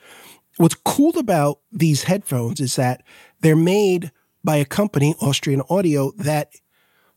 What's 0.60 0.76
cool 0.76 1.17
about 1.17 1.62
these 1.72 2.04
headphones 2.04 2.60
is 2.60 2.76
that 2.76 3.02
they're 3.39 3.56
made 3.56 4.12
by 4.43 4.58
a 4.58 4.65
company, 4.65 5.15
Austrian 5.22 5.62
Audio, 5.69 6.12
that 6.17 6.52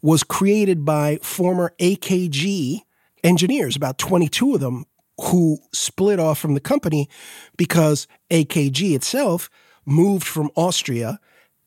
was 0.00 0.22
created 0.22 0.84
by 0.84 1.18
former 1.22 1.74
AKG 1.80 2.82
engineers, 3.24 3.74
about 3.74 3.98
22 3.98 4.54
of 4.54 4.60
them, 4.60 4.84
who 5.20 5.58
split 5.72 6.20
off 6.20 6.38
from 6.38 6.54
the 6.54 6.60
company 6.60 7.08
because 7.56 8.06
AKG 8.30 8.94
itself 8.94 9.50
moved 9.84 10.24
from 10.24 10.48
Austria 10.54 11.18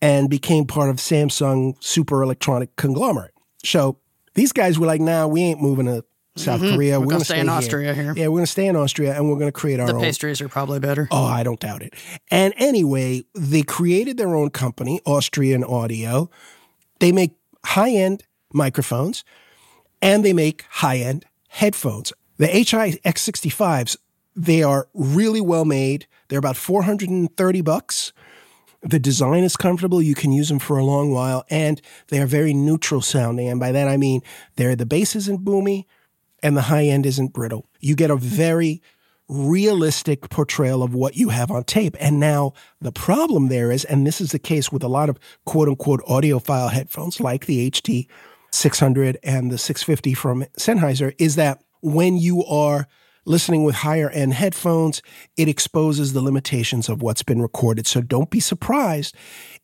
and 0.01 0.29
became 0.29 0.65
part 0.65 0.89
of 0.89 0.95
Samsung 0.95 1.75
super 1.83 2.23
electronic 2.23 2.73
conglomerate. 2.77 3.33
So 3.65 3.99
these 4.33 4.53
guys 4.53 4.79
were 4.79 4.87
like, 4.87 5.01
nah, 5.01 5.27
we 5.27 5.41
ain't 5.41 5.61
moving 5.61 5.87
to 5.87 6.05
South 6.37 6.61
mm-hmm. 6.61 6.75
Korea. 6.75 6.99
We're 6.99 7.05
We're, 7.05 7.11
gonna 7.11 7.11
going 7.11 7.19
to 7.19 7.25
stay 7.25 7.39
in 7.39 7.49
Austria 7.49 7.93
here." 7.93 8.13
Yeah, 8.15 8.27
we're 8.27 8.37
going 8.37 8.45
to 8.45 8.51
stay 8.51 8.67
in 8.67 8.75
Austria 8.75 9.15
and 9.15 9.29
we're 9.29 9.35
going 9.35 9.47
to 9.47 9.51
create 9.51 9.79
our 9.79 9.87
The 9.87 9.93
own. 9.93 10.01
pastries 10.01 10.41
are 10.41 10.49
probably 10.49 10.79
better. 10.79 11.07
Oh, 11.11 11.25
I 11.25 11.43
don't 11.43 11.59
doubt 11.59 11.81
it. 11.81 11.93
And 12.29 12.53
anyway, 12.57 13.23
they 13.33 13.63
created 13.63 14.17
their 14.17 14.35
own 14.35 14.49
company, 14.49 14.99
Austrian 15.05 15.63
Audio. 15.63 16.29
They 16.99 17.11
make 17.11 17.35
high 17.65 17.91
end 17.91 18.23
microphones 18.53 19.23
and 20.01 20.23
they 20.23 20.33
make 20.33 20.65
high 20.69 20.97
end 20.97 21.25
headphones. 21.47 22.11
The 22.37 22.47
HI 22.47 22.99
X65s, 23.05 23.97
they 24.35 24.61
are 24.61 24.89
really 24.93 25.41
well 25.41 25.65
made. 25.65 26.07
They're 26.27 26.39
about 26.39 26.57
430 26.57 27.61
bucks. 27.61 28.11
The 28.81 28.99
design 28.99 29.43
is 29.43 29.57
comfortable. 29.57 30.01
You 30.01 30.15
can 30.15 30.31
use 30.31 30.49
them 30.49 30.59
for 30.59 30.77
a 30.77 30.83
long 30.83 31.11
while 31.11 31.45
and 31.49 31.81
they 32.09 32.19
are 32.19 32.27
very 32.27 32.53
neutral 32.53 33.01
sounding. 33.01 33.47
And 33.47 33.59
by 33.59 33.71
that, 33.71 33.87
I 33.87 33.97
mean 33.97 34.21
they're 34.57 34.75
the 34.75 34.85
bass 34.85 35.15
isn't 35.15 35.43
boomy 35.43 35.85
and 36.45 36.55
the 36.55 36.61
high 36.61 36.85
end 36.85 37.07
isn't 37.07 37.33
brittle. 37.33 37.67
You 37.79 37.95
get 37.95 38.11
a 38.11 38.15
very 38.15 38.79
realistic 39.27 40.29
portrayal 40.29 40.83
of 40.83 40.93
what 40.93 41.17
you 41.17 41.29
have 41.29 41.49
on 41.49 41.63
tape. 41.63 41.97
And 41.99 42.19
now 42.19 42.53
the 42.79 42.91
problem 42.91 43.47
there 43.47 43.71
is, 43.71 43.83
and 43.83 44.05
this 44.05 44.21
is 44.21 44.31
the 44.31 44.37
case 44.37 44.71
with 44.71 44.83
a 44.83 44.87
lot 44.87 45.09
of 45.09 45.17
quote 45.47 45.67
unquote 45.67 46.01
audiophile 46.01 46.71
headphones 46.71 47.19
like 47.19 47.47
the 47.47 47.71
HD 47.71 48.07
600 48.51 49.17
and 49.23 49.51
the 49.51 49.57
650 49.57 50.13
from 50.13 50.45
Sennheiser, 50.59 51.15
is 51.17 51.35
that 51.35 51.63
when 51.81 52.15
you 52.15 52.45
are 52.45 52.87
listening 53.25 53.63
with 53.63 53.73
higher 53.73 54.11
end 54.11 54.35
headphones, 54.35 55.01
it 55.37 55.47
exposes 55.47 56.13
the 56.13 56.21
limitations 56.21 56.89
of 56.89 57.01
what's 57.01 57.23
been 57.23 57.41
recorded. 57.41 57.87
So 57.87 58.01
don't 58.01 58.29
be 58.29 58.39
surprised 58.39 59.15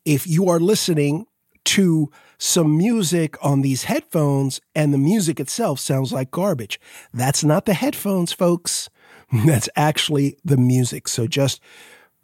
if 0.04 0.26
you 0.26 0.48
are 0.48 0.58
listening 0.58 1.26
to 1.64 2.10
some 2.42 2.76
music 2.76 3.36
on 3.40 3.60
these 3.60 3.84
headphones 3.84 4.60
and 4.74 4.92
the 4.92 4.98
music 4.98 5.38
itself 5.38 5.78
sounds 5.78 6.12
like 6.12 6.32
garbage. 6.32 6.80
That's 7.14 7.44
not 7.44 7.66
the 7.66 7.74
headphones, 7.74 8.32
folks. 8.32 8.90
That's 9.46 9.68
actually 9.76 10.36
the 10.44 10.56
music. 10.56 11.06
So 11.06 11.28
just 11.28 11.60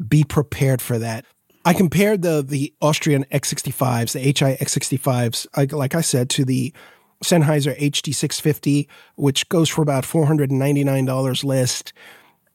be 0.09 0.25
prepared 0.25 0.83
for 0.83 0.99
that. 0.99 1.25
I 1.65 1.73
compared 1.73 2.23
the 2.23 2.43
the 2.43 2.75
Austrian 2.81 3.27
X65s, 3.27 4.13
the 4.13 4.21
HI 4.21 4.57
X65s, 4.57 5.47
I- 5.55 5.77
like 5.77 5.95
I 5.95 6.01
said, 6.01 6.29
to 6.31 6.45
the 6.45 6.73
Sennheiser 7.23 7.79
HD650, 7.79 8.89
which 9.15 9.49
goes 9.49 9.69
for 9.69 9.83
about 9.83 10.03
$499 10.05 11.45
list, 11.45 11.93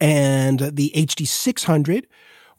and 0.02 0.60
the 0.60 0.91
HD600, 0.95 2.06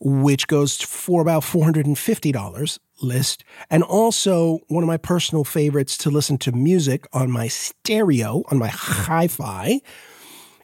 which 0.01 0.47
goes 0.47 0.81
for 0.81 1.21
about 1.21 1.43
$450 1.43 2.79
list. 3.05 3.45
And 3.71 3.83
also, 3.83 4.61
one 4.69 4.83
of 4.83 4.89
my 4.89 4.97
personal 4.97 5.45
favorites 5.45 5.97
to 5.99 6.11
listen 6.11 6.39
to 6.39 6.53
music 6.53 7.07
on 7.13 7.31
my 7.31 7.49
stereo, 7.49 8.43
on 8.51 8.59
my 8.59 8.69
hi 8.69 9.29
fi, 9.29 9.81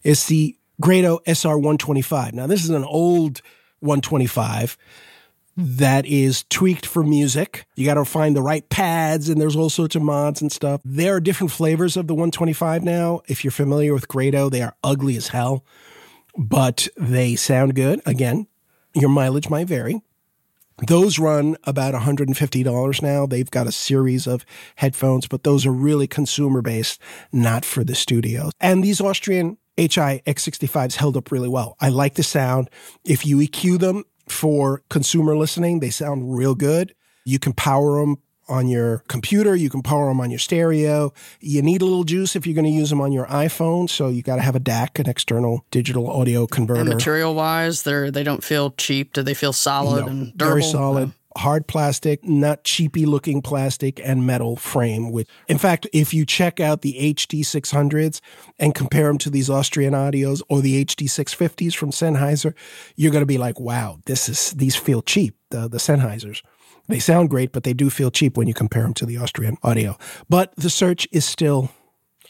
is 0.03 0.27
the 0.27 0.57
Grado 0.81 1.21
SR125. 1.27 2.33
Now, 2.33 2.47
this 2.47 2.65
is 2.65 2.71
an 2.71 2.85
old 2.85 3.43
125 3.81 4.77
that 5.57 6.07
is 6.07 6.45
tweaked 6.49 6.87
for 6.87 7.03
music. 7.03 7.67
You 7.77 7.85
got 7.85 7.95
to 7.95 8.05
find 8.05 8.35
the 8.35 8.43
right 8.43 8.67
pads, 8.71 9.29
and 9.29 9.41
there's 9.41 9.57
all 9.57 9.69
sorts 9.69 9.95
of 9.95 10.03
mods 10.03 10.41
and 10.41 10.51
stuff. 10.51 10.81
There 10.85 11.17
are 11.17 11.21
different 11.21 11.51
flavors 11.51 11.97
of 11.97 12.07
the 12.07 12.15
125 12.15 12.83
now. 12.83 13.21
If 13.29 13.45
you're 13.45 13.51
familiar 13.51 13.93
with 13.93 14.09
Grado, 14.09 14.49
they 14.49 14.63
are 14.63 14.75
ugly 14.83 15.17
as 15.17 15.29
hell, 15.29 15.65
but 16.37 16.89
they 16.97 17.37
sound 17.37 17.75
good. 17.75 18.01
Again, 18.07 18.47
your 18.95 19.11
mileage 19.11 19.51
might 19.51 19.67
vary. 19.67 20.01
Those 20.87 21.19
run 21.19 21.57
about 21.65 21.95
$150 21.95 23.03
now. 23.03 23.27
They've 23.27 23.51
got 23.51 23.67
a 23.67 23.73
series 23.73 24.27
of 24.27 24.47
headphones, 24.77 25.29
but 25.29 25.45
those 25.45 25.67
are 25.67 25.73
really 25.73 26.07
consumer 26.07 26.63
based, 26.63 27.01
not 27.33 27.65
for 27.65 27.85
the 27.85 27.95
studio. 27.95 28.51
And 28.61 28.83
these 28.83 29.01
Austrian 29.01 29.59
HI 29.77 30.23
X65s 30.27 30.97
held 30.97 31.17
up 31.17 31.31
really 31.31 31.49
well. 31.49 31.77
I 31.81 31.89
like 31.91 32.15
the 32.15 32.23
sound. 32.23 32.71
If 33.05 33.27
you 33.27 33.39
EQ 33.39 33.79
them 33.81 34.05
for 34.29 34.83
consumer 34.89 35.37
listening, 35.37 35.81
they 35.81 35.91
sound 35.91 36.35
real 36.35 36.55
good. 36.55 36.95
You 37.25 37.39
can 37.39 37.53
power 37.53 38.01
them 38.01 38.17
on 38.51 38.69
your 38.69 38.99
computer, 39.09 39.55
you 39.55 39.71
can 39.71 39.83
power 39.83 40.09
them 40.09 40.21
on 40.21 40.31
your 40.31 40.39
stereo. 40.39 41.13
You 41.41 41.63
need 41.63 41.81
a 41.81 41.85
little 41.85 42.05
juice 42.05 42.37
if 42.37 42.47
you're 42.47 42.55
going 42.55 42.65
to 42.65 42.71
use 42.71 42.91
them 42.91 43.01
on 43.01 43.13
your 43.13 43.27
iPhone, 43.27 43.89
so 43.89 44.09
you 44.09 44.23
got 44.23 44.37
to 44.37 44.43
have 44.43 44.57
a 44.57 44.61
DAC, 44.61 44.99
an 44.99 45.09
external 45.09 45.65
digital 45.71 46.11
audio 46.11 46.47
converter. 46.47 46.81
And 46.81 46.89
material 46.89 47.35
wise, 47.35 47.85
they're 47.85 48.11
they 48.11 48.23
don't 48.25 48.45
feel 48.45 48.73
cheap. 48.73 49.13
Do 49.13 49.23
they 49.23 49.35
feel 49.35 49.53
solid 49.53 50.07
No, 50.07 50.11
and 50.11 50.37
durable? 50.37 50.61
Very 50.61 50.63
solid. 50.63 51.13
Hard 51.37 51.69
plastic, 51.69 52.25
not 52.25 52.65
cheapy 52.65 53.07
looking 53.07 53.41
plastic 53.41 54.01
and 54.03 54.27
metal 54.27 54.57
frame. 54.57 55.13
With, 55.13 55.29
in 55.47 55.59
fact, 55.59 55.87
if 55.93 56.13
you 56.13 56.27
check 56.27 56.59
out 56.59 56.83
the 56.83 56.95
HD 57.15 57.43
600s 57.43 58.21
and 58.59 58.75
compare 58.75 59.07
them 59.07 59.19
to 59.19 59.31
these 59.31 59.49
Austrian 59.49 59.95
audios 59.95 60.43
or 60.49 60.61
the 60.61 60.85
HD 60.85 61.07
650s 61.07 61.73
from 61.77 61.93
Sennheiser, 61.93 62.53
you're 62.97 63.13
going 63.13 63.23
to 63.23 63.27
be 63.27 63.39
like, 63.39 63.61
"Wow, 63.61 64.01
this 64.07 64.29
is 64.29 64.51
these 64.51 64.75
feel 64.75 65.03
cheap." 65.03 65.37
The 65.51 65.69
the 65.69 65.79
Sennheisers, 65.79 66.43
they 66.91 66.99
sound 66.99 67.31
great, 67.31 67.53
but 67.53 67.65
they 67.65 67.73
do 67.73 67.91
feel 67.91 68.11
cheap 68.11 68.37
when 68.37 68.47
you 68.47 68.55
compare 68.55 68.83
them 68.83 68.95
to 68.95 69.07
the 69.07 69.17
Austrian 69.17 69.57
audio. 69.63 69.97
But 70.29 70.55
the 70.57 70.71
search 70.71 71.09
is 71.13 71.25
still 71.25 71.71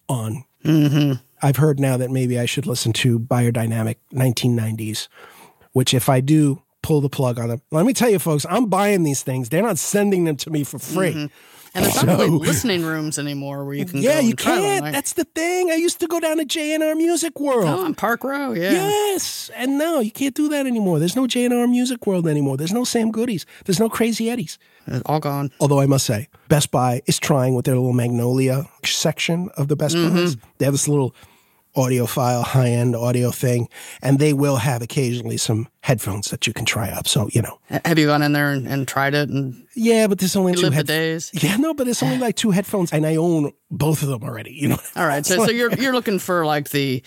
on. 0.09 0.45
Mm-hmm. 0.65 1.15
I've 1.43 1.57
heard 1.57 1.81
now 1.81 1.97
that 1.97 2.11
maybe 2.11 2.39
I 2.39 2.47
should 2.47 2.67
listen 2.67 2.93
to 2.95 3.19
Beyerdynamic 3.19 3.97
1990s, 4.13 5.09
which 5.73 5.95
if 5.95 6.09
I 6.09 6.21
do 6.21 6.63
pull 6.83 7.01
the 7.01 7.09
plug 7.09 7.39
on 7.39 7.49
them, 7.49 7.63
let 7.71 7.87
me 7.87 7.93
tell 7.93 8.11
you, 8.11 8.19
folks, 8.19 8.47
I'm 8.49 8.67
buying 8.67 9.03
these 9.03 9.23
things. 9.23 9.49
They're 9.49 9.63
not 9.63 9.79
sending 9.79 10.25
them 10.25 10.37
to 10.37 10.51
me 10.51 10.65
for 10.65 10.79
free. 10.79 11.13
Mm-hmm. 11.13 11.27
And 11.75 11.85
there's 11.85 12.03
not 12.03 12.19
really 12.19 12.31
listening 12.31 12.85
rooms 12.85 13.19
anymore 13.19 13.65
where 13.65 13.75
you 13.75 13.85
can 13.85 14.03
Yeah, 14.03 14.19
you 14.21 14.31
them, 14.35 14.37
can't. 14.39 14.83
right? 14.83 14.93
That's 14.93 15.13
the 15.13 15.25
thing. 15.25 15.71
I 15.71 15.75
used 15.77 16.01
to 16.01 16.07
go 16.09 16.19
down 16.19 16.39
to 16.39 16.45
J&R 16.45 16.95
Music 16.97 17.39
World. 17.39 17.65
oh, 17.69 17.85
on 17.85 17.95
Park 17.95 18.25
Row, 18.25 18.53
yeah. 18.53 18.73
Yes, 18.73 19.51
and 19.55 19.79
no, 19.79 20.01
you 20.01 20.11
can't 20.11 20.35
do 20.35 20.49
that 20.49 20.67
anymore. 20.67 20.99
There's 20.99 21.15
no 21.17 21.27
J&R 21.27 21.67
Music 21.69 22.07
World 22.07 22.27
anymore. 22.27 22.57
There's 22.57 22.73
no 22.73 22.83
Sam 22.85 23.11
Goodies. 23.13 23.47
There's 23.67 23.79
no 23.79 23.89
Crazy 23.89 24.29
Eddies. 24.31 24.59
Uh, 24.91 25.01
All 25.07 25.21
gone. 25.21 25.51
Although 25.61 25.81
I 25.81 25.87
must 25.87 26.07
say, 26.07 26.29
Best 26.49 26.71
Buy 26.73 27.03
is 27.07 27.19
trying 27.19 27.55
with 27.55 27.67
their 27.67 27.77
little 27.77 27.93
Magnolia 27.93 28.69
section 28.85 29.49
of 29.57 29.69
the 29.69 29.77
Best 29.77 29.95
Buys. 29.95 30.37
They 30.59 30.65
have 30.65 30.75
this 30.75 30.89
little 30.89 31.15
audiophile, 31.77 32.43
high 32.43 32.69
end 32.71 32.97
audio 32.97 33.31
thing, 33.31 33.69
and 34.03 34.19
they 34.19 34.33
will 34.33 34.57
have 34.57 34.83
occasionally 34.83 35.37
some 35.37 35.69
headphones 35.83 36.31
that 36.31 36.47
you 36.47 36.53
can 36.53 36.65
try 36.65 36.91
up. 36.91 37.07
So 37.07 37.29
you 37.33 37.43
know, 37.43 37.59
Have 37.85 37.99
you 37.99 38.07
gone 38.07 38.23
in 38.23 38.33
there 38.33 38.51
and, 38.53 38.67
and 38.67 38.87
tried 38.89 39.15
it 39.15 39.29
and 39.29 39.67
yeah, 39.75 40.07
but 40.07 40.19
there's 40.19 40.37
only 40.37 40.55
two 40.55 40.71
head- 40.71 40.87
days? 40.87 41.31
Yeah, 41.35 41.57
no, 41.57 41.75
but 41.75 41.89
it's 41.89 42.03
only 42.03 42.19
like 42.27 42.37
two 42.37 42.51
headphones, 42.51 42.93
and 42.93 43.07
I 43.07 43.17
own 43.17 43.53
both 43.71 44.03
of 44.03 44.09
them 44.09 44.23
already. 44.23 44.53
You 44.53 44.69
know. 44.69 44.79
All 44.97 45.07
right, 45.07 45.25
so 45.25 45.45
so 45.47 45.51
you're 45.51 45.73
you're 45.75 45.93
looking 45.95 46.19
for 46.19 46.45
like 46.45 46.71
the 46.71 47.03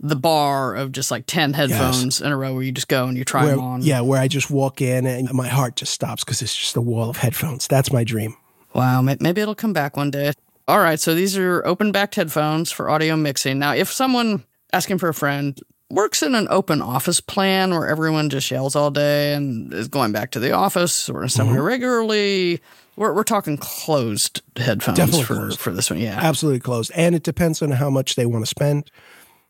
the 0.00 0.16
bar 0.16 0.74
of 0.74 0.92
just 0.92 1.10
like 1.10 1.24
ten 1.26 1.52
headphones 1.52 2.20
in 2.20 2.30
a 2.30 2.36
row 2.36 2.52
where 2.54 2.62
you 2.62 2.72
just 2.72 2.88
go 2.88 3.06
and 3.06 3.16
you 3.16 3.24
try 3.24 3.44
Where, 3.44 3.56
them 3.56 3.64
on. 3.64 3.82
yeah, 3.82 4.00
where 4.00 4.20
I 4.20 4.28
just 4.28 4.50
walk 4.50 4.80
in 4.82 5.06
and 5.06 5.32
my 5.32 5.48
heart 5.48 5.76
just 5.76 5.92
stops 5.92 6.24
because 6.24 6.42
it's 6.42 6.54
just 6.54 6.76
a 6.76 6.80
wall 6.80 7.08
of 7.10 7.16
headphones. 7.16 7.66
That's 7.68 7.92
my 7.92 8.04
dream. 8.04 8.36
Wow, 8.74 9.02
maybe 9.02 9.40
it'll 9.40 9.54
come 9.54 9.72
back 9.72 9.96
one 9.96 10.10
day. 10.10 10.32
All 10.66 10.78
right, 10.78 10.98
so 10.98 11.14
these 11.14 11.36
are 11.36 11.64
open 11.66 11.92
backed 11.92 12.14
headphones 12.14 12.70
for 12.72 12.88
audio 12.88 13.16
mixing. 13.16 13.58
Now, 13.58 13.74
if 13.74 13.92
someone 13.92 14.44
asking 14.72 14.98
for 14.98 15.08
a 15.10 15.14
friend 15.14 15.60
works 15.90 16.22
in 16.22 16.34
an 16.34 16.46
open 16.50 16.80
office 16.80 17.20
plan 17.20 17.70
where 17.72 17.86
everyone 17.86 18.30
just 18.30 18.50
yells 18.50 18.74
all 18.74 18.90
day 18.90 19.34
and 19.34 19.72
is 19.74 19.88
going 19.88 20.10
back 20.12 20.30
to 20.32 20.40
the 20.40 20.52
office 20.52 21.08
or 21.10 21.28
somewhere 21.28 21.58
Mm-hmm. 21.58 21.66
regularly, 21.66 22.60
we're, 22.96 23.12
we're 23.12 23.24
talking 23.24 23.58
closed 23.58 24.40
headphones 24.56 24.96
Definitely 24.96 25.24
for, 25.24 25.34
closed. 25.34 25.60
for 25.60 25.70
this 25.70 25.90
one. 25.90 25.98
Yeah. 26.00 26.18
Absolutely 26.20 26.60
closed, 26.60 26.90
and 26.94 27.14
it 27.14 27.22
depends 27.22 27.60
on 27.60 27.70
how 27.72 27.90
much 27.90 28.14
they 28.16 28.24
want 28.24 28.42
to 28.42 28.48
spend. 28.48 28.90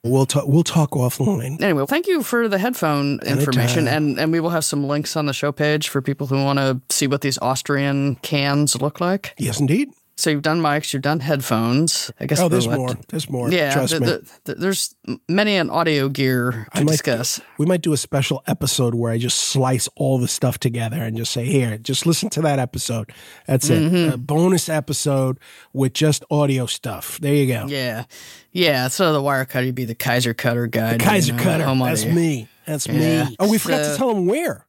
We'll 0.02 0.26
talk. 0.26 0.46
We'll 0.48 0.64
talk 0.64 0.90
offline. 0.90 1.62
Anyway, 1.62 1.86
thank 1.86 2.06
you 2.08 2.22
for 2.22 2.46
the 2.48 2.58
headphone 2.58 3.20
information, 3.24 3.86
and, 3.88 4.18
and 4.18 4.32
we 4.32 4.40
will 4.40 4.50
have 4.50 4.64
some 4.64 4.84
links 4.86 5.16
on 5.16 5.24
the 5.26 5.32
show 5.32 5.50
page 5.52 5.88
for 5.88 6.02
people 6.02 6.26
who 6.26 6.42
want 6.44 6.58
to 6.58 6.80
see 6.90 7.06
what 7.06 7.22
these 7.22 7.38
Austrian 7.38 8.16
cans 8.16 8.78
look 8.82 9.00
like. 9.00 9.32
Yes, 9.38 9.60
indeed. 9.60 9.88
So 10.16 10.30
you've 10.30 10.42
done 10.42 10.60
mics, 10.60 10.92
you've 10.92 11.02
done 11.02 11.18
headphones. 11.20 12.10
I 12.20 12.26
guess 12.26 12.38
Oh, 12.38 12.48
there's 12.48 12.68
more. 12.68 12.94
There's 13.08 13.28
more. 13.28 13.50
Yeah, 13.50 13.72
Trust 13.72 13.94
the- 13.94 14.00
me. 14.00 14.06
the- 14.06 14.22
the- 14.44 14.54
there's 14.54 14.94
many 15.28 15.56
an 15.56 15.70
audio 15.70 16.08
gear 16.08 16.68
to 16.76 16.84
might- 16.84 16.92
discuss. 16.92 17.40
we 17.58 17.66
might 17.66 17.82
do 17.82 17.92
a 17.92 17.96
special 17.96 18.40
episode 18.46 18.94
where 18.94 19.10
I 19.10 19.18
just 19.18 19.38
slice 19.38 19.88
all 19.96 20.18
the 20.18 20.28
stuff 20.28 20.58
together 20.58 20.98
and 20.98 21.16
just 21.16 21.32
say, 21.32 21.44
"Here, 21.46 21.78
just 21.78 22.06
listen 22.06 22.30
to 22.30 22.42
that 22.42 22.60
episode." 22.60 23.10
That's 23.48 23.68
Mm-hmm. 23.68 23.96
it. 23.96 24.14
A 24.14 24.16
bonus 24.16 24.68
episode 24.68 25.38
with 25.72 25.94
just 25.94 26.24
audio 26.30 26.66
stuff. 26.66 27.18
There 27.20 27.34
you 27.34 27.46
go. 27.48 27.66
Yeah, 27.68 28.04
yeah. 28.52 28.86
So 28.88 29.12
the 29.12 29.20
wire 29.20 29.44
cutter, 29.44 29.66
you'd 29.66 29.74
be 29.74 29.84
the 29.84 29.96
Kaiser 29.96 30.32
cutter 30.32 30.68
guy. 30.68 30.96
Kaiser 30.98 31.32
doing, 31.32 31.40
uh, 31.40 31.42
Cutter. 31.58 31.84
That's 31.84 32.04
me. 32.04 32.46
That's 32.66 32.86
Yeah. 32.86 33.24
me. 33.24 33.36
Oh, 33.40 33.50
we 33.50 33.58
forgot 33.58 33.84
So- 33.84 33.90
to 33.92 33.98
tell 33.98 34.14
them 34.14 34.26
where. 34.26 34.66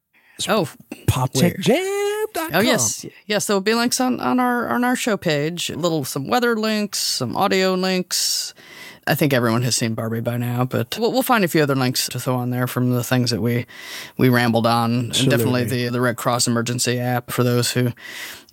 Oh, 0.50 0.68
Oh 2.38 2.60
yes, 2.60 3.06
yes. 3.26 3.48
There 3.48 3.56
will 3.56 3.62
be 3.62 3.74
links 3.74 4.00
on 4.00 4.20
on 4.20 4.40
our 4.40 4.68
on 4.70 4.84
our 4.84 4.96
show 4.96 5.18
page. 5.18 5.70
A 5.70 5.78
little 5.78 6.04
some 6.06 6.28
weather 6.28 6.56
links, 6.56 7.00
some 7.00 7.36
audio 7.36 7.74
links. 7.74 8.54
I 9.08 9.14
think 9.14 9.34
everyone 9.34 9.62
has 9.62 9.76
seen 9.76 9.94
Barbie 9.94 10.22
by 10.22 10.38
now, 10.38 10.66
but 10.66 10.98
we'll, 10.98 11.12
we'll 11.12 11.22
find 11.22 11.44
a 11.44 11.48
few 11.48 11.62
other 11.62 11.76
links 11.76 12.10
to 12.10 12.20
throw 12.20 12.38
on 12.38 12.50
there 12.50 12.66
from 12.66 12.90
the 12.90 13.04
things 13.04 13.30
that 13.30 13.42
we 13.42 13.68
we 14.18 14.30
rambled 14.30 14.66
on, 14.66 14.92
and 14.92 15.30
definitely 15.30 15.64
the 15.64 15.90
the 15.90 16.02
Red 16.02 16.18
Cross 16.18 16.48
emergency 16.48 17.00
app 17.00 17.32
for 17.32 17.44
those 17.44 17.72
who 17.72 17.92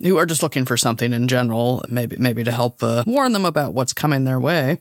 who 0.01 0.17
are 0.17 0.27
just 0.27 0.43
looking 0.43 0.65
for 0.65 0.77
something 0.77 1.11
in 1.11 1.27
general, 1.27 1.83
maybe 1.89 2.17
maybe 2.17 2.43
to 2.43 2.51
help 2.51 2.83
uh, 2.83 3.03
warn 3.07 3.33
them 3.33 3.45
about 3.45 3.73
what's 3.73 3.93
coming 3.93 4.25
their 4.25 4.39
way. 4.39 4.79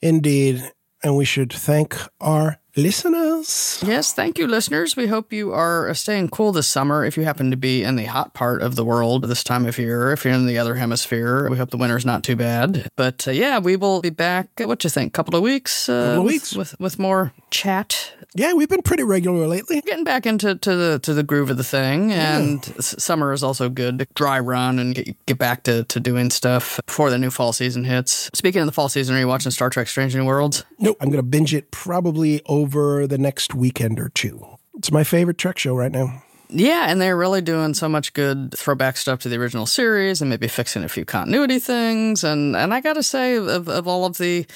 Indeed. 0.00 0.62
And 1.02 1.16
we 1.16 1.24
should 1.24 1.52
thank 1.52 1.96
our 2.20 2.58
listeners. 2.78 3.82
Yes, 3.84 4.12
thank 4.12 4.38
you, 4.38 4.46
listeners. 4.46 4.96
We 4.96 5.08
hope 5.08 5.32
you 5.32 5.52
are 5.52 5.92
staying 5.94 6.28
cool 6.30 6.52
this 6.52 6.66
summer. 6.68 7.04
If 7.04 7.16
you 7.16 7.24
happen 7.24 7.50
to 7.50 7.56
be 7.56 7.82
in 7.82 7.96
the 7.96 8.04
hot 8.04 8.34
part 8.34 8.62
of 8.62 8.76
the 8.76 8.84
world 8.84 9.24
this 9.24 9.42
time 9.42 9.66
of 9.66 9.78
year, 9.78 10.12
if 10.12 10.24
you're 10.24 10.32
in 10.34 10.46
the 10.46 10.58
other 10.58 10.76
hemisphere, 10.76 11.48
we 11.50 11.56
hope 11.58 11.70
the 11.70 11.76
winter's 11.76 12.06
not 12.06 12.22
too 12.22 12.36
bad. 12.36 12.88
But 12.96 13.26
uh, 13.26 13.32
yeah, 13.32 13.58
we 13.58 13.76
will 13.76 14.00
be 14.00 14.10
back. 14.10 14.48
What 14.60 14.78
do 14.78 14.86
you 14.86 14.90
think? 14.90 15.12
Couple 15.12 15.34
of 15.36 15.42
weeks. 15.42 15.88
Uh, 15.88 16.04
Couple 16.04 16.20
of 16.20 16.24
weeks. 16.26 16.54
with 16.54 16.78
with 16.78 16.98
more 16.98 17.32
chat. 17.50 18.12
Yeah, 18.34 18.52
we've 18.52 18.68
been 18.68 18.82
pretty 18.82 19.04
regular 19.04 19.46
lately. 19.46 19.80
Getting 19.80 20.04
back 20.04 20.26
into 20.26 20.54
to 20.56 20.76
the 20.76 20.98
to 21.00 21.14
the 21.14 21.22
groove 21.22 21.50
of 21.50 21.56
the 21.56 21.64
thing, 21.64 22.12
and 22.12 22.62
summer 22.80 23.32
is 23.32 23.42
also 23.42 23.68
good. 23.68 23.98
to 24.00 24.06
Dry 24.14 24.38
run 24.38 24.78
and 24.78 24.94
get 24.94 25.26
get 25.26 25.38
back 25.38 25.62
to, 25.64 25.84
to 25.84 25.98
doing 25.98 26.30
stuff 26.30 26.78
before 26.86 27.10
the 27.10 27.18
new 27.18 27.30
fall 27.30 27.52
season 27.52 27.84
hits. 27.84 28.30
Speaking 28.34 28.60
of 28.60 28.66
the 28.66 28.72
fall 28.72 28.88
season, 28.88 29.16
are 29.16 29.18
you 29.18 29.28
watching 29.28 29.50
Star 29.50 29.70
Trek: 29.70 29.88
Strange 29.88 30.14
New 30.14 30.24
Worlds? 30.24 30.64
Nope. 30.78 30.98
I'm 31.00 31.08
going 31.08 31.18
to 31.18 31.28
binge 31.28 31.54
it 31.54 31.70
probably 31.70 32.42
over 32.46 33.06
the 33.06 33.18
next 33.18 33.54
weekend 33.54 33.98
or 33.98 34.10
two. 34.10 34.44
It's 34.76 34.92
my 34.92 35.04
favorite 35.04 35.38
Trek 35.38 35.58
show 35.58 35.74
right 35.74 35.90
now. 35.90 36.22
Yeah, 36.50 36.86
and 36.88 37.00
they're 37.00 37.16
really 37.16 37.42
doing 37.42 37.74
so 37.74 37.88
much 37.88 38.14
good 38.14 38.54
throwback 38.56 38.96
stuff 38.96 39.20
to 39.20 39.28
the 39.28 39.36
original 39.36 39.66
series 39.66 40.22
and 40.22 40.30
maybe 40.30 40.48
fixing 40.48 40.82
a 40.82 40.88
few 40.88 41.04
continuity 41.04 41.58
things. 41.58 42.24
And 42.24 42.56
and 42.56 42.72
I 42.72 42.80
gotta 42.80 43.02
say, 43.02 43.36
of, 43.36 43.68
of 43.68 43.86
all 43.86 44.04
of 44.04 44.18
the 44.18 44.46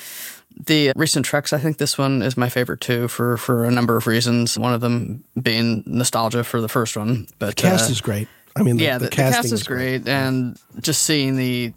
the 0.66 0.92
recent 0.96 1.24
treks, 1.24 1.52
I 1.52 1.58
think 1.58 1.78
this 1.78 1.98
one 1.98 2.22
is 2.22 2.36
my 2.36 2.48
favorite 2.48 2.80
too 2.80 3.08
for 3.08 3.36
for 3.36 3.64
a 3.64 3.70
number 3.70 3.96
of 3.96 4.06
reasons. 4.06 4.58
One 4.58 4.72
of 4.72 4.80
them 4.80 5.24
being 5.40 5.82
nostalgia 5.86 6.44
for 6.44 6.60
the 6.60 6.68
first 6.68 6.96
one, 6.96 7.26
but 7.38 7.46
the 7.46 7.54
Cast 7.54 7.88
uh, 7.88 7.92
is 7.92 8.00
great. 8.00 8.28
I 8.54 8.62
mean, 8.62 8.76
the, 8.76 8.84
yeah, 8.84 8.98
the, 8.98 9.04
the, 9.04 9.10
the 9.10 9.16
cast 9.16 9.52
is 9.52 9.62
great, 9.62 10.06
and 10.06 10.58
just 10.80 11.02
seeing 11.02 11.36
the 11.36 11.72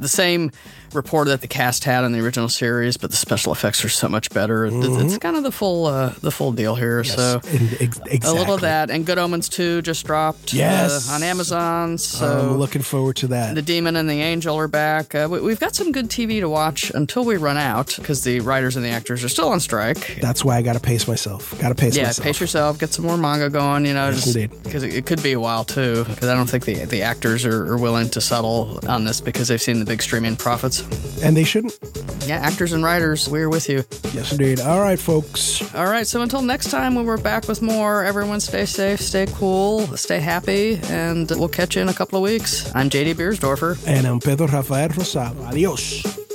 the 0.00 0.08
same 0.08 0.50
rapport 0.96 1.24
that 1.26 1.40
the 1.40 1.48
cast 1.48 1.84
had 1.84 2.04
in 2.04 2.12
the 2.12 2.20
original 2.20 2.48
series, 2.48 2.96
but 2.96 3.10
the 3.10 3.16
special 3.16 3.52
effects 3.52 3.84
are 3.84 3.88
so 3.88 4.08
much 4.08 4.30
better. 4.30 4.66
It- 4.66 4.72
It's 4.74 5.18
kind 5.18 5.36
of 5.36 5.42
the 5.42 5.52
full 5.52 5.86
uh, 5.86 6.12
the 6.22 6.30
full 6.30 6.52
deal 6.52 6.74
here. 6.74 7.04
So 7.04 7.40
ex- 7.44 7.98
exactly. 8.00 8.18
a 8.24 8.32
little 8.32 8.54
of 8.54 8.62
that, 8.62 8.90
and 8.90 9.04
Good 9.06 9.18
Omens 9.18 9.48
2 9.48 9.82
just 9.82 10.04
dropped 10.06 10.52
Yes. 10.52 11.08
uh, 11.10 11.14
on 11.14 11.22
Amazon. 11.22 11.98
So 11.98 12.50
I'm 12.50 12.58
looking 12.58 12.82
forward 12.82 13.16
to 13.16 13.28
that. 13.28 13.54
the 13.54 13.62
Demon 13.62 13.96
and 13.96 14.08
the 14.08 14.20
Angel 14.20 14.56
are 14.56 14.68
back. 14.68 15.14
Uh, 15.14 15.28
we, 15.30 15.40
we've 15.40 15.60
got 15.60 15.74
some 15.74 15.92
good 15.92 16.08
TV 16.08 16.40
to 16.40 16.48
watch 16.48 16.90
until 16.94 17.24
we 17.24 17.36
run 17.36 17.56
out 17.56 17.94
because 17.96 18.24
the 18.24 18.40
writers 18.40 18.76
and 18.76 18.84
the 18.84 18.90
actors 18.90 19.22
are 19.22 19.28
still 19.28 19.48
on 19.48 19.60
strike. 19.60 20.18
That's 20.20 20.44
why 20.44 20.56
I 20.56 20.62
got 20.62 20.72
to 20.74 20.80
pace 20.80 21.06
myself. 21.06 21.58
Got 21.60 21.68
to 21.68 21.74
pace 21.74 21.96
Yeah, 21.96 22.04
myself. 22.04 22.24
pace 22.24 22.40
yourself, 22.40 22.78
get 22.78 22.92
some 22.92 23.04
more 23.04 23.16
manga 23.18 23.50
going, 23.50 23.84
you 23.86 23.94
know, 23.94 24.08
Yes, 24.10 24.24
just 24.34 24.62
because 24.64 24.82
it, 24.82 24.94
it 24.94 25.06
could 25.06 25.22
be 25.22 25.32
a 25.32 25.40
while 25.40 25.64
too. 25.64 26.04
Because 26.04 26.28
I 26.28 26.34
don't 26.34 26.48
think 26.48 26.64
the 26.64 26.84
the 26.86 27.02
actors 27.02 27.44
are, 27.44 27.72
are 27.72 27.76
willing 27.78 28.08
to 28.10 28.20
settle 28.20 28.80
on 28.88 29.04
this 29.04 29.20
because 29.20 29.48
they've 29.48 29.60
seen 29.60 29.78
the 29.80 29.84
big 29.84 30.00
streaming 30.02 30.36
profits. 30.36 30.82
And 31.22 31.36
they 31.36 31.44
shouldn't. 31.44 31.78
Yeah, 32.26 32.36
actors 32.36 32.72
and 32.72 32.82
writers, 32.82 33.28
we're 33.28 33.48
with 33.48 33.68
you. 33.68 33.84
Yes, 34.12 34.32
indeed. 34.32 34.60
All 34.60 34.80
right, 34.80 34.98
folks. 34.98 35.62
All 35.74 35.86
right, 35.86 36.06
so 36.06 36.22
until 36.22 36.42
next 36.42 36.70
time 36.70 36.94
when 36.94 37.06
we're 37.06 37.16
back 37.18 37.46
with 37.48 37.62
more, 37.62 38.04
everyone 38.04 38.40
stay 38.40 38.66
safe, 38.66 39.00
stay 39.00 39.26
cool, 39.34 39.86
stay 39.96 40.18
happy, 40.18 40.80
and 40.84 41.30
we'll 41.30 41.48
catch 41.48 41.76
you 41.76 41.82
in 41.82 41.88
a 41.88 41.94
couple 41.94 42.18
of 42.18 42.22
weeks. 42.22 42.70
I'm 42.74 42.90
JD 42.90 43.14
Biersdorfer. 43.14 43.78
And 43.86 44.06
I'm 44.06 44.20
Pedro 44.20 44.48
Rafael 44.48 44.88
Rosado. 44.88 45.46
Adios. 45.46 46.25